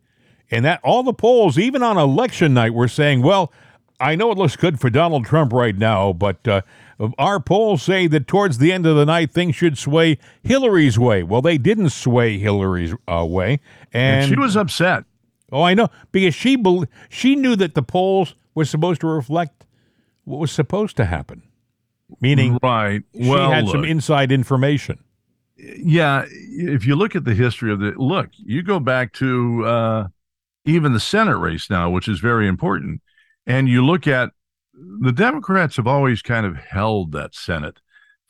and 0.52 0.64
that 0.66 0.80
all 0.84 1.04
the 1.04 1.14
polls, 1.14 1.58
even 1.58 1.84
on 1.84 1.98
election 1.98 2.54
night, 2.54 2.74
were 2.74 2.88
saying, 2.88 3.22
"Well, 3.22 3.52
I 4.00 4.16
know 4.16 4.32
it 4.32 4.38
looks 4.38 4.56
good 4.56 4.80
for 4.80 4.89
Donald 4.89 5.26
Trump 5.26 5.54
right 5.54 5.76
now, 5.76 6.14
but 6.14 6.48
uh, 6.48 6.62
our 7.18 7.39
polls 7.39 7.84
say 7.84 8.08
that 8.08 8.28
towards 8.28 8.58
the 8.58 8.72
end 8.72 8.86
of 8.86 8.96
the 8.96 9.06
night 9.06 9.32
things 9.32 9.56
should 9.56 9.78
sway 9.78 10.18
Hillary's 10.43 11.00
way." 11.00 11.24
Well, 11.24 11.41
they 11.41 11.58
didn't 11.58 11.89
sway 11.89 12.38
Hillary's 12.38 12.93
uh, 13.08 13.26
way, 13.26 13.60
and, 13.93 14.28
she 14.28 14.36
was 14.36 14.56
upset. 14.56 15.06
oh, 15.52 15.62
I 15.62 15.74
know 15.74 15.89
because 16.12 16.36
she 16.36 16.56
bel 16.56 16.86
she 17.10 17.36
knew 17.36 17.56
that 17.56 17.74
the 17.74 17.84
polls 17.84 18.36
were 18.54 18.66
supposed 18.66 19.02
to 19.02 19.08
reflect 19.08 19.66
what 20.26 20.39
was 20.39 20.52
supposed 20.52 20.98
to 20.98 21.06
happen, 21.06 21.43
meaning 22.20 22.60
Right. 22.62 23.04
Well, 23.14 23.50
she 23.50 23.54
had 23.56 23.68
some 23.70 23.86
inside 23.86 24.32
information. 24.32 25.00
yeah. 25.58 26.26
If 26.30 26.86
you 26.86 26.96
look 26.96 27.16
at 27.16 27.24
the 27.26 27.34
history 27.34 27.72
of 27.72 27.80
the 27.80 27.93
look, 27.96 28.30
you 28.38 28.64
go 28.64 28.80
back 28.80 29.14
to 29.14 29.66
uh, 29.66 30.08
even 30.66 30.93
the 30.93 30.99
Senate 30.99 31.38
race 31.38 31.70
now, 31.70 31.89
which 31.89 32.07
is 32.07 32.20
very 32.20 32.47
important, 32.47 33.01
and 33.45 33.70
you 33.70 33.86
look 33.86 34.07
at 34.07 34.32
the 34.74 35.11
Democrats 35.11 35.78
have 35.78 35.88
always 35.88 36.22
kind 36.22 36.45
of 36.45 36.55
held 36.57 37.11
that 37.13 37.34
Senate 37.36 37.80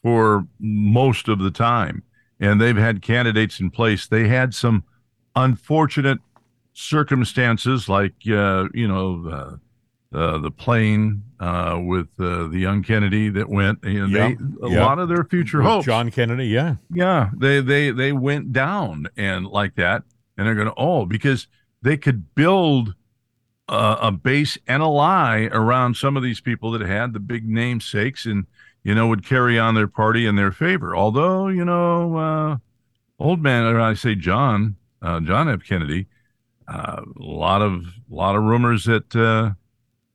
for 0.03 0.45
most 0.59 1.27
of 1.27 1.39
the 1.39 1.51
time, 1.51 2.03
and 2.39 2.61
they've 2.61 2.77
had 2.77 3.01
candidates 3.01 3.59
in 3.59 3.71
place. 3.71 4.07
They 4.07 4.27
had 4.27 4.53
some 4.53 4.83
unfortunate 5.35 6.19
circumstances, 6.73 7.89
like 7.89 8.13
uh, 8.29 8.65
you 8.73 8.87
know. 8.87 9.29
Uh, 9.29 9.55
uh, 10.13 10.37
the 10.37 10.51
plane 10.51 11.21
uh, 11.41 11.77
with 11.83 12.07
uh, 12.19 12.47
the 12.47 12.57
young 12.57 12.81
Kennedy 12.81 13.27
that 13.29 13.49
went, 13.49 13.79
and 13.83 14.09
Yeah, 14.11 14.29
they 14.29 14.37
a 14.65 14.69
yeah. 14.69 14.85
lot 14.85 14.97
of 14.97 15.09
their 15.09 15.25
future 15.25 15.57
With 15.57 15.67
hopes. 15.67 15.85
John 15.85 16.09
Kennedy, 16.09 16.47
yeah. 16.47 16.75
Yeah, 16.89 17.31
they 17.37 17.59
they 17.59 17.91
they 17.91 18.13
went 18.13 18.53
down 18.53 19.07
and 19.17 19.45
like 19.45 19.75
that, 19.75 20.03
and 20.37 20.47
they're 20.47 20.55
going 20.55 20.67
to 20.67 20.73
oh 20.77 21.05
because 21.05 21.47
they 21.85 21.95
could 21.97 22.33
build 22.33 22.95
a, 23.69 23.97
a 24.01 24.11
base 24.11 24.57
and 24.67 24.81
a 24.81 24.87
lie 24.87 25.49
around 25.51 25.95
some 25.95 26.17
of 26.17 26.23
these 26.23 26.41
people 26.41 26.71
that 26.71 26.81
had 26.81 27.13
the 27.13 27.19
big 27.19 27.47
namesakes 27.47 28.25
and 28.25 28.47
you 28.83 28.93
know 28.95 29.07
would 29.07 29.23
carry 29.25 29.57
on 29.57 29.75
their 29.75 29.87
party 29.87 30.25
in 30.25 30.35
their 30.35 30.51
favor. 30.51 30.95
Although 30.95 31.47
you 31.47 31.63
know, 31.63 32.17
uh, 32.17 32.57
old 33.19 33.41
man, 33.41 33.63
or 33.65 33.79
I 33.79 33.93
say 33.93 34.15
John 34.15 34.75
uh, 35.01 35.19
John 35.19 35.47
F. 35.47 35.61
Kennedy, 35.63 36.07
uh, 36.67 37.01
a 37.03 37.23
lot 37.23 37.61
of 37.61 37.85
lot 38.09 38.35
of 38.35 38.43
rumors 38.43 38.85
that 38.85 39.15
uh, 39.15 39.51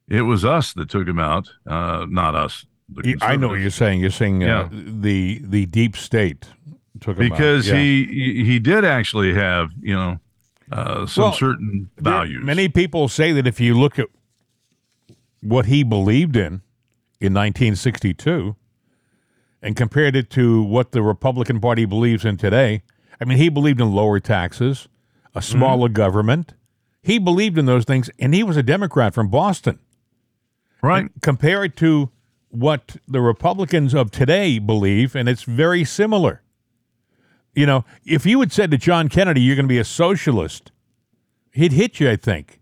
it 0.08 0.22
was 0.22 0.44
us 0.44 0.72
that 0.74 0.88
took 0.90 1.06
him 1.06 1.18
out, 1.20 1.48
uh, 1.66 2.06
not 2.08 2.34
us. 2.34 2.66
I 3.22 3.36
know 3.36 3.46
what 3.48 3.60
you're 3.60 3.70
saying. 3.70 4.00
You're 4.00 4.10
saying 4.10 4.42
uh, 4.42 4.68
the 4.72 5.40
the 5.44 5.66
deep 5.66 5.96
state 5.96 6.48
took 7.00 7.16
him 7.16 7.26
out. 7.26 7.30
because 7.30 7.68
Yeah. 7.68 7.76
he 7.76 8.44
he 8.44 8.58
did 8.58 8.84
actually 8.84 9.32
have 9.34 9.70
you 9.80 9.94
know 9.94 10.18
uh, 10.70 11.06
some 11.06 11.24
Well, 11.24 11.32
certain 11.32 11.90
values. 11.98 12.44
Many 12.44 12.68
people 12.68 13.08
say 13.08 13.32
that 13.32 13.46
if 13.46 13.60
you 13.60 13.78
look 13.78 13.98
at 13.98 14.06
what 15.42 15.66
he 15.66 15.82
believed 15.82 16.36
in 16.36 16.62
in 17.20 17.34
1962 17.34 18.56
and 19.62 19.76
compared 19.76 20.16
it 20.16 20.30
to 20.30 20.62
what 20.62 20.92
the 20.92 21.02
Republican 21.02 21.60
Party 21.60 21.84
believes 21.84 22.24
in 22.24 22.36
today, 22.36 22.82
I 23.20 23.24
mean, 23.24 23.38
he 23.38 23.48
believed 23.48 23.80
in 23.80 23.92
lower 23.92 24.20
taxes, 24.20 24.88
a 25.34 25.42
smaller 25.42 25.88
Mm-hmm. 25.88 25.94
government. 25.94 26.54
He 27.02 27.18
believed 27.18 27.56
in 27.58 27.66
those 27.66 27.84
things, 27.84 28.10
and 28.18 28.34
he 28.34 28.42
was 28.42 28.56
a 28.56 28.62
Democrat 28.62 29.14
from 29.14 29.28
Boston. 29.28 29.78
right? 30.82 31.10
compare 31.22 31.64
it 31.64 31.76
to 31.76 32.10
what 32.50 32.96
the 33.06 33.20
Republicans 33.20 33.94
of 33.94 34.10
today 34.10 34.58
believe, 34.58 35.14
and 35.14 35.28
it's 35.28 35.42
very 35.44 35.84
similar. 35.84 36.42
You 37.60 37.66
know, 37.66 37.84
if 38.06 38.24
you 38.24 38.40
had 38.40 38.52
said 38.52 38.70
to 38.70 38.78
John 38.78 39.10
Kennedy, 39.10 39.42
"You're 39.42 39.54
going 39.54 39.66
to 39.66 39.68
be 39.68 39.76
a 39.76 39.84
socialist," 39.84 40.72
he'd 41.52 41.72
hit 41.72 42.00
you, 42.00 42.08
I 42.10 42.16
think, 42.16 42.58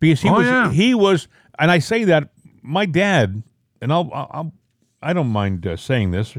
because 0.00 0.22
he 0.22 0.30
Oh, 0.30 0.38
was 0.38 0.46
yeah. 0.46 0.72
he 0.72 0.94
was, 0.94 1.28
and 1.58 1.70
I 1.70 1.80
say 1.80 2.04
that 2.04 2.30
my 2.62 2.86
dad, 2.86 3.42
and 3.82 3.92
I'll, 3.92 4.10
I'll, 4.10 4.54
I'll 5.02 5.14
don't 5.14 5.28
mind 5.28 5.66
uh, 5.66 5.76
saying 5.76 6.12
this. 6.12 6.34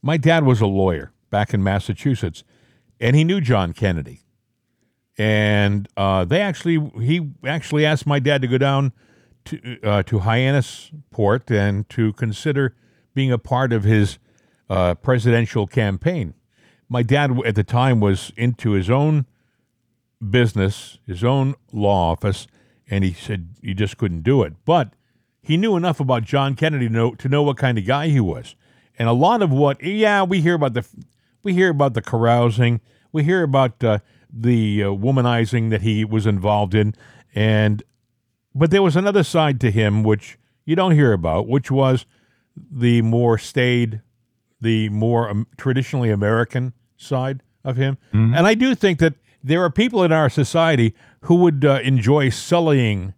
My 0.00 0.16
dad 0.16 0.44
was 0.44 0.60
a 0.60 0.68
lawyer 0.68 1.10
back 1.30 1.52
in 1.52 1.60
Massachusetts, 1.60 2.44
and 3.00 3.16
he 3.16 3.24
knew 3.24 3.40
John 3.40 3.72
Kennedy. 3.72 4.20
And 5.18 5.88
uh, 5.96 6.24
they 6.24 6.42
actually, 6.42 6.78
he 7.04 7.32
actually 7.44 7.84
asked 7.84 8.06
my 8.06 8.20
dad 8.20 8.42
to 8.42 8.46
go 8.46 8.58
down 8.58 8.92
to 9.46 9.80
uh, 9.82 10.04
to 10.04 10.20
Hyannisport 10.20 11.50
and 11.50 11.88
to 11.88 12.12
consider 12.12 12.76
being 13.12 13.32
a 13.32 13.38
part 13.38 13.72
of 13.72 13.82
his 13.82 14.20
uh, 14.68 14.94
presidential 14.94 15.66
campaign. 15.66 16.34
My 16.92 17.04
dad 17.04 17.40
at 17.46 17.54
the 17.54 17.62
time 17.62 18.00
was 18.00 18.32
into 18.36 18.72
his 18.72 18.90
own 18.90 19.26
business, 20.28 20.98
his 21.06 21.22
own 21.22 21.54
law 21.72 22.10
office, 22.10 22.48
and 22.90 23.04
he 23.04 23.12
said 23.12 23.50
he 23.62 23.74
just 23.74 23.96
couldn't 23.96 24.22
do 24.22 24.42
it. 24.42 24.54
But 24.64 24.94
he 25.40 25.56
knew 25.56 25.76
enough 25.76 26.00
about 26.00 26.24
John 26.24 26.56
Kennedy 26.56 26.88
to 26.88 26.92
know, 26.92 27.14
to 27.14 27.28
know 27.28 27.44
what 27.44 27.56
kind 27.56 27.78
of 27.78 27.86
guy 27.86 28.08
he 28.08 28.18
was. 28.18 28.56
And 28.98 29.08
a 29.08 29.12
lot 29.12 29.40
of 29.40 29.52
what, 29.52 29.80
yeah, 29.80 30.24
we 30.24 30.40
hear 30.40 30.54
about 30.54 30.74
the, 30.74 30.84
we 31.44 31.54
hear 31.54 31.70
about 31.70 31.94
the 31.94 32.02
carousing, 32.02 32.80
we 33.12 33.22
hear 33.22 33.44
about 33.44 33.82
uh, 33.84 34.00
the 34.32 34.82
uh, 34.82 34.86
womanizing 34.88 35.70
that 35.70 35.82
he 35.82 36.04
was 36.04 36.26
involved 36.26 36.74
in, 36.74 36.94
and 37.34 37.84
but 38.52 38.72
there 38.72 38.82
was 38.82 38.96
another 38.96 39.22
side 39.22 39.60
to 39.60 39.70
him 39.70 40.02
which 40.02 40.38
you 40.64 40.74
don't 40.74 40.92
hear 40.92 41.12
about, 41.12 41.46
which 41.46 41.70
was 41.70 42.04
the 42.56 43.00
more 43.02 43.38
staid, 43.38 44.02
the 44.60 44.88
more 44.88 45.30
um, 45.30 45.46
traditionally 45.56 46.10
American 46.10 46.74
side 47.00 47.42
of 47.64 47.76
him. 47.76 47.98
And 48.12 48.46
I 48.46 48.54
do 48.54 48.74
think 48.74 48.98
that 49.00 49.14
there 49.42 49.62
are 49.64 49.70
people 49.70 50.02
in 50.04 50.12
our 50.12 50.28
society 50.28 50.94
who 51.22 51.36
would 51.36 51.64
uh, 51.64 51.80
enjoy 51.82 52.28
sullying 52.28 53.14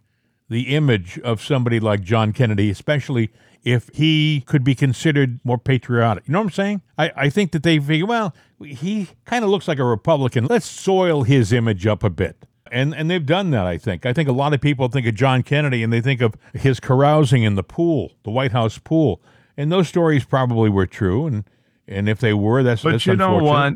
the 0.49 0.75
image 0.75 1.19
of 1.21 1.43
somebody 1.43 1.81
like 1.81 2.03
John 2.03 2.33
Kennedy, 2.33 2.71
especially 2.71 3.31
if 3.65 3.89
he 3.95 4.43
could 4.47 4.65
be 4.65 4.75
considered 4.75 5.41
more 5.45 5.59
patriotic. 5.59 6.25
You 6.27 6.33
know 6.33 6.41
what 6.41 6.47
I'm 6.47 6.51
saying? 6.51 6.83
I, 6.99 7.13
I 7.17 7.31
think 7.31 7.53
that 7.53 7.63
they 7.63 7.79
figure, 7.79 8.07
well, 8.07 8.35
he 8.61 9.09
kind 9.25 9.45
of 9.45 9.51
looks 9.51 9.69
like 9.69 9.79
a 9.79 9.85
Republican. 9.85 10.47
Let's 10.47 10.67
soil 10.67 11.23
his 11.23 11.53
image 11.53 11.87
up 11.87 12.05
a 12.05 12.11
bit. 12.11 12.37
And 12.71 12.95
and 12.95 13.11
they've 13.11 13.25
done 13.25 13.51
that, 13.51 13.67
I 13.67 13.77
think. 13.77 14.07
I 14.07 14.15
think 14.15 14.29
a 14.29 14.33
lot 14.33 14.55
of 14.55 14.61
people 14.61 14.89
think 14.89 15.07
of 15.07 15.15
John 15.15 15.43
Kennedy 15.43 15.83
and 15.83 15.93
they 15.93 16.01
think 16.01 16.23
of 16.23 16.35
his 16.55 16.81
carousing 16.81 17.43
in 17.43 17.55
the 17.55 17.63
pool, 17.63 18.13
the 18.25 18.31
White 18.31 18.53
House 18.53 18.79
pool. 18.79 19.21
And 19.59 19.71
those 19.71 19.89
stories 19.89 20.25
probably 20.25 20.71
were 20.71 20.87
true. 20.87 21.27
And 21.27 21.45
and 21.89 22.09
if 22.09 22.21
they 22.21 22.33
were, 22.33 22.63
that's 22.63 22.83
But 22.83 22.93
that's 22.93 23.07
you 23.07 23.17
know 23.17 23.39
what? 23.39 23.75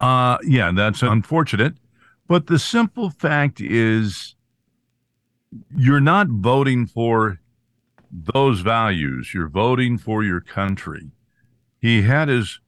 Uh, 0.00 0.38
yeah, 0.44 0.70
that's 0.74 1.02
unfortunate. 1.02 1.74
But 2.28 2.46
the 2.46 2.58
simple 2.58 3.10
fact 3.10 3.60
is, 3.60 4.34
you're 5.76 6.00
not 6.00 6.28
voting 6.28 6.86
for 6.86 7.40
those 8.10 8.60
values. 8.60 9.32
You're 9.34 9.48
voting 9.48 9.98
for 9.98 10.22
your 10.22 10.40
country. 10.40 11.10
He 11.80 12.02
had 12.02 12.28
his 12.28 12.60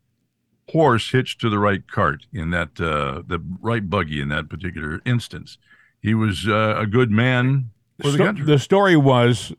horse 0.71 1.11
hitched 1.11 1.41
to 1.41 1.51
the 1.51 1.59
right 1.59 1.87
cart 1.89 2.27
in 2.33 2.51
that 2.51 2.81
uh, 2.81 3.23
the 3.27 3.41
right 3.61 3.89
buggy 3.89 4.21
in 4.21 4.29
that 4.31 4.49
particular 4.49 5.01
instance. 5.05 5.59
He 6.01 6.15
was 6.15 6.49
uh, 6.49 6.77
a 6.79 6.87
good 6.87 7.11
man 7.11 7.71
for 8.01 8.09
the 8.09 8.15
Sto- 8.15 8.25
country. 8.27 8.47
the 8.47 8.59
story 8.59 8.97
was 8.97 9.53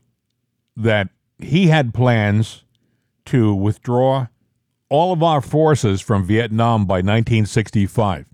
that 0.75 1.09
he 1.37 1.67
had 1.67 1.93
plans 1.93 2.63
to 3.25 3.53
withdraw 3.53 4.27
all 4.91 5.13
of 5.13 5.23
our 5.23 5.39
forces 5.41 6.01
from 6.01 6.25
Vietnam 6.25 6.85
by 6.85 6.95
1965. 6.97 8.25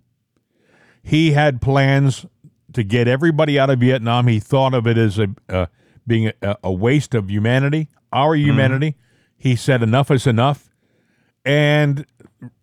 he 1.03 1.32
had 1.32 1.62
plans 1.62 2.26
to 2.74 2.84
get 2.84 3.08
everybody 3.08 3.58
out 3.60 3.70
of 3.70 3.80
Vietnam. 3.80 4.28
He 4.28 4.39
thought 4.39 4.74
of 4.74 4.86
it 4.88 4.97
as 4.97 5.20
a 5.20 5.30
uh, 5.47 5.68
being 6.05 6.32
a, 6.41 6.58
a 6.64 6.72
waste 6.72 7.14
of 7.16 7.30
humanity, 7.30 7.89
our 8.12 8.36
humanity. 8.36 8.95
He 9.38 9.55
said 9.55 9.84
enough 9.84 10.10
is 10.12 10.26
enough, 10.28 10.70
and 11.45 12.05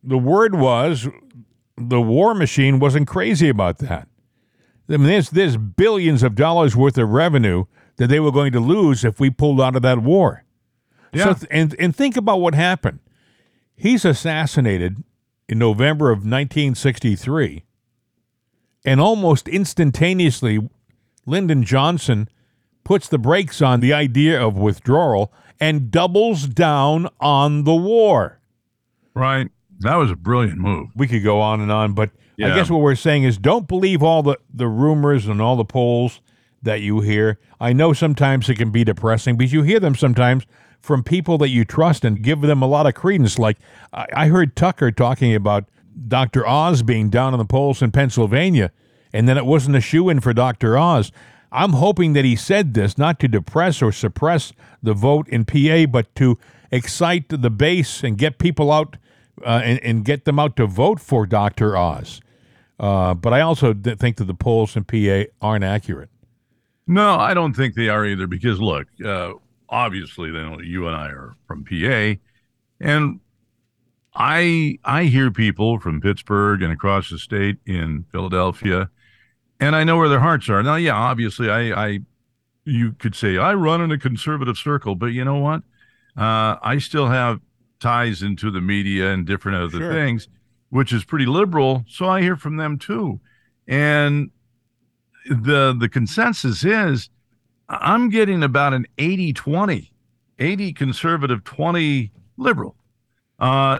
the 0.03 0.19
word 0.19 0.57
was 0.57 1.09
the 1.79 2.01
war 2.01 2.35
machine 2.35 2.81
wasn't 2.81 3.07
crazy 3.07 3.49
about 3.49 3.79
that. 3.79 4.09
I 4.89 4.97
mean, 4.97 5.07
there's 5.07 5.31
there's 5.31 5.57
billions 5.57 6.23
of 6.23 6.35
dollars 6.35 6.75
worth 6.77 6.99
of 6.99 7.09
revenue 7.11 7.65
that 7.97 8.09
they 8.09 8.19
were 8.21 8.33
going 8.33 8.53
to 8.53 8.61
lose 8.61 9.05
if 9.05 9.21
we 9.21 9.31
pulled 9.31 9.61
out 9.61 9.77
of 9.77 9.83
that 9.83 9.99
war. 10.01 10.45
Yeah. 11.13 11.25
So 11.25 11.35
th- 11.35 11.47
and 11.51 11.77
and 11.79 11.95
think 11.95 12.17
about 12.17 12.41
what 12.41 12.55
happened. 12.55 12.99
He's 13.77 14.05
assassinated 14.05 15.03
in 15.49 15.59
November 15.59 16.11
of 16.11 16.19
1963, 16.19 17.65
and 18.85 19.01
almost 19.01 19.49
instantaneously, 19.49 20.69
Lyndon 21.27 21.65
Johnson 21.65 22.29
puts 22.85 23.09
the 23.09 23.19
brakes 23.19 23.61
on 23.63 23.81
the 23.81 23.93
idea 23.93 24.41
of 24.41 24.57
withdrawal 24.57 25.33
and 25.59 25.91
doubles 25.91 26.47
down 26.47 27.09
on 27.21 27.65
the 27.65 27.75
war. 27.75 28.41
Right. 29.15 29.51
That 29.81 29.97
was 29.97 30.11
a 30.11 30.17
brilliant 30.17 30.59
move. 30.59 30.91
We 30.95 31.07
could 31.07 31.25
go 31.25 31.41
on 31.41 31.61
and 31.61 31.73
on, 31.73 31.95
but 31.95 32.11
I 32.39 32.55
guess 32.55 32.71
what 32.71 32.81
we're 32.81 32.95
saying 32.95 33.25
is 33.25 33.39
don't 33.39 33.69
believe 33.69 34.03
all 34.03 34.23
the, 34.23 34.39
the 34.53 34.69
rumors 34.69 35.27
and 35.27 35.41
all 35.41 35.57
the 35.57 35.65
polls 35.65 36.21
that 36.63 36.81
you 36.81 37.01
hear. 37.01 37.39
I 37.61 37.73
know 37.73 37.93
sometimes 37.93 38.49
it 38.49 38.57
can 38.57 38.71
be 38.71 38.85
depressing 38.85 39.37
because 39.37 39.53
you 39.53 39.63
hear 39.63 39.81
them 39.81 39.95
sometimes 39.95 40.45
from 40.85 41.03
people 41.03 41.39
that 41.39 41.49
you 41.49 41.65
trust 41.65 42.05
and 42.05 42.21
give 42.21 42.43
them 42.43 42.61
a 42.61 42.67
lot 42.67 42.87
of 42.87 42.93
credence. 42.93 43.39
Like 43.39 43.57
I, 43.95 44.27
heard 44.27 44.55
Tucker 44.55 44.93
talking 44.93 45.35
about 45.35 45.65
Dr. 46.09 46.47
Oz 46.47 46.83
being 46.83 47.09
down 47.09 47.33
in 47.33 47.39
the 47.39 47.47
polls 47.47 47.81
in 47.81 47.91
Pennsylvania, 47.91 48.71
and 49.11 49.27
then 49.27 49.39
it 49.39 49.47
wasn't 49.47 49.77
a 49.77 49.81
shoe 49.81 50.11
in 50.11 50.21
for 50.21 50.35
Dr. 50.35 50.77
Oz. 50.77 51.11
I'm 51.51 51.73
hoping 51.73 52.13
that 52.13 52.27
he 52.27 52.37
said 52.37 52.75
this 52.75 52.99
not 52.99 53.19
to 53.21 53.29
depress 53.29 53.81
or 53.81 53.93
suppress 53.93 54.53
the 54.83 54.93
vote 54.93 55.27
in 55.31 55.47
PA, 55.47 55.87
but 55.87 56.15
to 56.17 56.37
excite 56.71 57.31
the 57.31 57.51
base 57.51 58.05
and 58.05 58.19
get 58.19 58.37
people 58.39 58.71
out 58.71 58.99
uh, 59.43 59.63
and, 59.65 59.83
and 59.83 60.05
get 60.05 60.27
them 60.27 60.39
out 60.39 60.55
to 60.57 60.67
vote 60.67 61.01
for 61.01 61.25
Dr. 61.25 61.79
Oz. 61.79 62.21
Uh, 62.79 63.15
but 63.15 63.33
I 63.33 63.41
also 63.41 63.73
th- 63.73 63.99
think 63.99 64.19
that 64.19 64.25
the 64.25 64.35
polls 64.35 64.77
in 64.77 64.85
PA 64.85 65.31
aren't 65.41 65.65
accurate. 65.65 66.11
No, 66.87 67.15
I 67.15 67.33
don't 67.33 67.55
think 67.55 67.75
they 67.75 67.89
are 67.89 68.05
either 68.05 68.27
because 68.27 68.61
look, 68.61 68.87
uh, 69.03 69.33
obviously 69.75 70.31
they 70.31 70.39
know 70.39 70.61
you 70.61 70.87
and 70.87 70.97
I 70.97 71.09
are 71.09 71.35
from 71.49 71.65
PA 71.65 72.15
and 72.81 73.21
I 74.15 74.79
I 74.85 75.05
hear 75.05 75.31
people 75.31 75.81
from 75.81 76.01
Pittsburgh 76.01 76.63
and 76.63 76.73
across 76.73 77.11
the 77.11 77.19
state 77.19 77.59
in 77.67 78.05
Philadelphia 78.13 78.89
and 79.59 79.75
I 79.75 79.83
know 79.85 79.97
where 79.97 80.09
their 80.09 80.21
hearts 80.21 80.49
are. 80.49 80.63
Now, 80.63 80.77
yeah, 80.77 80.95
obviously 80.95 81.51
I 81.51 81.87
I 81.87 81.99
you 82.65 82.93
could 82.93 83.15
say 83.17 83.37
I 83.37 83.55
run 83.55 83.81
in 83.81 83.91
a 83.91 83.99
conservative 83.99 84.57
circle, 84.57 84.95
but 84.95 85.07
you 85.07 85.25
know 85.25 85.39
what? 85.39 85.63
Uh, 86.17 86.57
I 86.63 86.79
still 86.79 87.09
have 87.09 87.41
ties 87.81 88.23
into 88.23 88.51
the 88.53 88.61
media 88.61 89.13
and 89.13 89.27
different 89.27 89.59
other 89.59 89.79
Sure. 89.79 89.93
things, 89.93 90.29
which 90.71 90.93
is 90.93 91.05
pretty 91.05 91.27
liberal. 91.27 91.85
So 91.89 92.07
I 92.09 92.23
hear 92.23 92.37
from 92.37 92.57
them 92.57 92.79
too. 92.79 93.21
And 93.67 94.31
the 95.29 95.75
the 95.79 95.89
consensus 95.89 96.65
is 96.65 97.11
I'm 97.69 98.11
getting 98.11 98.43
about 98.43 98.75
an 98.75 98.87
80 98.99 99.33
20, 99.33 99.93
80 100.39 100.73
conservative, 100.73 101.45
20 101.45 102.13
liberal. 102.37 102.77
Uh, 103.39 103.79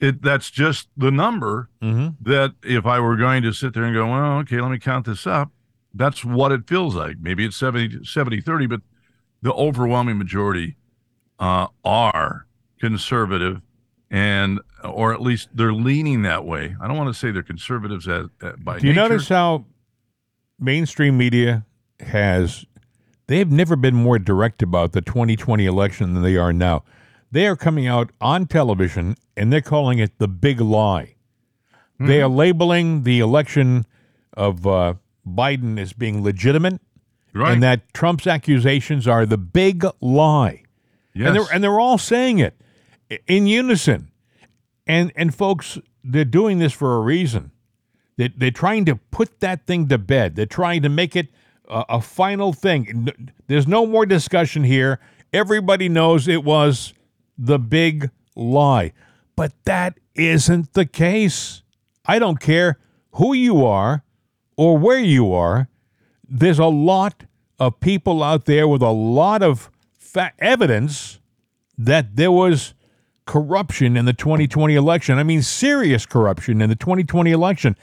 it 0.00 0.22
that's 0.22 0.50
just 0.50 0.88
the 0.96 1.10
number 1.10 1.68
Mm-hmm. 1.82 2.08
that 2.30 2.54
if 2.62 2.84
I 2.86 3.00
were 3.00 3.16
going 3.16 3.42
to 3.42 3.52
sit 3.52 3.74
there 3.74 3.84
and 3.84 3.94
go, 3.94 4.06
well, 4.06 4.38
okay, 4.40 4.60
let 4.60 4.70
me 4.70 4.78
count 4.78 5.06
this 5.06 5.26
up, 5.26 5.50
that's 5.94 6.24
what 6.24 6.52
it 6.52 6.66
feels 6.68 6.94
like. 6.94 7.16
Maybe 7.20 7.44
it's 7.44 7.56
70, 7.56 8.04
70 8.04 8.40
30, 8.40 8.66
but 8.66 8.80
the 9.42 9.52
overwhelming 9.52 10.18
majority 10.18 10.76
uh, 11.38 11.66
are 11.84 12.46
conservative 12.78 13.60
and 14.10 14.60
or 14.84 15.12
at 15.14 15.20
least 15.22 15.48
they're 15.54 15.72
leaning 15.72 16.22
that 16.22 16.44
way. 16.44 16.74
I 16.80 16.88
don't 16.88 16.96
want 16.96 17.08
to 17.14 17.18
say 17.18 17.30
they're 17.30 17.42
conservatives 17.42 18.08
as, 18.08 18.26
uh, 18.42 18.52
by 18.58 18.78
Do 18.78 18.86
you 18.88 18.92
nature. 18.94 19.08
notice 19.08 19.28
how 19.28 19.64
mainstream 20.58 21.16
media 21.18 21.64
has 22.00 22.64
they 23.30 23.38
have 23.38 23.52
never 23.52 23.76
been 23.76 23.94
more 23.94 24.18
direct 24.18 24.60
about 24.60 24.90
the 24.90 25.00
2020 25.00 25.64
election 25.64 26.14
than 26.14 26.22
they 26.24 26.36
are 26.36 26.52
now. 26.52 26.82
They 27.30 27.46
are 27.46 27.54
coming 27.54 27.86
out 27.86 28.10
on 28.20 28.46
television 28.46 29.14
and 29.36 29.52
they're 29.52 29.60
calling 29.60 30.00
it 30.00 30.18
the 30.18 30.26
big 30.26 30.60
lie. 30.60 31.14
They 32.00 32.20
are 32.20 32.28
labeling 32.28 33.04
the 33.04 33.20
election 33.20 33.86
of 34.34 34.66
uh, 34.66 34.94
Biden 35.24 35.78
as 35.78 35.92
being 35.92 36.24
legitimate 36.24 36.80
right? 37.32 37.52
and 37.52 37.62
that 37.62 37.94
Trump's 37.94 38.26
accusations 38.26 39.06
are 39.06 39.24
the 39.24 39.38
big 39.38 39.84
lie. 40.00 40.64
yes. 41.14 41.28
And 41.28 41.36
they're 41.36 41.54
and 41.54 41.62
they're 41.62 41.78
all 41.78 41.98
saying 41.98 42.40
it 42.40 42.60
in 43.28 43.46
unison. 43.46 44.10
And 44.88 45.12
and 45.14 45.32
folks, 45.32 45.78
they're 46.02 46.24
doing 46.24 46.58
this 46.58 46.72
for 46.72 46.96
a 46.96 47.00
reason. 47.00 47.52
They 48.16 48.26
they're 48.26 48.50
trying 48.50 48.86
to 48.86 48.96
put 48.96 49.38
that 49.38 49.68
thing 49.68 49.86
to 49.86 49.98
bed. 49.98 50.34
They're 50.34 50.46
trying 50.46 50.82
to 50.82 50.88
make 50.88 51.14
it 51.14 51.28
a, 51.70 51.84
a 51.88 52.00
final 52.00 52.52
thing. 52.52 53.08
There's 53.46 53.66
no 53.66 53.86
more 53.86 54.04
discussion 54.04 54.64
here. 54.64 55.00
Everybody 55.32 55.88
knows 55.88 56.28
it 56.28 56.44
was 56.44 56.92
the 57.38 57.58
big 57.58 58.10
lie. 58.36 58.92
But 59.36 59.52
that 59.64 59.98
isn't 60.14 60.74
the 60.74 60.86
case. 60.86 61.62
I 62.04 62.18
don't 62.18 62.40
care 62.40 62.78
who 63.12 63.32
you 63.32 63.64
are 63.64 64.04
or 64.56 64.76
where 64.76 64.98
you 64.98 65.32
are. 65.32 65.68
There's 66.28 66.58
a 66.58 66.66
lot 66.66 67.24
of 67.58 67.80
people 67.80 68.22
out 68.22 68.44
there 68.44 68.68
with 68.68 68.82
a 68.82 68.90
lot 68.90 69.42
of 69.42 69.70
fa- 69.92 70.32
evidence 70.38 71.20
that 71.78 72.16
there 72.16 72.32
was 72.32 72.74
corruption 73.26 73.96
in 73.96 74.04
the 74.04 74.12
2020 74.12 74.74
election. 74.74 75.18
I 75.18 75.22
mean, 75.22 75.42
serious 75.42 76.04
corruption 76.04 76.60
in 76.60 76.68
the 76.68 76.76
2020 76.76 77.30
election. 77.30 77.76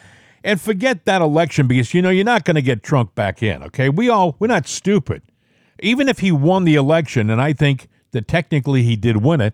And 0.44 0.62
forget 0.62 1.06
that 1.06 1.22
election 1.22 1.68
because 1.68 1.94
you 1.94 2.02
know 2.02 2.10
you're 2.10 2.24
not 2.24 2.46
going 2.46 2.56
to 2.56 2.62
get 2.62 2.84
Trump 2.84 3.16
back 3.16 3.42
in. 3.44 3.64
Okay, 3.64 3.90
we 3.90 4.10
all 4.10 4.36
we're 4.40 4.48
not 4.48 4.68
stupid. 4.68 5.24
Even 5.80 6.08
if 6.10 6.20
he 6.20 6.32
won 6.32 6.64
the 6.64 6.76
election, 6.76 7.30
and 7.30 7.42
I 7.42 7.54
think 7.54 7.88
that 8.12 8.28
technically 8.28 8.84
he 8.84 8.96
did 8.96 9.18
win 9.18 9.42
it, 9.42 9.54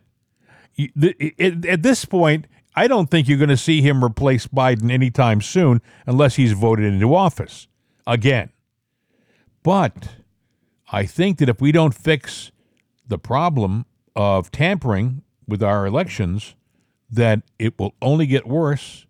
at 1.67 1.83
this 1.83 2.05
point, 2.05 2.47
I 2.75 2.87
don't 2.87 3.09
think 3.09 3.27
you're 3.27 3.37
going 3.37 3.49
to 3.49 3.57
see 3.57 3.81
him 3.81 4.03
replace 4.03 4.47
Biden 4.47 4.91
anytime 4.91 5.41
soon 5.41 5.81
unless 6.05 6.35
he's 6.35 6.53
voted 6.53 6.85
into 6.85 7.13
office 7.13 7.67
again. 8.07 8.49
But 9.61 10.09
I 10.91 11.05
think 11.05 11.37
that 11.37 11.49
if 11.49 11.61
we 11.61 11.71
don't 11.71 11.93
fix 11.93 12.51
the 13.07 13.17
problem 13.17 13.85
of 14.15 14.51
tampering 14.51 15.23
with 15.47 15.61
our 15.61 15.85
elections, 15.85 16.55
that 17.09 17.41
it 17.59 17.77
will 17.77 17.93
only 18.01 18.25
get 18.25 18.47
worse. 18.47 19.05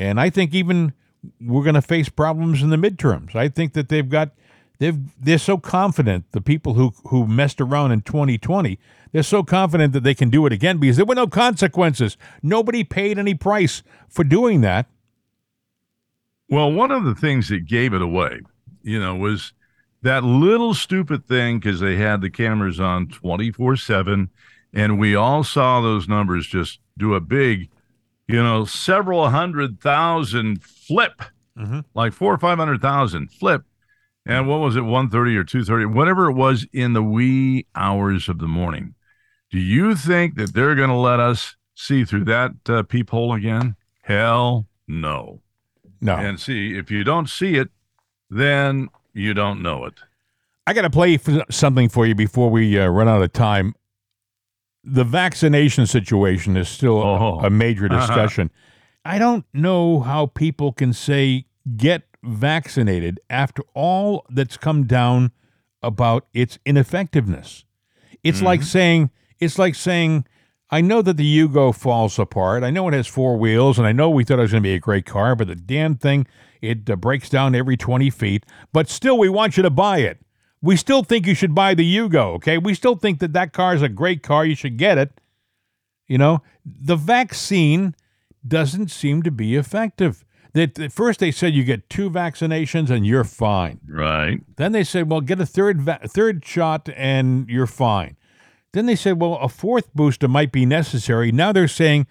And 0.00 0.18
I 0.18 0.30
think 0.30 0.54
even 0.54 0.94
we're 1.40 1.62
going 1.62 1.74
to 1.74 1.82
face 1.82 2.08
problems 2.08 2.62
in 2.62 2.70
the 2.70 2.76
midterms. 2.76 3.36
I 3.36 3.48
think 3.48 3.74
that 3.74 3.88
they've 3.88 4.08
got 4.08 4.30
they've 4.78 4.98
they're 5.22 5.38
so 5.38 5.58
confident 5.58 6.24
the 6.32 6.40
people 6.40 6.74
who 6.74 6.94
who 7.08 7.26
messed 7.26 7.60
around 7.60 7.92
in 7.92 8.00
2020 8.00 8.78
they're 9.12 9.22
so 9.22 9.42
confident 9.42 9.92
that 9.92 10.04
they 10.04 10.14
can 10.14 10.30
do 10.30 10.46
it 10.46 10.52
again 10.52 10.78
because 10.78 10.96
there 10.96 11.06
were 11.06 11.14
no 11.14 11.26
consequences. 11.26 12.16
Nobody 12.42 12.84
paid 12.84 13.18
any 13.18 13.34
price 13.34 13.82
for 14.08 14.24
doing 14.24 14.60
that. 14.60 14.86
Well, 16.48 16.72
one 16.72 16.90
of 16.90 17.04
the 17.04 17.14
things 17.14 17.48
that 17.48 17.66
gave 17.66 17.92
it 17.92 18.02
away, 18.02 18.40
you 18.82 19.00
know, 19.00 19.14
was 19.16 19.52
that 20.02 20.24
little 20.24 20.74
stupid 20.74 21.26
thing 21.26 21.58
because 21.58 21.80
they 21.80 21.96
had 21.96 22.20
the 22.20 22.30
cameras 22.30 22.80
on 22.80 23.08
24 23.08 23.76
7, 23.76 24.30
and 24.72 24.98
we 24.98 25.14
all 25.14 25.44
saw 25.44 25.80
those 25.80 26.08
numbers 26.08 26.46
just 26.46 26.78
do 26.96 27.14
a 27.14 27.20
big, 27.20 27.68
you 28.32 28.42
know, 28.42 28.64
several 28.64 29.28
hundred 29.30 29.80
thousand 29.80 30.62
flip, 30.62 31.22
Mhm. 31.58 31.84
like 31.94 32.12
four 32.12 32.34
or 32.34 32.38
500,000 32.38 33.30
flip. 33.32 33.62
And 34.26 34.46
what 34.46 34.60
was 34.60 34.76
it, 34.76 34.82
130 34.82 35.36
or 35.36 35.44
230, 35.44 35.86
whatever 35.86 36.28
it 36.30 36.34
was 36.34 36.66
in 36.72 36.92
the 36.92 37.02
wee 37.02 37.66
hours 37.74 38.28
of 38.28 38.38
the 38.38 38.46
morning. 38.46 38.94
Do 39.50 39.58
you 39.58 39.94
think 39.96 40.36
that 40.36 40.54
they're 40.54 40.74
going 40.74 40.90
to 40.90 40.94
let 40.96 41.18
us 41.20 41.56
see 41.74 42.04
through 42.04 42.24
that 42.26 42.52
uh, 42.68 42.82
peephole 42.84 43.32
again? 43.32 43.76
Hell 44.02 44.66
no. 44.86 45.40
No. 46.00 46.16
And 46.16 46.38
see, 46.38 46.76
if 46.76 46.90
you 46.90 47.02
don't 47.04 47.28
see 47.28 47.56
it, 47.56 47.70
then 48.28 48.88
you 49.12 49.34
don't 49.34 49.60
know 49.62 49.84
it. 49.86 49.94
I 50.66 50.72
got 50.72 50.82
to 50.82 50.90
play 50.90 51.14
f- 51.14 51.46
something 51.50 51.88
for 51.88 52.06
you 52.06 52.14
before 52.14 52.48
we 52.50 52.78
uh, 52.78 52.86
run 52.88 53.08
out 53.08 53.22
of 53.22 53.32
time. 53.32 53.74
The 54.84 55.04
vaccination 55.04 55.86
situation 55.86 56.56
is 56.56 56.68
still 56.68 56.98
a- 57.02 57.18
Oh. 57.18 57.40
a, 57.40 57.50
major 57.50 57.88
discussion. 57.88 58.50
I 59.04 59.18
don't 59.18 59.44
know 59.52 60.00
how 60.00 60.26
people 60.26 60.72
can 60.72 60.92
say 60.92 61.46
get 61.76 62.02
vaccinated 62.22 63.20
after 63.30 63.62
all 63.74 64.24
that's 64.30 64.56
come 64.56 64.84
down 64.86 65.32
about 65.82 66.26
its 66.34 66.58
ineffectiveness. 66.66 67.64
It's 68.22 68.42
like 68.42 68.62
saying 68.62 69.10
it's 69.38 69.58
like 69.58 69.74
saying 69.74 70.26
I 70.70 70.80
know 70.82 71.02
that 71.02 71.16
the 71.16 71.38
Yugo 71.38 71.74
falls 71.74 72.18
apart. 72.18 72.62
I 72.62 72.70
know 72.70 72.86
it 72.88 72.94
has 72.94 73.06
four 73.08 73.36
wheels, 73.36 73.76
and 73.78 73.86
I 73.88 73.92
know 73.92 74.08
we 74.08 74.22
thought 74.22 74.38
it 74.38 74.42
was 74.42 74.52
going 74.52 74.62
to 74.62 74.68
be 74.68 74.74
a 74.74 74.78
great 74.78 75.04
car, 75.04 75.34
but 75.34 75.48
the 75.48 75.56
damn 75.56 75.94
thing 75.96 76.26
It 76.60 76.88
uh, 76.90 76.94
breaks 76.96 77.28
down 77.30 77.54
every 77.54 77.76
20 77.78 78.10
feet, 78.10 78.44
but 78.72 78.88
still, 78.88 79.16
we 79.18 79.28
want 79.30 79.56
you 79.56 79.62
to 79.62 79.70
buy 79.70 79.98
it. 79.98 80.18
We 80.62 80.76
still 80.76 81.02
think 81.02 81.26
you 81.26 81.34
should 81.34 81.54
buy 81.54 81.74
the 81.74 81.96
Yugo, 81.96 82.34
okay? 82.34 82.58
We 82.58 82.74
still 82.74 82.96
think 82.96 83.18
that 83.20 83.32
that 83.32 83.52
car 83.52 83.74
is 83.74 83.82
a 83.82 83.88
great 83.88 84.22
car. 84.22 84.44
You 84.44 84.54
should 84.54 84.76
get 84.76 84.98
it. 84.98 85.20
You 86.06 86.18
know, 86.18 86.42
the 86.64 86.96
vaccine 86.96 87.94
doesn't 88.46 88.90
seem 88.90 89.22
to 89.22 89.30
be 89.30 89.56
effective. 89.56 90.24
That 90.52 90.78
at 90.78 90.92
first 90.92 91.20
they 91.20 91.30
said 91.30 91.54
you 91.54 91.62
get 91.62 91.88
two 91.88 92.10
vaccinations 92.10 92.90
and 92.90 93.06
you're 93.06 93.24
fine. 93.24 93.80
Right. 93.86 94.40
Then 94.56 94.72
they 94.72 94.82
said, 94.82 95.08
well, 95.08 95.20
get 95.20 95.40
a 95.40 95.46
third 95.46 95.80
va- 95.80 96.00
third 96.06 96.44
shot 96.44 96.88
and 96.96 97.48
you're 97.48 97.68
fine. 97.68 98.16
Then 98.72 98.86
they 98.86 98.96
said, 98.96 99.20
well, 99.20 99.36
a 99.36 99.48
fourth 99.48 99.94
booster 99.94 100.28
might 100.28 100.52
be 100.52 100.66
necessary. 100.66 101.32
Now 101.32 101.52
they're 101.52 101.68
saying, 101.68 102.06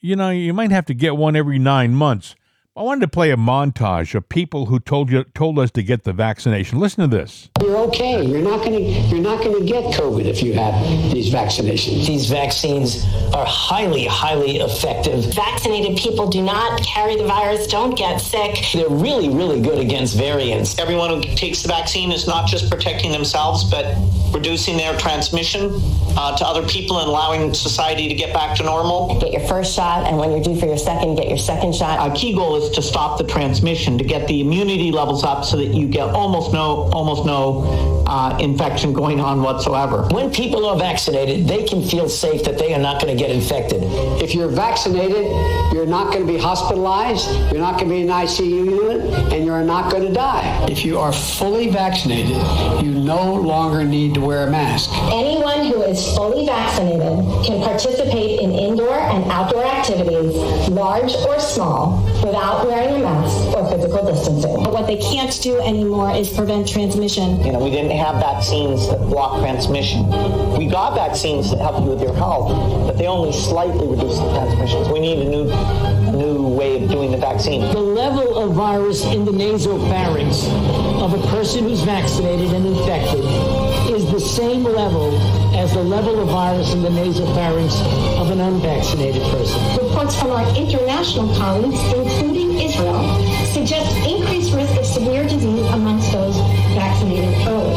you 0.00 0.16
know, 0.16 0.30
you 0.30 0.52
might 0.52 0.70
have 0.70 0.86
to 0.86 0.94
get 0.94 1.16
one 1.16 1.36
every 1.36 1.58
nine 1.58 1.94
months. 1.94 2.34
I 2.78 2.82
wanted 2.82 3.00
to 3.00 3.08
play 3.08 3.30
a 3.30 3.38
montage 3.38 4.14
of 4.14 4.28
people 4.28 4.66
who 4.66 4.78
told 4.78 5.10
you 5.10 5.24
told 5.32 5.58
us 5.58 5.70
to 5.70 5.82
get 5.82 6.04
the 6.04 6.12
vaccination. 6.12 6.78
Listen 6.78 7.08
to 7.08 7.16
this. 7.16 7.48
You're 7.62 7.78
okay. 7.88 8.22
You're 8.22 8.42
not 8.42 8.58
going 8.58 8.72
to 8.72 8.82
you're 8.82 9.22
not 9.22 9.42
going 9.42 9.58
to 9.58 9.64
get 9.64 9.94
COVID 9.94 10.26
if 10.26 10.42
you 10.42 10.52
have 10.52 10.74
these 11.10 11.32
vaccinations. 11.32 12.06
These 12.06 12.28
vaccines 12.28 13.02
are 13.32 13.46
highly, 13.46 14.04
highly 14.04 14.58
effective. 14.58 15.24
Vaccinated 15.34 15.96
people 15.96 16.28
do 16.28 16.42
not 16.42 16.82
carry 16.82 17.16
the 17.16 17.24
virus, 17.26 17.66
don't 17.66 17.96
get 17.96 18.18
sick. 18.18 18.58
They're 18.74 18.90
really, 18.90 19.30
really 19.30 19.62
good 19.62 19.78
against 19.78 20.14
variants. 20.14 20.78
Everyone 20.78 21.08
who 21.08 21.34
takes 21.34 21.62
the 21.62 21.68
vaccine 21.68 22.12
is 22.12 22.26
not 22.26 22.46
just 22.46 22.70
protecting 22.70 23.10
themselves, 23.10 23.64
but 23.64 23.96
reducing 24.34 24.76
their 24.76 24.94
transmission 24.98 25.70
uh, 26.18 26.36
to 26.36 26.44
other 26.44 26.66
people 26.68 26.98
and 26.98 27.08
allowing 27.08 27.54
society 27.54 28.06
to 28.08 28.14
get 28.14 28.34
back 28.34 28.54
to 28.58 28.62
normal. 28.64 29.18
Get 29.18 29.32
your 29.32 29.46
first 29.48 29.74
shot, 29.74 30.06
and 30.06 30.18
when 30.18 30.30
you're 30.30 30.42
due 30.42 30.60
for 30.60 30.66
your 30.66 30.76
second, 30.76 31.16
get 31.16 31.28
your 31.30 31.38
second 31.38 31.74
shot. 31.74 32.06
A 32.06 32.14
key 32.14 32.34
goal 32.34 32.56
is 32.56 32.65
to 32.70 32.82
stop 32.82 33.18
the 33.18 33.24
transmission, 33.24 33.98
to 33.98 34.04
get 34.04 34.26
the 34.28 34.40
immunity 34.40 34.90
levels 34.92 35.24
up 35.24 35.44
so 35.44 35.56
that 35.56 35.68
you 35.68 35.88
get 35.88 36.08
almost 36.10 36.52
no, 36.52 36.90
almost 36.92 37.26
no 37.26 38.04
uh, 38.06 38.36
infection 38.40 38.92
going 38.92 39.20
on 39.20 39.42
whatsoever. 39.42 40.06
When 40.10 40.30
people 40.30 40.66
are 40.66 40.78
vaccinated, 40.78 41.46
they 41.46 41.64
can 41.64 41.82
feel 41.82 42.08
safe 42.08 42.44
that 42.44 42.58
they 42.58 42.72
are 42.72 42.80
not 42.80 43.00
going 43.00 43.16
to 43.16 43.20
get 43.20 43.30
infected. 43.30 43.82
If 44.22 44.34
you're 44.34 44.48
vaccinated, 44.48 45.26
you're 45.72 45.86
not 45.86 46.12
going 46.12 46.26
to 46.26 46.32
be 46.32 46.38
hospitalized, 46.38 47.28
you're 47.52 47.60
not 47.60 47.78
going 47.78 47.88
to 47.88 47.94
be 47.94 48.00
in 48.02 48.10
an 48.10 48.26
ICU 48.26 48.64
unit, 48.66 49.32
and 49.32 49.44
you're 49.44 49.64
not 49.64 49.90
going 49.90 50.04
to 50.04 50.12
die. 50.12 50.66
If 50.70 50.84
you 50.84 50.98
are 50.98 51.12
fully 51.12 51.68
vaccinated, 51.70 52.36
you 52.82 52.92
no 52.92 53.34
longer 53.34 53.84
need 53.84 54.14
to 54.14 54.20
wear 54.20 54.46
a 54.46 54.50
mask. 54.50 54.90
Anyone 55.12 55.66
who 55.66 55.82
is 55.82 56.06
fully 56.14 56.46
vaccinated 56.46 57.18
can 57.44 57.62
participate 57.62 58.40
in 58.40 58.52
indoor 58.52 58.98
and 58.98 59.30
outdoor 59.30 59.64
activities, 59.64 60.34
large 60.68 61.12
or 61.26 61.38
small, 61.40 62.04
without 62.24 62.55
wearing 62.64 62.96
a 62.96 62.98
mask 63.00 63.56
or 63.56 63.68
physical 63.68 64.06
distancing. 64.06 64.62
But 64.62 64.72
What 64.72 64.86
they 64.86 64.96
can't 64.96 65.32
do 65.42 65.60
anymore 65.60 66.12
is 66.14 66.30
prevent 66.30 66.68
transmission. 66.68 67.44
You 67.44 67.52
know, 67.52 67.58
we 67.58 67.70
didn't 67.70 67.96
have 67.98 68.16
vaccines 68.16 68.88
that 68.88 69.00
block 69.00 69.40
transmission. 69.40 70.06
We 70.56 70.66
got 70.66 70.94
vaccines 70.94 71.50
that 71.50 71.58
help 71.58 71.82
you 71.84 71.90
with 71.90 72.00
your 72.00 72.14
health, 72.14 72.48
but 72.86 72.96
they 72.96 73.06
only 73.06 73.32
slightly 73.32 73.86
reduce 73.86 74.18
the 74.18 74.30
transmissions. 74.32 74.88
We 74.88 75.00
need 75.00 75.26
a 75.26 75.28
new, 75.28 75.44
new 76.16 76.46
way 76.48 76.82
of 76.82 76.88
doing 76.90 77.10
the 77.10 77.18
vaccine. 77.18 77.60
The 77.60 77.78
level 77.80 78.38
of 78.38 78.54
virus 78.54 79.04
in 79.04 79.24
the 79.24 79.32
nasopharynx 79.32 80.46
of 81.02 81.12
a 81.12 81.26
person 81.28 81.64
who's 81.64 81.82
vaccinated 81.82 82.52
and 82.52 82.66
infected 82.66 83.24
is 83.24 83.85
the 84.16 84.22
same 84.22 84.64
level 84.64 85.14
as 85.54 85.74
the 85.74 85.82
level 85.82 86.18
of 86.22 86.28
virus 86.28 86.72
in 86.72 86.80
the 86.80 86.88
nasopharynx 86.88 87.76
of 88.18 88.30
an 88.30 88.40
unvaccinated 88.40 89.20
person. 89.24 89.60
Reports 89.76 90.18
from 90.18 90.30
our 90.30 90.56
international 90.56 91.28
colleagues, 91.36 91.78
including 91.92 92.58
Israel, 92.58 93.04
suggest 93.52 93.94
increased 94.08 94.54
risk 94.54 94.74
of 94.78 94.86
severe 94.86 95.24
disease 95.24 95.66
amongst 95.66 96.12
those 96.12 96.34
vaccinated 96.72 97.46
early. 97.46 97.76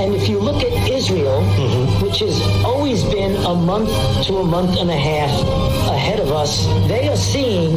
And 0.00 0.14
if 0.14 0.26
you 0.26 0.38
look 0.38 0.62
at 0.62 0.88
Israel, 0.88 1.42
mm-hmm. 1.42 2.02
which 2.02 2.20
has 2.20 2.40
always 2.64 3.04
been 3.04 3.36
a 3.44 3.54
month 3.54 3.90
to 4.24 4.38
a 4.38 4.44
month 4.44 4.78
and 4.78 4.88
a 4.88 4.96
half 4.96 5.30
ahead 5.90 6.18
of 6.18 6.32
us, 6.32 6.64
they 6.88 7.08
are 7.10 7.16
seeing 7.16 7.76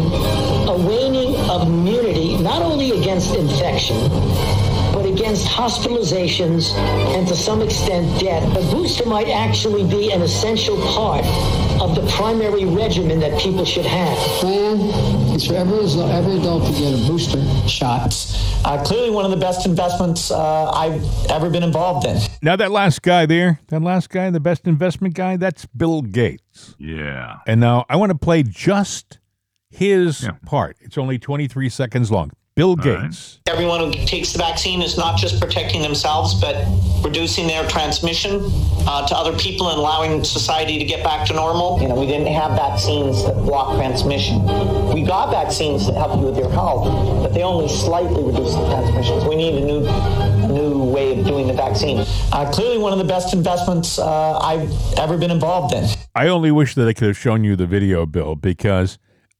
a 0.69 0.77
waning 0.77 1.35
of 1.49 1.67
immunity, 1.67 2.37
not 2.37 2.61
only 2.61 2.91
against 2.91 3.35
infection, 3.35 3.97
but 4.09 4.66
against 5.17 5.47
hospitalizations 5.47 6.73
and 7.15 7.27
to 7.27 7.35
some 7.35 7.61
extent 7.63 8.19
death. 8.19 8.43
A 8.55 8.61
booster 8.71 9.05
might 9.07 9.29
actually 9.29 9.83
be 9.89 10.11
an 10.11 10.21
essential 10.21 10.77
part 10.93 11.25
of 11.81 11.95
the 11.95 12.05
primary 12.15 12.65
regimen 12.65 13.19
that 13.19 13.39
people 13.41 13.65
should 13.65 13.85
have. 13.85 14.15
Plan 14.39 14.77
is 15.35 15.47
for 15.47 15.55
every, 15.55 15.79
every 15.79 16.37
adult 16.37 16.65
to 16.67 16.71
get 16.79 16.93
a 16.93 17.07
booster 17.07 17.41
shot. 17.67 18.13
Uh, 18.63 18.83
clearly, 18.83 19.09
one 19.09 19.25
of 19.25 19.31
the 19.31 19.37
best 19.37 19.65
investments 19.65 20.29
uh, 20.29 20.69
I've 20.71 21.03
ever 21.31 21.49
been 21.49 21.63
involved 21.63 22.05
in. 22.05 22.17
Now 22.43 22.55
that 22.55 22.69
last 22.71 23.01
guy 23.01 23.25
there, 23.25 23.59
that 23.69 23.81
last 23.81 24.09
guy, 24.09 24.29
the 24.29 24.39
best 24.39 24.67
investment 24.67 25.15
guy, 25.15 25.35
that's 25.37 25.65
Bill 25.67 26.01
Gates. 26.03 26.75
Yeah. 26.77 27.37
And 27.47 27.59
now 27.59 27.85
I 27.89 27.95
want 27.95 28.11
to 28.11 28.17
play 28.17 28.43
just 28.43 29.19
his 29.69 30.23
Yeah. 30.23 30.31
part. 30.45 30.77
It's 30.81 30.97
only 30.97 31.17
23 31.17 31.69
seconds 31.69 32.11
long. 32.11 32.31
Bill 32.57 32.75
right. 32.75 33.03
Gates. 33.03 33.37
Everyone 33.45 33.79
who 33.79 34.05
takes 34.07 34.33
the 34.33 34.39
vaccine 34.39 34.81
is 34.81 34.97
not 34.97 35.15
just 35.15 35.39
protecting 35.39 35.83
themselves, 35.83 36.33
but 36.33 36.55
reducing 37.03 37.45
their 37.45 37.67
transmission 37.67 38.41
uh, 38.87 39.07
to 39.07 39.15
other 39.15 39.37
people 39.37 39.69
and 39.69 39.77
allowing 39.77 40.23
society 40.23 40.79
to 40.79 40.83
get 40.83 41.03
back 41.03 41.27
to 41.27 41.33
normal. 41.35 41.79
You 41.79 41.87
know, 41.87 41.93
we 41.93 42.07
didn't 42.07 42.33
have 42.33 42.57
vaccines 42.57 43.23
that 43.25 43.35
block 43.35 43.75
transmission. 43.75 44.43
We 44.91 45.03
got 45.03 45.29
vaccines 45.29 45.85
that 45.85 45.93
help 45.93 46.19
you 46.19 46.25
with 46.25 46.35
your 46.35 46.49
health, 46.49 47.21
but 47.21 47.31
they 47.31 47.43
only 47.43 47.69
slightly 47.69 48.23
reduce 48.23 48.55
the 48.55 48.65
transmissions. 48.65 49.23
We 49.25 49.35
need 49.35 49.53
a 49.53 49.63
new, 49.63 50.51
new 50.51 50.83
way 50.83 51.19
of 51.19 51.27
doing 51.27 51.45
the 51.45 51.53
vaccine. 51.53 52.03
Uh, 52.31 52.51
clearly, 52.51 52.79
one 52.79 52.91
of 52.91 52.97
the 52.97 53.05
best 53.05 53.35
investments 53.35 53.99
uh, 53.99 54.39
I've 54.39 54.97
ever 54.97 55.15
been 55.15 55.29
involved 55.29 55.75
in. 55.75 55.85
I 56.15 56.29
only 56.29 56.49
wish 56.49 56.73
that 56.73 56.87
I 56.87 56.93
could 56.93 57.09
have 57.09 57.17
shown 57.17 57.43
you 57.43 57.55
the 57.55 57.67
video, 57.67 58.07
Bill, 58.07 58.35
because 58.35 58.97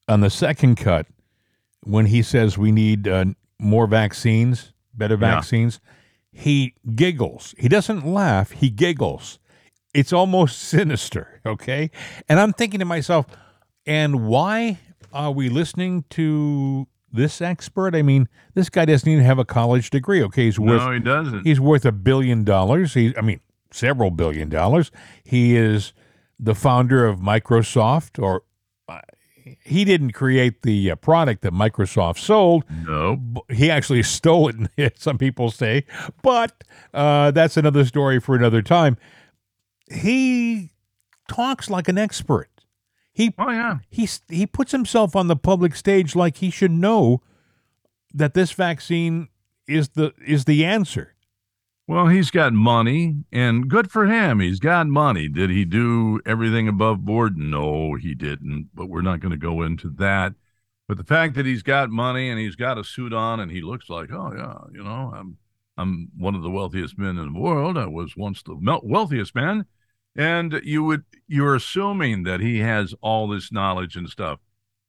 on 0.08 0.22
the 0.22 0.30
second 0.30 0.76
cut, 0.76 1.08
when 1.88 2.08
he 2.08 2.22
says 2.22 2.58
we 2.58 2.72
need 2.72 3.08
uh, 3.08 3.26
more 3.60 3.88
vaccines, 3.88 4.74
better 4.94 5.16
Yeah. 5.16 5.36
vaccines, 5.36 5.80
he 6.32 6.74
giggles. 6.96 7.56
He 7.58 7.68
doesn't 7.68 8.06
laugh, 8.06 8.52
he 8.52 8.70
giggles. 8.70 9.40
It's 9.94 10.14
almost 10.14 10.60
sinister, 10.74 11.42
okay? 11.46 11.90
And 12.30 12.40
I'm 12.40 12.54
thinking 12.54 12.80
to 12.80 12.86
myself, 12.86 13.26
and 13.86 14.28
why 14.28 14.80
are 15.14 15.32
we 15.32 15.50
listening 15.50 16.04
to 16.12 16.88
this 17.12 17.42
expert? 17.42 17.96
I 17.96 18.02
mean, 18.02 18.28
this 18.54 18.70
guy 18.70 18.86
doesn't 18.86 19.10
even 19.10 19.24
have 19.24 19.40
a 19.40 19.46
college 19.46 19.90
degree, 19.90 20.22
okay? 20.24 20.46
He's 20.46 20.60
worth 20.60 20.82
No, 20.84 20.92
he 20.92 21.00
doesn't. 21.00 21.44
He's 21.46 21.60
worth 21.60 21.86
a 21.86 21.92
billion 21.94 22.44
dollars. 22.44 22.94
He, 22.94 23.16
I 23.18 23.22
mean, 23.22 23.40
several 23.72 24.12
billion 24.12 24.50
dollars. 24.50 24.92
He 25.24 25.56
is 25.56 25.94
the 26.40 26.54
founder 26.54 27.06
of 27.08 27.20
Microsoft, 27.20 28.22
or 28.22 28.44
uh, 28.90 29.00
he 29.64 29.86
didn't 29.86 30.12
create 30.12 30.62
the 30.64 30.92
uh, 30.92 30.96
product 30.96 31.42
that 31.44 31.54
Microsoft 31.54 32.20
sold. 32.20 32.64
no. 32.86 33.20
He 33.52 33.70
actually 33.72 34.04
stole 34.18 34.52
it, 34.78 35.00
some 35.00 35.18
people 35.18 35.52
say, 35.52 35.86
but 36.22 36.64
uh, 36.94 37.32
that's 37.32 37.58
another 37.58 37.86
story 37.86 38.20
for 38.20 38.36
another 38.36 38.62
time. 38.62 38.98
He 39.92 40.72
talks 41.28 41.70
like 41.70 41.88
an 41.88 41.98
expert. 41.98 42.50
He 43.14 43.34
Oh, 43.38 43.50
yeah. 43.50 43.78
he 43.90 44.08
he 44.30 44.46
puts 44.46 44.72
himself 44.72 45.16
on 45.16 45.28
the 45.28 45.36
public 45.36 45.76
stage 45.76 46.16
like 46.16 46.38
he 46.38 46.50
should 46.52 46.72
know 46.72 47.22
that 48.14 48.34
this 48.34 48.52
vaccine 48.52 49.30
is 49.68 49.90
the 49.90 50.14
is 50.26 50.46
the 50.46 50.64
answer. 50.66 51.16
Well, 51.88 52.08
he's 52.08 52.32
got 52.32 52.52
money, 52.52 53.24
and 53.32 53.70
good 53.70 53.90
for 53.90 54.08
him. 54.08 54.42
He's 54.42 54.60
got 54.60 54.88
money. 54.88 55.30
Did 55.30 55.50
he 55.50 55.64
do 55.64 56.20
everything 56.26 56.68
above 56.68 57.06
board? 57.06 57.38
No, 57.38 57.96
he 57.96 58.14
didn't. 58.14 58.72
But 58.74 58.90
we're 58.90 59.02
not 59.02 59.22
going 59.22 59.32
to 59.32 59.38
go 59.38 59.62
into 59.62 59.90
that. 59.92 60.34
But 60.90 60.98
the 60.98 61.06
fact 61.06 61.36
that 61.36 61.46
he's 61.46 61.64
got 61.64 61.90
money 61.90 62.30
and 62.30 62.40
he's 62.40 62.58
got 62.58 62.78
a 62.78 62.84
suit 62.84 63.14
on 63.14 63.40
and 63.40 63.52
he 63.52 63.62
looks 63.62 63.90
like, 63.90 64.12
oh 64.12 64.34
yeah, 64.36 64.58
you 64.72 64.84
know, 64.84 65.14
I'm 65.16 65.38
I'm 65.78 66.10
one 66.18 66.36
of 66.36 66.44
the 66.44 66.50
wealthiest 66.50 66.98
men 66.98 67.18
in 67.18 67.34
the 67.34 67.40
world. 67.40 67.78
I 67.78 67.88
was 67.88 68.18
once 68.18 68.44
the 68.44 68.58
wealthiest 68.84 69.34
man, 69.34 69.66
and 70.16 70.60
you 70.64 70.84
would 70.84 71.04
you're 71.28 71.56
assuming 71.56 72.24
that 72.24 72.42
he 72.42 72.60
has 72.60 72.94
all 73.02 73.28
this 73.28 73.52
knowledge 73.52 73.96
and 73.96 74.10
stuff. 74.10 74.40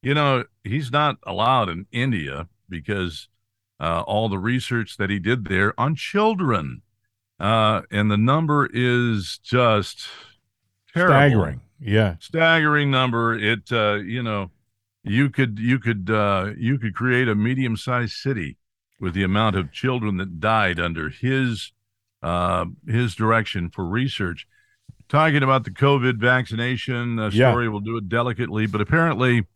You 0.03 0.15
know, 0.15 0.45
he's 0.65 0.91
not 0.91 1.17
allowed 1.25 1.69
in 1.69 1.87
India 1.93 2.49
because 2.69 3.29
uh, 3.81 4.03
all 4.07 4.29
the 4.29 4.39
research 4.39 4.97
that 4.97 5.11
he 5.11 5.19
did 5.19 5.45
there 5.47 5.79
on 5.79 5.95
children. 5.95 6.83
Uh, 7.41 7.82
and 7.91 8.11
the 8.11 8.16
number 8.16 8.68
is 8.72 9.39
just 9.43 10.09
terrible. 10.93 11.14
Staggering. 11.14 11.61
Yeah. 11.80 12.16
Staggering 12.20 12.91
number. 12.91 13.34
It, 13.39 13.70
uh, 13.70 13.95
you 13.95 14.22
know, 14.22 14.51
you 15.05 15.30
could, 15.30 15.59
you 15.59 15.78
could, 15.78 16.11
uh, 16.11 16.51
you 16.57 16.78
could 16.78 16.95
create 16.95 17.28
a 17.28 17.34
medium 17.34 17.76
sized 17.76 18.14
city 18.14 18.57
with 19.01 19.14
the 19.14 19.22
amount 19.22 19.55
of 19.57 19.72
children 19.72 20.16
that 20.16 20.41
died 20.41 20.80
under 20.80 21.09
his, 21.09 21.72
uh, 22.22 22.64
his 22.86 23.14
direction 23.14 23.70
for 23.70 23.86
research. 23.86 24.47
Talking 25.09 25.43
about 25.43 25.64
the 25.64 25.70
COVID 25.70 26.18
vaccination 26.18 27.18
uh, 27.18 27.30
Yeah. 27.32 27.53
story, 27.53 27.68
we'll 27.68 27.80
do 27.80 27.97
it 27.97 28.09
delicately, 28.09 28.66
but 28.66 28.80
apparently, 28.80 29.47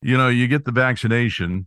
you 0.00 0.16
know, 0.16 0.28
you 0.28 0.48
get 0.48 0.64
the 0.64 0.72
vaccination 0.72 1.66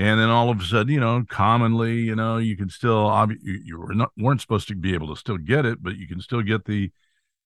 and 0.00 0.18
then 0.18 0.30
all 0.30 0.48
of 0.48 0.58
a 0.60 0.64
sudden, 0.64 0.94
you 0.94 0.98
know, 0.98 1.22
commonly, 1.28 1.96
you 2.00 2.16
know, 2.16 2.38
you 2.38 2.56
can 2.56 2.70
still 2.70 3.28
you, 3.42 3.60
you 3.62 3.78
were 3.78 3.92
not 3.92 4.10
weren't 4.16 4.40
supposed 4.40 4.66
to 4.68 4.74
be 4.74 4.94
able 4.94 5.08
to 5.08 5.16
still 5.16 5.36
get 5.36 5.66
it, 5.66 5.82
but 5.82 5.96
you 5.96 6.08
can 6.08 6.22
still 6.22 6.40
get 6.40 6.64
the 6.64 6.90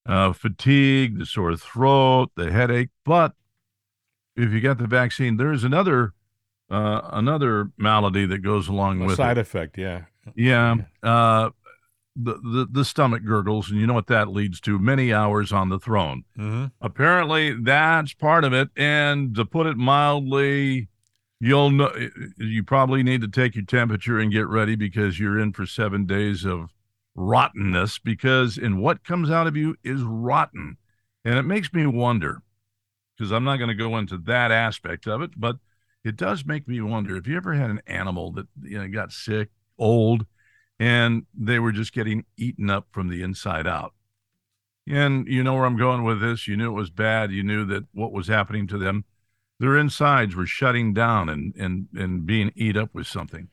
uh, 0.07 0.32
fatigue, 0.32 1.18
the 1.18 1.26
sore 1.26 1.57
throat, 1.57 2.30
the 2.36 2.52
headache. 2.52 2.90
But 3.05 3.32
if 4.36 4.52
you 4.52 4.61
got 4.61 4.78
the 4.78 4.86
vaccine, 4.86 5.36
there 5.36 5.52
is 5.52 5.64
another 5.64 6.12
uh, 6.70 7.00
another 7.12 7.70
malady 7.76 8.24
that 8.26 8.38
goes 8.38 8.68
along 8.68 9.02
A 9.02 9.07
with 9.07 9.16
side 9.16 9.36
it. 9.36 9.40
effect, 9.40 9.76
yeah. 9.76 10.02
Yeah. 10.36 10.76
Uh, 11.02 11.50
the, 12.14 12.34
the 12.34 12.68
the 12.70 12.84
stomach 12.84 13.24
gurgles, 13.24 13.68
and 13.68 13.80
you 13.80 13.86
know 13.88 13.94
what 13.94 14.07
that 14.07 14.28
leads 14.28 14.61
to? 14.61 14.78
Many 14.78 15.12
hours 15.12 15.50
on 15.50 15.70
the 15.70 15.80
throne. 15.80 16.22
Mm-hmm. 16.38 16.66
Apparently, 16.80 17.61
that's 17.61 18.14
part 18.14 18.44
of 18.44 18.52
it. 18.52 18.68
And 18.76 19.34
to 19.34 19.44
put 19.44 19.66
it 19.66 19.76
mildly, 19.76 20.86
you'll 21.47 21.70
know 21.70 21.92
you 22.38 22.62
probably 22.62 23.03
need 23.03 23.20
to 23.20 23.28
take 23.28 23.55
your 23.55 23.64
temperature 23.64 24.18
and 24.18 24.32
get 24.32 24.49
ready 24.49 24.76
because 24.76 25.20
you're 25.20 25.38
in 25.38 25.53
for 25.53 25.66
seven 25.66 26.07
days 26.07 26.45
of 26.45 26.70
rottenness. 27.14 27.99
Because 27.99 28.57
in 28.57 28.78
what 28.78 29.05
comes 29.05 29.30
out 29.30 29.47
of 29.47 29.57
you 29.57 29.76
is 29.84 30.03
rotten, 30.03 30.78
and 31.24 31.38
it 31.38 31.42
makes 31.42 31.72
me 31.72 31.86
wonder. 31.86 32.42
Because 33.16 33.30
I'm 33.30 33.45
not 33.45 33.59
going 33.59 33.68
to 33.68 33.74
go 33.74 33.97
into 33.99 34.18
that 34.18 34.51
aspect 34.51 35.07
of 35.07 35.22
it, 35.22 35.30
but 35.36 35.57
it 36.03 36.16
does 36.16 36.45
make 36.45 36.66
me 36.66 36.80
wonder 36.80 37.16
if 37.16 37.26
you 37.26 37.36
ever 37.36 37.55
had 37.55 37.70
an 37.70 37.80
animal 37.86 38.32
that 38.32 38.47
you 38.62 38.78
know 38.78 38.88
got 38.88 39.12
sick, 39.12 39.51
old, 39.78 40.26
and 40.78 41.26
they 41.34 41.59
were 41.59 41.72
just 41.72 41.92
getting 41.92 42.24
eaten 42.36 42.70
up 42.70 42.86
from 42.90 43.09
the 43.09 43.22
inside 43.22 43.66
out. 43.66 43.92
And 44.86 45.26
you 45.26 45.42
know 45.42 45.55
where 45.55 45.64
I'm 45.64 45.78
going 45.78 46.05
with 46.05 46.20
this. 46.20 46.49
You 46.49 46.57
knew 46.57 46.70
it 46.70 46.78
was 46.78 46.90
bad. 46.90 47.32
You 47.32 47.42
knew 47.42 47.64
that 47.66 47.84
what 47.92 48.12
was 48.12 48.28
happening 48.28 48.66
to 48.68 48.78
them, 48.78 49.05
their 49.64 49.76
insides 49.78 50.36
were 50.36 50.46
shutting 50.46 50.92
down 50.94 51.28
and 51.28 51.54
and 51.56 51.88
and 51.94 52.26
being 52.26 52.52
eat 52.54 52.76
up 52.76 52.90
with 52.94 53.06
something. 53.06 53.48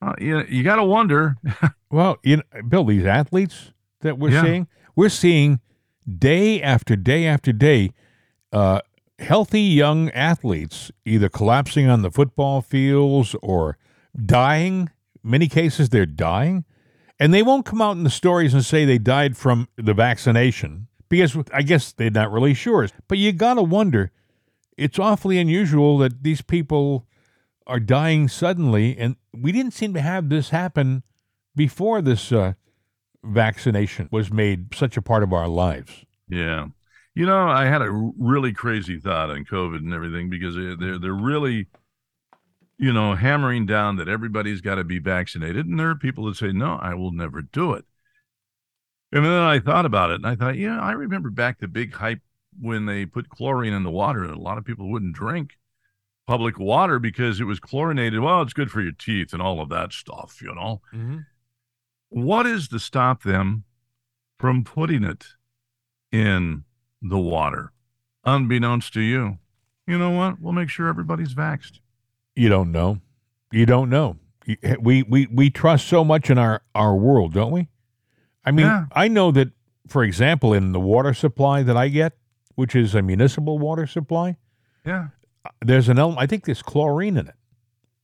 Uh, 0.00 0.14
you 0.18 0.42
you 0.48 0.62
got 0.62 0.76
to 0.76 0.84
wonder. 0.84 1.36
Well, 1.90 2.18
you 2.22 2.36
know, 2.36 2.42
Bill, 2.68 2.84
these 2.84 3.06
athletes 3.06 3.72
that 4.02 4.18
we're 4.18 4.30
Yeah. 4.30 4.42
seeing, 4.42 4.66
we're 4.94 5.08
seeing 5.08 5.60
day 6.18 6.60
after 6.60 6.96
day 6.96 7.26
after 7.26 7.50
day, 7.50 7.92
uh, 8.52 8.80
healthy 9.18 9.62
young 9.62 10.10
athletes 10.10 10.92
either 11.06 11.30
collapsing 11.30 11.88
on 11.88 12.02
the 12.02 12.10
football 12.10 12.60
fields 12.60 13.34
or 13.42 13.78
dying. 14.26 14.90
Many 15.22 15.48
cases, 15.48 15.88
they're 15.88 16.04
dying, 16.04 16.66
and 17.18 17.32
they 17.32 17.42
won't 17.42 17.64
come 17.64 17.80
out 17.80 17.96
in 17.96 18.04
the 18.04 18.10
stories 18.10 18.52
and 18.52 18.62
say 18.62 18.84
they 18.84 18.98
died 18.98 19.34
from 19.36 19.66
the 19.76 19.94
vaccination 19.94 20.88
because 21.08 21.36
I 21.54 21.62
guess 21.62 21.92
they're 21.92 22.10
not 22.10 22.30
really 22.30 22.52
sure. 22.52 22.86
But 23.08 23.16
you 23.16 23.32
gotta 23.32 23.62
wonder. 23.62 24.10
It's 24.78 24.98
awfully 24.98 25.38
unusual 25.38 25.98
that 25.98 26.22
these 26.22 26.40
people 26.40 27.06
are 27.66 27.80
dying 27.80 28.28
suddenly, 28.28 28.96
and 28.96 29.16
we 29.34 29.52
didn't 29.52 29.74
seem 29.74 29.92
to 29.94 30.00
have 30.00 30.28
this 30.28 30.50
happen 30.50 31.02
before 31.56 32.00
this 32.00 32.30
uh, 32.32 32.52
vaccination 33.24 34.08
was 34.12 34.32
made 34.32 34.74
such 34.74 34.96
a 34.96 35.02
part 35.02 35.22
of 35.22 35.32
our 35.32 35.48
lives. 35.48 36.04
Yeah. 36.28 36.68
You 37.14 37.26
know, 37.26 37.48
I 37.48 37.64
had 37.66 37.82
a 37.82 37.90
really 37.90 38.52
crazy 38.52 38.98
thought 39.00 39.30
on 39.30 39.44
COVID 39.44 39.78
and 39.78 39.92
everything 39.92 40.30
because 40.30 40.54
they- 40.54 40.76
they're 40.76 40.98
they're 40.98 41.12
really, 41.12 41.66
you 42.78 42.92
know, 42.92 43.16
hammering 43.16 43.66
down 43.66 43.96
that 43.96 44.08
everybody's 44.08 44.60
got 44.60 44.76
to 44.76 44.84
be 44.84 45.00
vaccinated, 45.00 45.66
and 45.66 45.78
there 45.80 45.90
are 45.90 45.96
people 45.96 46.26
that 46.26 46.36
say, 46.36 46.52
"No, 46.52 46.78
I 46.80 46.94
will 46.94 47.10
never 47.10 47.42
do 47.42 47.72
it." 47.72 47.84
And 49.10 49.24
then 49.24 49.32
I 49.32 49.58
thought 49.58 49.84
about 49.86 50.10
it, 50.12 50.16
and 50.16 50.26
I 50.26 50.36
thought, 50.36 50.56
yeah, 50.58 50.78
I 50.80 50.92
remember 50.92 51.30
back 51.30 51.58
the 51.58 51.66
big 51.66 51.94
hype 51.94 52.20
when 52.60 52.86
they 52.86 53.06
put 53.06 53.28
chlorine 53.28 53.72
in 53.72 53.82
the 53.82 53.90
water, 53.90 54.24
and 54.24 54.34
a 54.34 54.38
lot 54.38 54.58
of 54.58 54.64
people 54.64 54.90
wouldn't 54.90 55.14
drink 55.14 55.58
public 56.26 56.58
water 56.58 56.98
because 56.98 57.40
it 57.40 57.44
was 57.44 57.58
chlorinated. 57.60 58.20
Well, 58.20 58.42
it's 58.42 58.52
good 58.52 58.70
for 58.70 58.80
your 58.82 58.92
teeth 58.92 59.32
and 59.32 59.40
all 59.40 59.60
of 59.60 59.68
that 59.70 59.92
stuff, 59.92 60.40
you 60.42 60.54
know. 60.54 60.80
Mm-hmm. 60.94 61.18
What 62.10 62.46
is 62.46 62.68
to 62.68 62.78
stop 62.78 63.22
them 63.22 63.64
from 64.38 64.64
putting 64.64 65.04
it 65.04 65.24
in 66.12 66.64
the 67.02 67.18
water, 67.18 67.72
unbeknownst 68.24 68.92
to 68.94 69.00
you? 69.00 69.38
You 69.86 69.98
know 69.98 70.10
what? 70.10 70.40
We'll 70.40 70.52
make 70.52 70.68
sure 70.68 70.88
everybody's 70.88 71.34
vaxxed. 71.34 71.80
You 72.36 72.48
don't 72.48 72.72
know. 72.72 73.00
You 73.50 73.66
don't 73.66 73.88
know. 73.88 74.16
Eh, 74.62 74.76
we 74.80 75.02
we 75.02 75.26
we 75.32 75.50
trust 75.50 75.88
so 75.88 76.04
much 76.04 76.30
in 76.30 76.38
our 76.38 76.62
our 76.74 76.94
world, 76.94 77.32
don't 77.32 77.52
we? 77.52 77.68
I 78.44 78.50
mean, 78.50 78.66
Yeah. 78.66 78.84
I 78.92 79.08
know 79.08 79.30
that, 79.32 79.50
for 79.86 80.04
example, 80.04 80.52
in 80.54 80.72
the 80.72 80.80
water 80.80 81.12
supply 81.14 81.62
that 81.62 81.76
I 81.76 81.88
get, 81.88 82.16
which 82.58 82.74
is 82.74 82.92
a 82.92 83.00
municipal 83.02 83.56
water 83.56 83.86
supply, 83.86 84.36
Yeah. 84.84 85.08
there's 85.64 85.88
an 85.88 85.96
element. 85.96 86.20
I 86.20 86.26
think 86.26 86.44
there's 86.44 86.60
chlorine 86.60 87.16
in 87.16 87.28
it. 87.28 87.34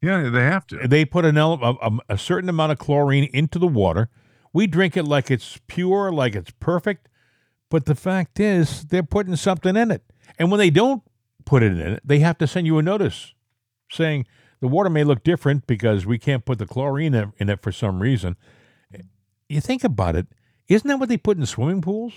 Yeah, 0.01 0.31
they 0.31 0.45
have 0.45 0.65
to. 0.69 0.87
They 0.87 1.05
put 1.05 1.25
an 1.25 1.37
element, 1.37 1.77
a, 1.83 1.87
a, 1.87 1.99
a 2.15 2.19
certain 2.19 2.49
amount 2.49 2.71
of 2.71 2.79
chlorine 2.79 3.25
into 3.33 3.59
the 3.59 3.67
water. 3.67 4.11
We 4.53 4.69
drink 4.69 4.97
it 4.97 5.03
like 5.07 5.29
it's 5.29 5.59
pure, 5.67 6.13
like 6.13 6.37
it's 6.37 6.53
perfect. 6.61 7.09
But 7.69 7.87
the 7.87 7.97
fact 7.97 8.39
is, 8.39 8.85
they're 8.85 9.03
putting 9.03 9.35
something 9.35 9.75
in 9.75 9.91
it. 9.91 10.05
And 10.39 10.53
when 10.53 10.59
they 10.59 10.71
don't 10.71 11.03
put 11.45 11.65
it 11.65 11.73
in 11.73 11.81
it, 11.81 12.01
they 12.05 12.21
have 12.21 12.39
to 12.39 12.47
send 12.47 12.69
you 12.69 12.79
a 12.79 12.83
notice 12.83 13.35
saying 13.91 14.25
the 14.61 14.69
water 14.69 14.89
may 14.89 15.03
look 15.03 15.25
different 15.25 15.67
because 15.67 16.07
we 16.07 16.19
can't 16.19 16.45
put 16.45 16.59
the 16.59 16.67
chlorine 16.67 17.13
in 17.15 17.33
in 17.39 17.49
it 17.51 17.61
for 17.61 17.73
some 17.73 18.01
reason. 18.01 18.37
You 19.49 19.61
think 19.61 19.83
about 19.83 20.15
it, 20.15 20.29
isn't 20.69 20.87
that 20.87 21.01
what 21.01 21.09
they 21.09 21.17
put 21.17 21.39
in 21.39 21.45
swimming 21.47 21.83
pools? 21.83 22.13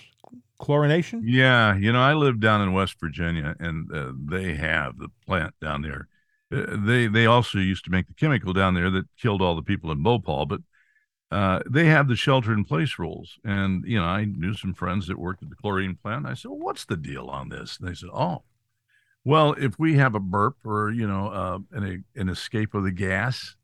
Chlorination? 0.59 1.21
Yeah, 1.23 1.75
you 1.75 1.91
know, 1.91 2.01
I 2.01 2.13
live 2.13 2.39
down 2.39 2.61
in 2.61 2.73
West 2.73 2.99
Virginia, 2.99 3.55
and 3.59 3.91
uh, 3.93 4.11
they 4.15 4.55
have 4.55 4.97
the 4.97 5.09
plant 5.25 5.53
down 5.61 5.81
there. 5.83 6.07
Uh, 6.51 6.75
they 6.77 7.07
they 7.07 7.25
also 7.25 7.59
used 7.59 7.85
to 7.85 7.91
make 7.91 8.07
the 8.07 8.13
chemical 8.13 8.53
down 8.53 8.73
there 8.73 8.89
that 8.89 9.05
killed 9.21 9.41
all 9.41 9.55
the 9.55 9.61
people 9.61 9.91
in 9.91 10.01
Bhopal, 10.01 10.45
but 10.45 10.61
uh, 11.29 11.59
they 11.69 11.85
have 11.85 12.07
the 12.07 12.15
shelter 12.15 12.53
in 12.53 12.63
place 12.63 12.97
rules. 12.97 13.37
And 13.43 13.83
you 13.85 13.99
know, 13.99 14.05
I 14.05 14.25
knew 14.25 14.53
some 14.53 14.73
friends 14.73 15.07
that 15.07 15.19
worked 15.19 15.43
at 15.43 15.49
the 15.49 15.55
chlorine 15.55 15.95
plant. 15.95 16.25
I 16.25 16.33
said, 16.33 16.49
well, 16.49 16.59
"What's 16.59 16.85
the 16.85 16.97
deal 16.97 17.27
on 17.27 17.49
this?" 17.49 17.77
And 17.77 17.87
they 17.87 17.93
said, 17.93 18.09
"Oh, 18.13 18.43
well, 19.23 19.53
if 19.59 19.77
we 19.77 19.95
have 19.95 20.15
a 20.15 20.19
burp 20.19 20.55
or 20.65 20.91
you 20.91 21.07
know 21.07 21.27
uh, 21.27 21.59
an 21.71 22.05
an 22.15 22.29
escape 22.29 22.73
of 22.73 22.83
the 22.83 22.91
gas, 22.91 23.55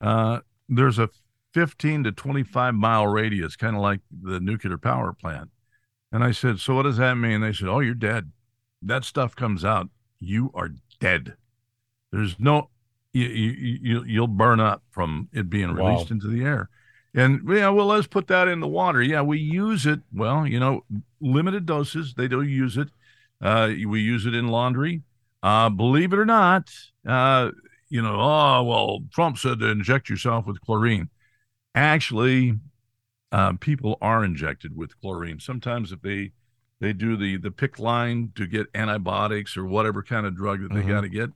uh, 0.00 0.40
there's 0.68 0.98
a 0.98 1.08
15 1.54 2.04
to 2.04 2.12
25 2.12 2.74
mile 2.74 3.06
radius, 3.08 3.56
kind 3.56 3.74
of 3.74 3.82
like 3.82 4.00
the 4.12 4.38
nuclear 4.38 4.78
power 4.78 5.12
plant." 5.12 5.50
And 6.12 6.24
I 6.24 6.30
said, 6.32 6.58
So 6.60 6.74
what 6.74 6.82
does 6.84 6.96
that 6.98 7.14
mean? 7.14 7.40
They 7.40 7.52
said, 7.52 7.68
Oh, 7.68 7.80
you're 7.80 7.94
dead. 7.94 8.32
That 8.82 9.04
stuff 9.04 9.34
comes 9.36 9.64
out. 9.64 9.88
You 10.20 10.50
are 10.54 10.70
dead. 11.00 11.34
There's 12.12 12.36
no, 12.38 12.70
you, 13.12 13.26
you, 13.26 13.78
you, 13.82 14.04
you'll 14.04 14.26
burn 14.26 14.60
up 14.60 14.82
from 14.90 15.28
it 15.32 15.50
being 15.50 15.74
Wow. 15.74 15.86
released 15.86 16.10
into 16.10 16.28
the 16.28 16.42
air. 16.44 16.70
And 17.14 17.40
yeah, 17.48 17.68
well, 17.70 17.86
let's 17.86 18.06
put 18.06 18.26
that 18.28 18.48
in 18.48 18.60
the 18.60 18.68
water. 18.68 19.02
Yeah, 19.02 19.22
we 19.22 19.38
use 19.38 19.86
it. 19.86 20.00
Well, 20.12 20.46
you 20.46 20.60
know, 20.60 20.84
limited 21.20 21.66
doses. 21.66 22.14
They 22.14 22.28
do 22.28 22.42
use 22.42 22.76
it. 22.76 22.88
Uh, 23.40 23.70
we 23.86 24.00
use 24.00 24.26
it 24.26 24.34
in 24.34 24.48
laundry. 24.48 25.02
Uh, 25.42 25.68
believe 25.70 26.12
it 26.12 26.18
or 26.18 26.26
not, 26.26 26.68
uh, 27.06 27.50
you 27.88 28.02
know, 28.02 28.16
oh, 28.20 28.62
well, 28.64 29.00
Trump 29.12 29.38
said 29.38 29.60
to 29.60 29.68
inject 29.68 30.10
yourself 30.10 30.46
with 30.46 30.60
chlorine. 30.60 31.08
Actually, 31.74 32.54
uh, 33.32 33.52
people 33.54 33.98
are 34.00 34.24
injected 34.24 34.76
with 34.76 34.98
chlorine. 35.00 35.40
Sometimes 35.40 35.92
if 35.92 36.00
they 36.02 36.32
they 36.80 36.92
do 36.92 37.16
the 37.16 37.36
the 37.36 37.50
PICC 37.50 37.78
line 37.78 38.32
to 38.36 38.46
get 38.46 38.68
antibiotics 38.74 39.56
or 39.56 39.64
whatever 39.64 40.02
kind 40.02 40.26
of 40.26 40.36
drug 40.36 40.62
that 40.62 40.72
they 40.72 40.82
Mhm. 40.82 40.88
got 40.88 41.00
to 41.02 41.08
get, 41.08 41.30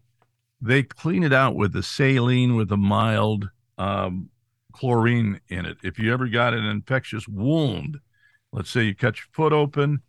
they 0.60 0.82
clean 0.82 1.22
it 1.24 1.32
out 1.32 1.56
with 1.56 1.72
the 1.72 1.82
saline 1.82 2.54
with 2.54 2.70
a 2.72 2.76
mild 2.76 3.50
um, 3.78 4.30
chlorine 4.72 5.40
in 5.48 5.66
it. 5.66 5.78
If 5.82 5.98
you 5.98 6.12
ever 6.12 6.28
got 6.28 6.54
an 6.54 6.64
infectious 6.64 7.26
wound, 7.28 7.98
let's 8.52 8.70
say 8.70 8.84
you 8.84 8.94
cut 8.94 9.16
your 9.16 9.26
foot 9.32 9.52
open 9.52 10.02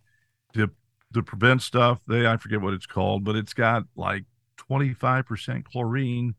to 0.54 0.70
to 1.12 1.22
prevent 1.22 1.62
stuff, 1.62 2.00
they 2.06 2.26
I 2.26 2.36
forget 2.36 2.60
what 2.60 2.74
it's 2.74 2.86
called, 2.86 3.24
but 3.24 3.36
it's 3.36 3.54
got 3.54 3.84
like 3.96 4.24
25% 4.56 5.64
chlorine 5.64 6.34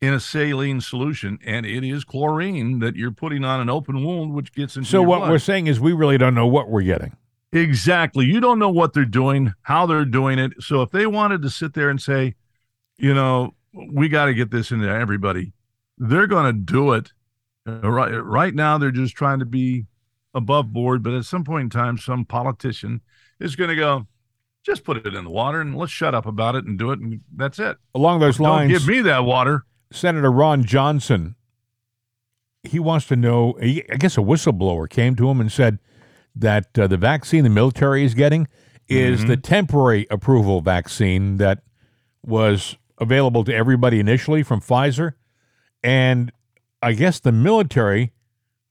in 0.00 0.14
a 0.14 0.20
saline 0.20 0.80
solution, 0.80 1.38
and 1.44 1.66
it 1.66 1.84
is 1.84 2.04
chlorine 2.04 2.78
that 2.78 2.96
you're 2.96 3.10
putting 3.10 3.44
on 3.44 3.60
an 3.60 3.68
open 3.68 4.02
wound, 4.04 4.32
which 4.32 4.52
gets 4.54 4.76
into 4.76 4.88
So 4.88 5.02
what 5.02 5.18
blood. 5.18 5.30
we're 5.30 5.38
saying 5.38 5.66
is 5.66 5.78
we 5.78 5.92
really 5.92 6.16
don't 6.18 6.34
know 6.34 6.46
what 6.46 6.70
we're 6.70 6.82
getting. 6.82 7.16
Exactly. 7.52 8.24
You 8.26 8.40
don't 8.40 8.58
know 8.58 8.70
what 8.70 8.92
they're 8.94 9.04
doing, 9.04 9.52
how 9.62 9.84
they're 9.86 10.04
doing 10.04 10.38
it. 10.38 10.52
So 10.60 10.82
if 10.82 10.90
they 10.90 11.06
wanted 11.06 11.42
to 11.42 11.50
sit 11.50 11.74
there 11.74 11.90
and 11.90 12.00
say, 12.00 12.34
you 12.96 13.12
know, 13.12 13.54
we 13.72 14.08
got 14.08 14.26
to 14.26 14.34
get 14.34 14.50
this 14.50 14.70
into 14.70 14.88
everybody, 14.88 15.52
they're 15.98 16.26
going 16.26 16.46
to 16.46 16.52
do 16.52 16.92
it. 16.92 17.12
Uh, 17.66 17.90
Right, 17.90 18.10
right 18.12 18.54
now, 18.54 18.78
they're 18.78 18.90
just 18.90 19.14
trying 19.16 19.40
to 19.40 19.44
be 19.44 19.86
above 20.32 20.72
board. 20.72 21.02
But 21.02 21.12
at 21.14 21.24
some 21.24 21.44
point 21.44 21.64
in 21.64 21.70
time, 21.70 21.98
some 21.98 22.24
politician 22.24 23.02
is 23.38 23.54
going 23.54 23.68
to 23.70 23.76
go, 23.76 24.06
just 24.64 24.84
put 24.84 24.96
it 24.96 25.14
in 25.14 25.24
the 25.24 25.30
water 25.30 25.60
and 25.60 25.76
let's 25.76 25.92
shut 25.92 26.14
up 26.14 26.24
about 26.26 26.54
it 26.54 26.64
and 26.64 26.78
do 26.78 26.90
it. 26.90 27.00
And 27.00 27.20
that's 27.36 27.58
it. 27.58 27.76
Along 27.94 28.20
those 28.20 28.38
Don't 28.38 28.46
lines, 28.46 28.72
give 28.72 28.86
me 28.86 29.02
that 29.02 29.24
water. 29.24 29.64
Senator 29.92 30.30
Ron 30.30 30.64
Johnson, 30.64 31.36
he 32.62 32.78
wants 32.78 33.06
to 33.06 33.16
know. 33.16 33.56
I 33.60 33.96
guess 33.98 34.16
a 34.16 34.20
whistleblower 34.20 34.88
came 34.88 35.16
to 35.16 35.28
him 35.28 35.40
and 35.40 35.50
said 35.50 35.78
that 36.34 36.78
uh, 36.78 36.86
the 36.86 36.96
vaccine 36.96 37.44
the 37.44 37.50
military 37.50 38.04
is 38.04 38.14
getting 38.14 38.48
is 38.88 39.24
the 39.26 39.36
temporary 39.36 40.06
approval 40.10 40.60
vaccine 40.60 41.36
that 41.36 41.62
was 42.24 42.76
available 42.98 43.44
to 43.44 43.54
everybody 43.54 44.00
initially 44.00 44.42
from 44.42 44.60
Pfizer. 44.60 45.12
And 45.82 46.32
I 46.82 46.92
guess 46.92 47.20
the 47.20 47.32
military, 47.32 48.12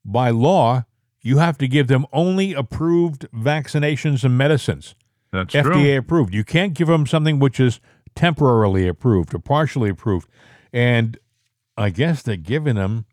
by 0.04 0.30
law, 0.30 0.86
you 1.22 1.38
have 1.38 1.58
to 1.60 1.68
give 1.68 1.88
them 1.88 2.06
only 2.12 2.54
approved 2.54 3.28
vaccinations 3.32 4.24
and 4.24 4.38
medicines. 4.38 4.96
That's 5.32 5.54
true. 5.54 5.64
FDA 5.64 5.84
true. 5.84 5.98
approved. 5.98 6.34
You 6.34 6.44
can't 6.44 6.74
give 6.74 6.88
them 6.88 7.06
something 7.06 7.40
which 7.40 7.60
is 7.60 7.80
temporarily 8.16 8.88
approved 8.88 9.34
or 9.34 9.40
partially 9.40 9.90
approved. 9.90 10.28
And 10.72 11.18
I 11.78 11.90
guess 11.90 12.22
they're 12.22 12.36
giving 12.36 12.76
them 12.76 13.06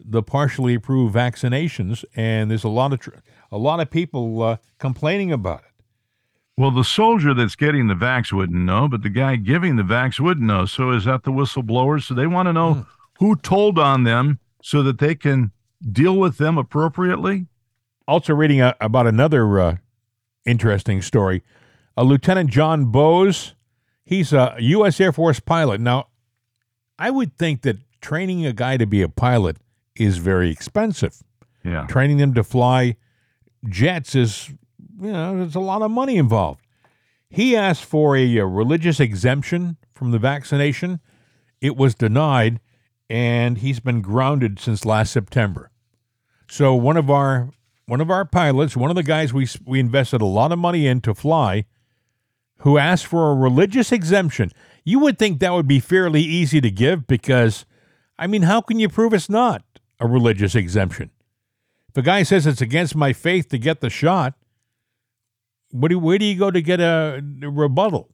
the 0.00 0.22
partially 0.22 0.74
approved 0.74 1.14
vaccinations, 1.14 2.04
and 2.16 2.50
there's 2.50 2.64
a 2.64 2.68
lot 2.68 2.92
of 2.92 3.00
tr- 3.00 3.10
a 3.50 3.58
lot 3.58 3.80
of 3.80 3.90
people 3.90 4.42
uh, 4.42 4.56
complaining 4.78 5.32
about 5.32 5.60
it. 5.60 5.84
Well, 6.56 6.70
the 6.70 6.84
soldier 6.84 7.34
that's 7.34 7.56
getting 7.56 7.86
the 7.86 7.94
vax 7.94 8.32
wouldn't 8.32 8.58
know, 8.58 8.88
but 8.88 9.02
the 9.02 9.08
guy 9.08 9.36
giving 9.36 9.76
the 9.76 9.82
vax 9.82 10.20
wouldn't 10.20 10.46
know. 10.46 10.66
So 10.66 10.90
is 10.90 11.04
that 11.04 11.22
the 11.22 11.30
whistleblowers? 11.30 12.04
So 12.04 12.14
they 12.14 12.26
want 12.26 12.46
to 12.46 12.52
know 12.52 12.86
who 13.18 13.36
told 13.36 13.78
on 13.78 14.04
them 14.04 14.38
so 14.62 14.82
that 14.82 14.98
they 14.98 15.14
can 15.14 15.52
deal 15.90 16.16
with 16.16 16.38
them 16.38 16.58
appropriately. 16.58 17.46
Also, 18.06 18.34
reading 18.34 18.60
a, 18.60 18.74
about 18.80 19.06
another 19.06 19.60
uh, 19.60 19.76
interesting 20.44 21.00
story. 21.00 21.42
Uh, 21.96 22.02
Lieutenant 22.02 22.50
John 22.50 22.86
Bose. 22.86 23.54
he's 24.04 24.32
a 24.32 24.56
U.S. 24.58 25.00
Air 25.00 25.12
Force 25.12 25.40
pilot. 25.40 25.80
Now, 25.80 26.08
I 27.02 27.10
would 27.10 27.36
think 27.36 27.62
that 27.62 27.78
training 28.00 28.46
a 28.46 28.52
guy 28.52 28.76
to 28.76 28.86
be 28.86 29.02
a 29.02 29.08
pilot 29.08 29.56
is 29.96 30.18
very 30.18 30.50
expensive. 30.50 31.20
Yeah. 31.64 31.84
Training 31.88 32.18
them 32.18 32.32
to 32.34 32.44
fly 32.44 32.96
jets 33.68 34.14
is, 34.14 34.50
you 35.00 35.10
know, 35.10 35.36
there's 35.36 35.56
a 35.56 35.60
lot 35.60 35.82
of 35.82 35.90
money 35.90 36.16
involved. 36.16 36.60
He 37.28 37.56
asked 37.56 37.84
for 37.84 38.16
a, 38.16 38.36
a 38.36 38.46
religious 38.46 39.00
exemption 39.00 39.78
from 39.92 40.12
the 40.12 40.20
vaccination. 40.20 41.00
It 41.60 41.76
was 41.76 41.96
denied, 41.96 42.60
and 43.10 43.58
he's 43.58 43.80
been 43.80 44.00
grounded 44.00 44.60
since 44.60 44.84
last 44.84 45.12
September. 45.12 45.72
So 46.48 46.72
one 46.72 46.96
of 46.96 47.10
our 47.10 47.50
one 47.86 48.00
of 48.00 48.12
our 48.12 48.24
pilots, 48.24 48.76
one 48.76 48.90
of 48.90 48.96
the 48.96 49.02
guys 49.02 49.32
we 49.32 49.48
we 49.66 49.80
invested 49.80 50.22
a 50.22 50.26
lot 50.26 50.52
of 50.52 50.60
money 50.60 50.86
in 50.86 51.00
to 51.00 51.14
fly, 51.14 51.64
who 52.58 52.78
asked 52.78 53.06
for 53.06 53.32
a 53.32 53.34
religious 53.34 53.90
exemption. 53.90 54.52
You 54.84 54.98
would 55.00 55.18
think 55.18 55.38
that 55.40 55.52
would 55.52 55.68
be 55.68 55.80
fairly 55.80 56.22
easy 56.22 56.60
to 56.60 56.70
give 56.70 57.06
because, 57.06 57.64
I 58.18 58.26
mean, 58.26 58.42
how 58.42 58.60
can 58.60 58.78
you 58.78 58.88
prove 58.88 59.12
it's 59.12 59.28
not 59.28 59.64
a 60.00 60.06
religious 60.06 60.54
exemption? 60.54 61.10
If 61.90 61.98
a 61.98 62.02
guy 62.02 62.22
says 62.22 62.46
it's 62.46 62.60
against 62.60 62.96
my 62.96 63.12
faith 63.12 63.48
to 63.50 63.58
get 63.58 63.80
the 63.80 63.90
shot, 63.90 64.34
what 65.70 65.88
do, 65.88 65.98
where 65.98 66.18
do 66.18 66.24
you 66.24 66.38
go 66.38 66.50
to 66.50 66.62
get 66.62 66.80
a, 66.80 67.22
a 67.42 67.50
rebuttal? 67.50 68.10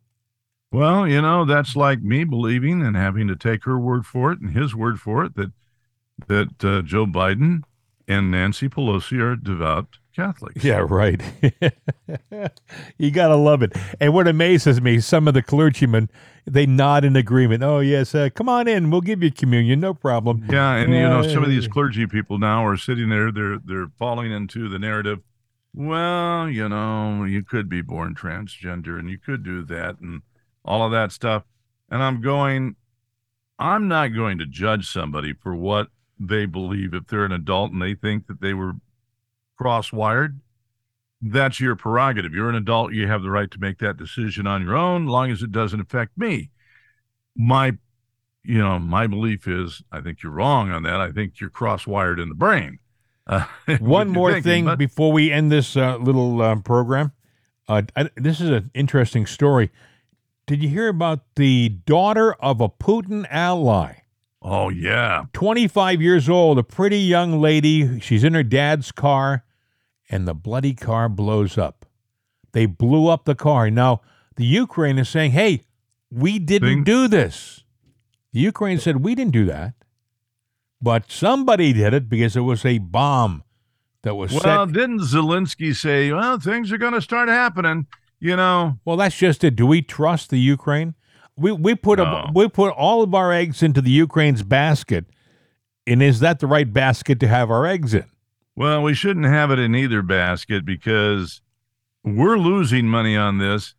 Well, 0.70 1.08
you 1.08 1.22
know, 1.22 1.44
that's 1.44 1.76
like 1.76 2.02
me 2.02 2.24
believing 2.24 2.82
and 2.82 2.94
having 2.96 3.26
to 3.28 3.36
take 3.36 3.64
her 3.64 3.78
word 3.78 4.04
for 4.04 4.32
it 4.32 4.40
and 4.40 4.50
his 4.50 4.74
word 4.74 5.00
for 5.00 5.24
it 5.24 5.34
that 5.36 5.52
that 6.26 6.64
uh, 6.64 6.82
Joe 6.82 7.06
Biden 7.06 7.62
and 8.08 8.30
Nancy 8.30 8.68
Pelosi 8.68 9.20
are 9.20 9.36
devout 9.36 9.98
Catholics. 10.18 10.64
Yeah, 10.64 10.84
right. 10.88 11.22
you 12.98 13.12
gotta 13.12 13.36
love 13.36 13.62
it. 13.62 13.72
And 14.00 14.12
what 14.12 14.26
amazes 14.26 14.80
me, 14.80 14.98
some 14.98 15.28
of 15.28 15.34
the 15.34 15.42
clergymen 15.42 16.10
they 16.44 16.66
nod 16.66 17.04
in 17.04 17.14
agreement. 17.14 17.62
Oh 17.62 17.78
yes, 17.78 18.16
uh, 18.16 18.28
come 18.34 18.48
on 18.48 18.66
in. 18.66 18.90
We'll 18.90 19.00
give 19.00 19.22
you 19.22 19.30
communion, 19.30 19.78
no 19.78 19.94
problem. 19.94 20.44
Yeah, 20.50 20.74
and 20.74 20.92
you 20.92 21.02
know, 21.02 21.22
some 21.22 21.44
of 21.44 21.50
these 21.50 21.68
clergy 21.68 22.08
people 22.08 22.36
now 22.36 22.66
are 22.66 22.76
sitting 22.76 23.10
there, 23.10 23.30
they're 23.30 23.58
they're 23.64 23.92
falling 23.96 24.32
into 24.32 24.68
the 24.68 24.80
narrative. 24.80 25.20
Well, 25.72 26.48
you 26.48 26.68
know, 26.68 27.22
you 27.22 27.44
could 27.44 27.68
be 27.68 27.80
born 27.80 28.16
transgender 28.16 28.98
and 28.98 29.08
you 29.08 29.18
could 29.18 29.44
do 29.44 29.62
that 29.66 30.00
and 30.00 30.22
all 30.64 30.84
of 30.84 30.90
that 30.90 31.12
stuff. 31.12 31.44
And 31.88 32.02
I'm 32.02 32.20
going, 32.20 32.74
I'm 33.56 33.86
not 33.86 34.08
going 34.08 34.38
to 34.38 34.46
judge 34.46 34.90
somebody 34.90 35.32
for 35.32 35.54
what 35.54 35.90
they 36.18 36.44
believe. 36.44 36.92
If 36.92 37.06
they're 37.06 37.24
an 37.24 37.30
adult 37.30 37.70
and 37.70 37.80
they 37.80 37.94
think 37.94 38.26
that 38.26 38.40
they 38.40 38.52
were 38.52 38.72
cross 39.58 39.92
wired, 39.92 40.40
that's 41.20 41.60
your 41.60 41.74
prerogative. 41.76 42.32
You're 42.32 42.48
an 42.48 42.54
adult, 42.54 42.92
you 42.92 43.08
have 43.08 43.22
the 43.22 43.30
right 43.30 43.50
to 43.50 43.58
make 43.58 43.78
that 43.78 43.96
decision 43.96 44.46
on 44.46 44.62
your 44.62 44.76
own, 44.76 45.06
long 45.06 45.30
as 45.30 45.42
it 45.42 45.50
doesn't 45.52 45.80
affect 45.80 46.16
me. 46.16 46.50
My 47.36 47.76
you 48.44 48.56
know, 48.58 48.78
my 48.78 49.06
belief 49.06 49.46
is 49.46 49.82
I 49.92 50.00
think 50.00 50.22
you're 50.22 50.32
wrong 50.32 50.70
on 50.70 50.82
that. 50.84 51.00
I 51.00 51.10
think 51.10 51.40
you're 51.40 51.50
cross 51.50 51.86
wired 51.86 52.18
in 52.20 52.28
the 52.28 52.34
brain. 52.34 52.78
Uh, 53.30 53.44
One 53.80 54.08
more 54.08 54.32
thinking, 54.32 54.42
thing 54.50 54.64
but- 54.64 54.78
before 54.78 55.12
we 55.12 55.30
end 55.30 55.52
this 55.52 55.76
uh, 55.76 55.96
little 55.98 56.40
uh, 56.40 56.56
program. 56.60 57.12
Uh, 57.68 57.82
I, 57.94 58.08
this 58.16 58.40
is 58.40 58.48
an 58.48 58.70
interesting 58.72 59.26
story. 59.26 59.70
Did 60.46 60.62
you 60.62 60.70
hear 60.70 60.88
about 60.88 61.20
the 61.36 61.68
daughter 61.68 62.32
of 62.40 62.62
a 62.62 62.70
Putin 62.70 63.26
ally? 63.28 63.96
Oh, 64.40 64.70
yeah. 64.70 65.26
25 65.34 66.00
years 66.00 66.26
old, 66.30 66.58
a 66.58 66.62
pretty 66.62 67.00
young 67.00 67.38
lady. 67.38 68.00
She's 68.00 68.24
in 68.24 68.32
her 68.32 68.42
dad's 68.42 68.90
car, 68.92 69.44
and 70.08 70.26
the 70.26 70.34
bloody 70.34 70.74
car 70.74 71.08
blows 71.08 71.58
up. 71.58 71.86
They 72.52 72.66
blew 72.66 73.08
up 73.08 73.24
the 73.24 73.34
car. 73.34 73.70
Now, 73.70 74.00
the 74.36 74.44
Ukraine 74.44 74.98
is 74.98 75.08
saying, 75.08 75.32
hey, 75.32 75.62
we 76.10 76.38
didn't 76.38 76.68
Thing- 76.68 76.84
do 76.84 77.08
this. 77.08 77.64
The 78.32 78.40
Ukraine 78.40 78.78
said, 78.78 78.98
we 79.04 79.14
didn't 79.14 79.32
do 79.32 79.44
that. 79.46 79.74
But 80.80 81.10
somebody 81.10 81.72
did 81.72 81.92
it 81.92 82.08
because 82.08 82.36
it 82.36 82.40
was 82.40 82.64
a 82.64 82.78
bomb 82.78 83.42
that 84.02 84.14
was 84.14 84.30
Well, 84.32 84.66
set. 84.66 84.72
didn't 84.72 85.00
Zelensky 85.00 85.74
say, 85.74 86.12
well, 86.12 86.38
things 86.38 86.70
are 86.72 86.78
going 86.78 86.92
to 86.92 87.02
start 87.02 87.28
happening? 87.28 87.86
You 88.20 88.36
know, 88.36 88.78
Well, 88.84 88.96
that's 88.96 89.16
just 89.16 89.42
it. 89.44 89.56
Do 89.56 89.66
we 89.66 89.82
trust 89.82 90.30
the 90.30 90.38
Ukraine? 90.38 90.94
We 91.36 91.52
we 91.52 91.76
put 91.76 92.00
a, 92.00 92.30
we 92.34 92.48
put 92.48 92.72
all 92.74 93.02
of 93.02 93.14
our 93.14 93.32
eggs 93.32 93.62
into 93.62 93.80
the 93.80 93.92
Ukraine's 93.92 94.42
basket, 94.42 95.04
and 95.86 96.02
is 96.02 96.18
that 96.18 96.40
the 96.40 96.48
right 96.48 96.72
basket 96.72 97.20
to 97.20 97.28
have 97.28 97.48
our 97.48 97.64
eggs 97.64 97.94
in? 97.94 98.06
Well, 98.58 98.82
we 98.82 98.92
shouldn't 98.94 99.26
have 99.26 99.50
it 99.52 99.58
in 99.60 99.74
either 99.74 100.02
basket 100.02 100.64
because 100.64 101.40
we're 102.04 102.38
losing 102.38 102.88
money 102.88 103.16
on 103.16 103.38
this. 103.38 103.74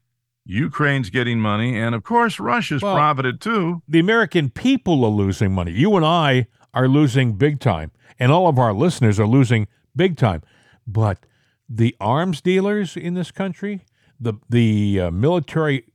Ukraine's 0.46 1.10
getting 1.10 1.40
money. 1.40 1.78
And 1.78 1.94
of 1.94 2.04
course, 2.04 2.40
Russia's 2.40 2.82
Well- 2.82 2.96
profited 2.96 3.42
too. 3.42 3.82
the 3.88 4.00
American 4.00 4.50
people 4.50 5.04
are 5.06 5.12
losing 5.12 5.52
money. 5.54 5.72
You 5.74 5.96
and 5.98 6.06
I 6.06 6.48
are 6.74 6.88
losing 6.88 7.34
big 7.34 7.60
time, 7.60 7.92
and 8.20 8.32
all 8.32 8.48
of 8.48 8.58
our 8.58 8.74
listeners 8.74 9.20
are 9.20 9.28
losing 9.28 9.68
big 9.96 10.16
time. 10.18 10.42
But 10.88 11.26
the 11.68 11.96
arms 12.00 12.42
dealers 12.42 12.96
in 12.96 13.14
this 13.16 13.32
country, 13.32 13.82
the 14.20 14.34
the 14.50 15.00
uh, 15.02 15.12
military 15.12 15.86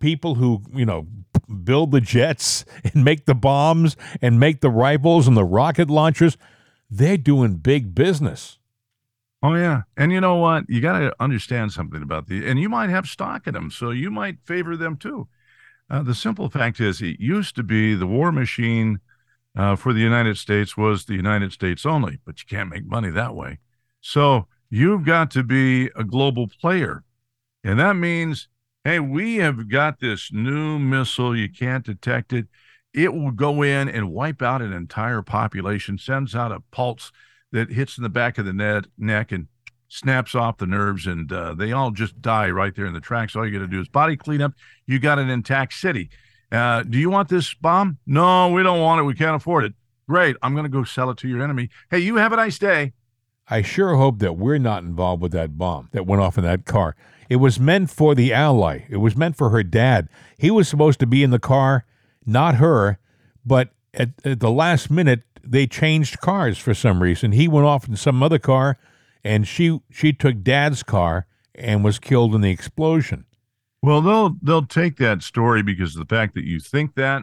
people 0.00 0.34
who 0.34 0.62
you 0.74 0.84
know 0.84 1.06
build 1.64 1.92
the 1.92 2.00
jets 2.00 2.64
and 2.84 3.04
make 3.04 3.24
the 3.26 3.34
bombs 3.34 3.96
and 4.20 4.40
make 4.40 4.60
the 4.60 4.70
rifles 4.70 5.28
and 5.28 5.36
the 5.36 5.44
rocket 5.44 5.88
launchers, 5.88 6.36
they're 6.90 7.16
doing 7.16 7.56
big 7.56 7.94
business. 7.94 8.58
Oh 9.42 9.54
yeah, 9.54 9.82
and 9.96 10.12
you 10.12 10.20
know 10.20 10.36
what? 10.36 10.64
You 10.68 10.80
got 10.80 11.00
to 11.00 11.14
understand 11.20 11.72
something 11.72 12.02
about 12.02 12.26
the, 12.26 12.46
and 12.48 12.58
you 12.58 12.68
might 12.68 12.90
have 12.90 13.06
stock 13.06 13.46
in 13.46 13.54
them, 13.54 13.70
so 13.70 13.90
you 13.90 14.10
might 14.10 14.38
favor 14.44 14.76
them 14.76 14.96
too. 14.96 15.28
Uh, 15.88 16.02
the 16.02 16.14
simple 16.14 16.48
fact 16.48 16.80
is, 16.80 17.00
it 17.00 17.20
used 17.20 17.54
to 17.56 17.62
be 17.62 17.94
the 17.94 18.06
war 18.06 18.32
machine 18.32 18.98
uh, 19.56 19.76
for 19.76 19.92
the 19.92 20.00
United 20.00 20.36
States 20.36 20.76
was 20.76 21.04
the 21.04 21.14
United 21.14 21.52
States 21.52 21.86
only, 21.86 22.18
but 22.24 22.40
you 22.40 22.46
can't 22.48 22.70
make 22.70 22.86
money 22.86 23.10
that 23.10 23.34
way. 23.34 23.58
So 24.00 24.48
you've 24.68 25.04
got 25.04 25.30
to 25.32 25.42
be 25.42 25.90
a 25.94 26.02
global 26.02 26.48
player, 26.48 27.04
and 27.62 27.78
that 27.78 27.94
means, 27.94 28.48
hey, 28.84 29.00
we 29.00 29.36
have 29.36 29.68
got 29.68 30.00
this 30.00 30.30
new 30.32 30.78
missile. 30.78 31.36
You 31.36 31.48
can't 31.50 31.84
detect 31.84 32.32
it. 32.32 32.46
It 32.96 33.12
will 33.12 33.30
go 33.30 33.62
in 33.62 33.88
and 33.88 34.10
wipe 34.10 34.40
out 34.40 34.62
an 34.62 34.72
entire 34.72 35.20
population. 35.20 35.98
Sends 35.98 36.34
out 36.34 36.50
a 36.50 36.60
pulse 36.72 37.12
that 37.52 37.70
hits 37.70 37.98
in 37.98 38.02
the 38.02 38.08
back 38.08 38.38
of 38.38 38.46
the 38.46 38.52
net, 38.52 38.86
neck 38.98 39.30
and 39.30 39.48
snaps 39.88 40.34
off 40.34 40.56
the 40.56 40.66
nerves, 40.66 41.06
and 41.06 41.30
uh, 41.30 41.54
they 41.54 41.72
all 41.72 41.90
just 41.90 42.20
die 42.20 42.50
right 42.50 42.74
there 42.74 42.86
in 42.86 42.94
the 42.94 43.00
tracks. 43.00 43.36
All 43.36 43.46
you 43.46 43.52
got 43.52 43.64
to 43.64 43.70
do 43.70 43.80
is 43.80 43.88
body 43.88 44.16
cleanup. 44.16 44.54
You 44.86 44.98
got 44.98 45.18
an 45.18 45.28
intact 45.28 45.74
city. 45.74 46.10
Uh, 46.50 46.82
do 46.84 46.98
you 46.98 47.10
want 47.10 47.28
this 47.28 47.54
bomb? 47.54 47.98
No, 48.06 48.48
we 48.48 48.62
don't 48.62 48.80
want 48.80 49.00
it. 49.00 49.04
We 49.04 49.14
can't 49.14 49.36
afford 49.36 49.64
it. 49.64 49.74
Great. 50.08 50.36
I'm 50.40 50.54
going 50.54 50.64
to 50.64 50.70
go 50.70 50.84
sell 50.84 51.10
it 51.10 51.18
to 51.18 51.28
your 51.28 51.42
enemy. 51.42 51.68
Hey, 51.90 51.98
you 51.98 52.16
have 52.16 52.32
a 52.32 52.36
nice 52.36 52.58
day. 52.58 52.94
I 53.48 53.62
sure 53.62 53.96
hope 53.96 54.20
that 54.20 54.36
we're 54.36 54.58
not 54.58 54.82
involved 54.82 55.22
with 55.22 55.32
that 55.32 55.58
bomb 55.58 55.88
that 55.92 56.06
went 56.06 56.22
off 56.22 56.38
in 56.38 56.44
that 56.44 56.64
car. 56.64 56.96
It 57.28 57.36
was 57.36 57.60
meant 57.60 57.90
for 57.90 58.14
the 58.14 58.32
ally. 58.32 58.86
It 58.88 58.96
was 58.96 59.16
meant 59.16 59.36
for 59.36 59.50
her 59.50 59.62
dad. 59.62 60.08
He 60.38 60.50
was 60.50 60.68
supposed 60.68 60.98
to 61.00 61.06
be 61.06 61.22
in 61.22 61.30
the 61.30 61.38
car, 61.38 61.84
not 62.26 62.56
her. 62.56 62.98
But 63.44 63.70
at, 63.94 64.10
at 64.24 64.40
the 64.40 64.50
last 64.50 64.90
minute, 64.90 65.22
they 65.42 65.66
changed 65.66 66.20
cars 66.20 66.58
for 66.58 66.74
some 66.74 67.02
reason. 67.02 67.32
He 67.32 67.48
went 67.48 67.66
off 67.66 67.88
in 67.88 67.96
some 67.96 68.22
other 68.22 68.38
car, 68.38 68.78
and 69.24 69.46
she 69.46 69.80
she 69.90 70.12
took 70.12 70.42
dad's 70.42 70.82
car 70.82 71.26
and 71.54 71.84
was 71.84 71.98
killed 71.98 72.34
in 72.34 72.40
the 72.40 72.50
explosion. 72.50 73.24
Well, 73.82 74.00
they'll 74.00 74.36
they'll 74.42 74.66
take 74.66 74.96
that 74.96 75.22
story 75.22 75.62
because 75.62 75.94
of 75.96 76.06
the 76.06 76.14
fact 76.14 76.34
that 76.34 76.44
you 76.44 76.60
think 76.60 76.94
that, 76.96 77.22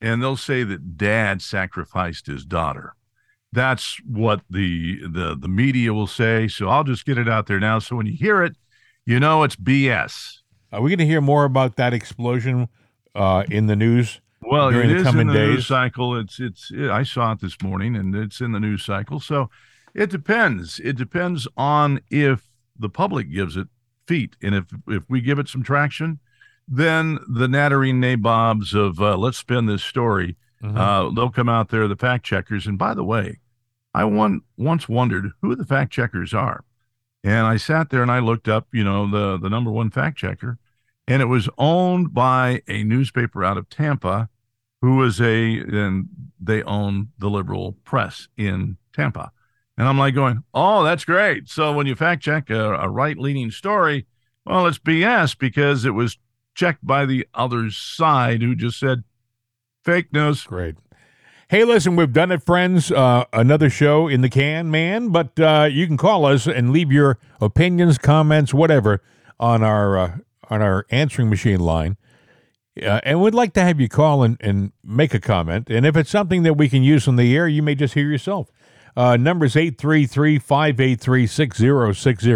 and 0.00 0.22
they'll 0.22 0.36
say 0.36 0.62
that 0.64 0.96
dad 0.96 1.40
sacrificed 1.42 2.26
his 2.26 2.44
daughter. 2.44 2.94
That's 3.52 3.98
what 4.04 4.42
the 4.50 5.00
the 5.08 5.34
the 5.34 5.48
media 5.48 5.94
will 5.94 6.06
say. 6.06 6.48
So 6.48 6.68
I'll 6.68 6.84
just 6.84 7.06
get 7.06 7.18
it 7.18 7.28
out 7.28 7.46
there 7.46 7.60
now. 7.60 7.78
So 7.78 7.96
when 7.96 8.06
you 8.06 8.16
hear 8.16 8.42
it, 8.42 8.56
you 9.06 9.18
know 9.18 9.42
it's 9.42 9.56
BS. 9.56 10.38
Are 10.70 10.82
we 10.82 10.90
going 10.90 10.98
to 10.98 11.06
hear 11.06 11.22
more 11.22 11.46
about 11.46 11.76
that 11.76 11.94
explosion 11.94 12.68
uh, 13.18 13.44
in 13.50 13.66
the 13.66 13.76
news 13.76 14.20
Well, 14.40 14.70
during 14.70 14.90
it 14.90 14.98
the 14.98 15.02
coming 15.04 15.22
in 15.22 15.26
the 15.28 15.34
days? 15.34 15.48
news 15.48 15.66
cycle. 15.66 16.16
It's 16.16 16.38
it's. 16.40 16.72
I 16.72 17.02
saw 17.02 17.32
it 17.32 17.40
this 17.40 17.60
morning, 17.62 17.96
and 17.96 18.14
it's 18.14 18.40
in 18.40 18.52
the 18.52 18.60
news 18.60 18.84
cycle. 18.84 19.20
So 19.20 19.50
it 19.94 20.10
depends. 20.10 20.80
It 20.80 20.96
depends 20.96 21.48
on 21.56 22.00
if 22.10 22.48
the 22.78 22.88
public 22.88 23.30
gives 23.30 23.56
it 23.56 23.68
feet, 24.06 24.36
and 24.42 24.54
if 24.54 24.66
if 24.86 25.02
we 25.08 25.20
give 25.20 25.38
it 25.38 25.48
some 25.48 25.62
traction, 25.62 26.20
then 26.66 27.18
the 27.28 27.48
nattering 27.48 28.00
nabobs 28.00 28.74
of 28.74 29.00
uh, 29.00 29.16
let's 29.16 29.38
spin 29.38 29.66
this 29.66 29.82
story. 29.82 30.36
Mm-hmm. 30.62 30.76
Uh, 30.76 31.10
they'll 31.10 31.30
come 31.30 31.48
out 31.48 31.68
there, 31.68 31.86
the 31.86 31.96
fact 31.96 32.24
checkers. 32.24 32.66
And 32.66 32.76
by 32.76 32.92
the 32.94 33.04
way, 33.04 33.38
I 33.94 34.04
one, 34.04 34.40
once 34.56 34.88
wondered 34.88 35.30
who 35.40 35.54
the 35.54 35.64
fact 35.64 35.92
checkers 35.92 36.34
are. 36.34 36.64
And 37.22 37.46
I 37.46 37.56
sat 37.58 37.90
there 37.90 38.02
and 38.02 38.10
I 38.10 38.18
looked 38.18 38.48
up, 38.48 38.66
you 38.72 38.82
know, 38.82 39.08
the, 39.08 39.38
the 39.38 39.48
number 39.48 39.70
one 39.70 39.90
fact 39.90 40.18
checker, 40.18 40.58
and 41.08 41.22
it 41.22 41.26
was 41.26 41.48
owned 41.56 42.12
by 42.12 42.62
a 42.68 42.84
newspaper 42.84 43.42
out 43.42 43.56
of 43.56 43.68
Tampa 43.70 44.28
who 44.82 44.96
was 44.96 45.20
a, 45.20 45.58
and 45.58 46.08
they 46.38 46.62
own 46.62 47.08
the 47.18 47.30
liberal 47.30 47.72
press 47.82 48.28
in 48.36 48.76
Tampa. 48.92 49.32
And 49.78 49.88
I'm 49.88 49.98
like 49.98 50.14
going, 50.14 50.44
oh, 50.52 50.84
that's 50.84 51.06
great. 51.06 51.48
So 51.48 51.72
when 51.72 51.86
you 51.86 51.94
fact 51.94 52.22
check 52.22 52.50
a, 52.50 52.74
a 52.74 52.88
right 52.88 53.16
leaning 53.16 53.50
story, 53.50 54.06
well, 54.44 54.66
it's 54.66 54.78
BS 54.78 55.36
because 55.36 55.86
it 55.86 55.92
was 55.92 56.18
checked 56.54 56.86
by 56.86 57.06
the 57.06 57.26
other 57.32 57.70
side 57.70 58.42
who 58.42 58.54
just 58.54 58.78
said 58.78 59.02
fake 59.84 60.12
news. 60.12 60.44
Great. 60.44 60.76
Hey, 61.48 61.64
listen, 61.64 61.96
we've 61.96 62.12
done 62.12 62.30
it, 62.30 62.42
friends. 62.42 62.92
Uh, 62.92 63.24
another 63.32 63.70
show 63.70 64.08
in 64.08 64.20
the 64.20 64.28
can, 64.28 64.70
man. 64.70 65.08
But 65.08 65.40
uh, 65.40 65.68
you 65.70 65.86
can 65.86 65.96
call 65.96 66.26
us 66.26 66.46
and 66.46 66.70
leave 66.70 66.92
your 66.92 67.18
opinions, 67.40 67.96
comments, 67.96 68.52
whatever, 68.52 69.02
on 69.40 69.62
our 69.62 69.96
uh, 69.96 70.16
on 70.50 70.62
our 70.62 70.86
answering 70.90 71.30
machine 71.30 71.60
line. 71.60 71.96
Uh, 72.82 73.00
and 73.02 73.20
we'd 73.20 73.34
like 73.34 73.52
to 73.54 73.62
have 73.62 73.80
you 73.80 73.88
call 73.88 74.22
and, 74.22 74.36
and 74.40 74.72
make 74.84 75.14
a 75.14 75.20
comment. 75.20 75.68
And 75.70 75.84
if 75.84 75.96
it's 75.96 76.10
something 76.10 76.44
that 76.44 76.54
we 76.54 76.68
can 76.68 76.82
use 76.82 77.08
on 77.08 77.16
the 77.16 77.36
air, 77.36 77.48
you 77.48 77.62
may 77.62 77.74
just 77.74 77.94
hear 77.94 78.08
yourself. 78.08 78.50
Uh, 78.96 79.16
numbers 79.16 79.56
833 79.56 80.38
583 80.38 81.26
6060, 81.26 82.30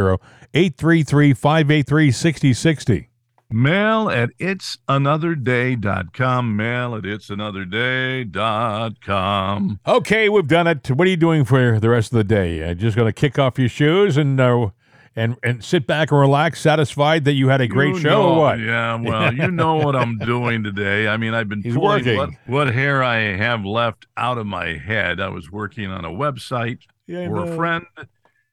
833 0.54 1.34
583 1.34 2.10
6060. 2.10 3.08
Mail 3.52 4.08
at 4.08 4.30
itsanotherday.com. 4.38 6.56
Mail 6.56 6.94
at 6.94 7.02
itsanotherday.com. 7.02 9.80
Okay, 9.86 10.28
we've 10.28 10.48
done 10.48 10.66
it. 10.66 10.90
What 10.90 11.06
are 11.06 11.10
you 11.10 11.16
doing 11.16 11.44
for 11.44 11.78
the 11.78 11.90
rest 11.90 12.12
of 12.12 12.16
the 12.16 12.24
day? 12.24 12.62
Uh, 12.62 12.74
just 12.74 12.96
going 12.96 13.06
to 13.06 13.12
kick 13.12 13.38
off 13.38 13.58
your 13.58 13.68
shoes 13.68 14.16
and 14.16 14.40
uh, 14.40 14.70
and 15.14 15.36
and 15.42 15.62
sit 15.62 15.86
back 15.86 16.10
and 16.10 16.20
relax, 16.20 16.60
satisfied 16.60 17.24
that 17.24 17.32
you 17.34 17.48
had 17.48 17.60
a 17.60 17.66
great 17.68 17.94
You 17.94 18.00
show 18.00 18.08
know- 18.10 18.28
or 18.34 18.38
what? 18.40 18.58
Yeah, 18.60 18.94
well, 18.96 19.32
you 19.34 19.50
know 19.50 19.76
what 19.76 19.94
I'm 19.96 20.18
doing 20.18 20.62
today. 20.64 21.08
I 21.08 21.16
mean, 21.16 21.34
I've 21.34 21.48
been 21.48 21.62
He's 21.62 21.74
pulling 21.74 22.04
working. 22.04 22.16
what, 22.16 22.30
what 22.46 22.74
hair 22.74 23.02
I 23.02 23.36
have 23.36 23.64
left 23.64 24.06
out 24.16 24.38
of 24.38 24.46
my 24.46 24.76
head. 24.78 25.20
I 25.20 25.28
was 25.28 25.50
working 25.50 25.86
on 25.90 26.04
a 26.04 26.10
website 26.10 26.80
Yeah, 27.06 27.26
for 27.28 27.44
a 27.44 27.56
friend, 27.56 27.84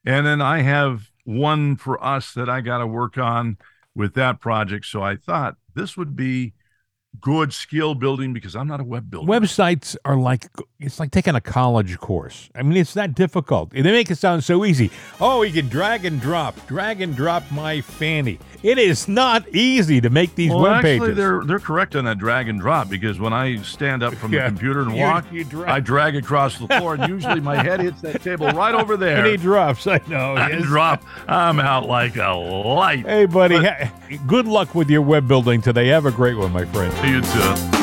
and 0.04 0.26
then 0.26 0.40
I 0.42 0.60
have 0.62 1.10
one 1.24 1.76
for 1.76 2.02
us 2.04 2.32
that 2.34 2.48
I 2.48 2.60
got 2.60 2.78
to 2.78 2.86
work 2.86 3.16
on 3.18 3.56
with 3.94 4.14
that 4.14 4.40
project. 4.40 4.86
So 4.86 5.02
I 5.02 5.16
thought 5.16 5.56
this 5.74 5.96
would 5.96 6.14
be 6.16 6.52
good 7.20 7.52
skill 7.52 7.94
building 7.94 8.32
because 8.32 8.54
I'm 8.56 8.68
not 8.68 8.80
a 8.80 8.84
web 8.84 9.10
builder. 9.10 9.30
Websites 9.30 9.96
are 10.04 10.16
like 10.16 10.46
it's 10.78 10.98
like 10.98 11.10
taking 11.10 11.34
a 11.34 11.40
college 11.40 11.98
course. 11.98 12.48
I 12.54 12.62
mean, 12.62 12.76
it's 12.78 12.96
not 12.96 13.14
difficult. 13.14 13.70
They 13.70 13.82
make 13.82 14.10
it 14.10 14.16
sound 14.16 14.42
so 14.44 14.64
easy. 14.64 14.90
Oh, 15.20 15.42
you 15.42 15.52
can 15.52 15.68
drag 15.68 16.04
and 16.06 16.20
drop, 16.20 16.66
drag 16.66 17.00
and 17.02 17.14
drop 17.14 17.42
my 17.50 17.80
fanny. 17.82 18.38
It 18.62 18.78
is 18.78 19.08
not 19.08 19.46
easy 19.50 20.00
to 20.02 20.08
make 20.10 20.34
these 20.34 20.50
well, 20.50 20.60
web 20.62 20.72
actually, 20.84 20.98
pages. 21.00 21.16
they're 21.16 21.42
they're 21.44 21.58
correct 21.58 21.96
on 21.96 22.04
that 22.04 22.18
drag 22.18 22.48
and 22.48 22.60
drop 22.60 22.88
because 22.88 23.18
when 23.18 23.32
I 23.32 23.56
stand 23.62 24.02
up 24.02 24.14
from 24.14 24.32
Yeah. 24.32 24.44
the 24.44 24.48
computer 24.48 24.82
and 24.82 24.92
You- 24.96 25.02
walk, 25.02 25.24
you 25.32 25.44
drag. 25.44 25.68
I 25.68 25.80
drag 25.80 26.16
across 26.16 26.58
the 26.58 26.68
floor, 26.68 26.94
and 26.94 27.08
usually 27.08 27.40
my 27.40 27.56
head 27.62 27.80
hits 27.80 28.00
that 28.02 28.22
table 28.22 28.46
right 28.52 28.74
over 28.74 28.96
there. 28.98 29.18
And 29.18 29.26
he 29.26 29.36
drops. 29.36 29.86
I 29.86 30.00
know. 30.08 30.34
I 30.36 30.50
yes. 30.50 30.62
drop. 30.62 31.02
I'm 31.28 31.58
out 31.60 31.86
like 31.88 32.16
a 32.16 32.32
light. 32.32 33.04
Hey, 33.06 33.26
buddy. 33.26 33.56
ha- 33.56 33.90
good 34.26 34.46
luck 34.46 34.74
with 34.74 34.88
your 34.90 35.02
web 35.02 35.26
building 35.26 35.60
today. 35.60 35.88
Have 35.88 36.06
a 36.06 36.10
great 36.12 36.36
one, 36.36 36.52
my 36.52 36.64
friend. 36.66 36.92
You 37.02 37.22
too. 37.22 37.79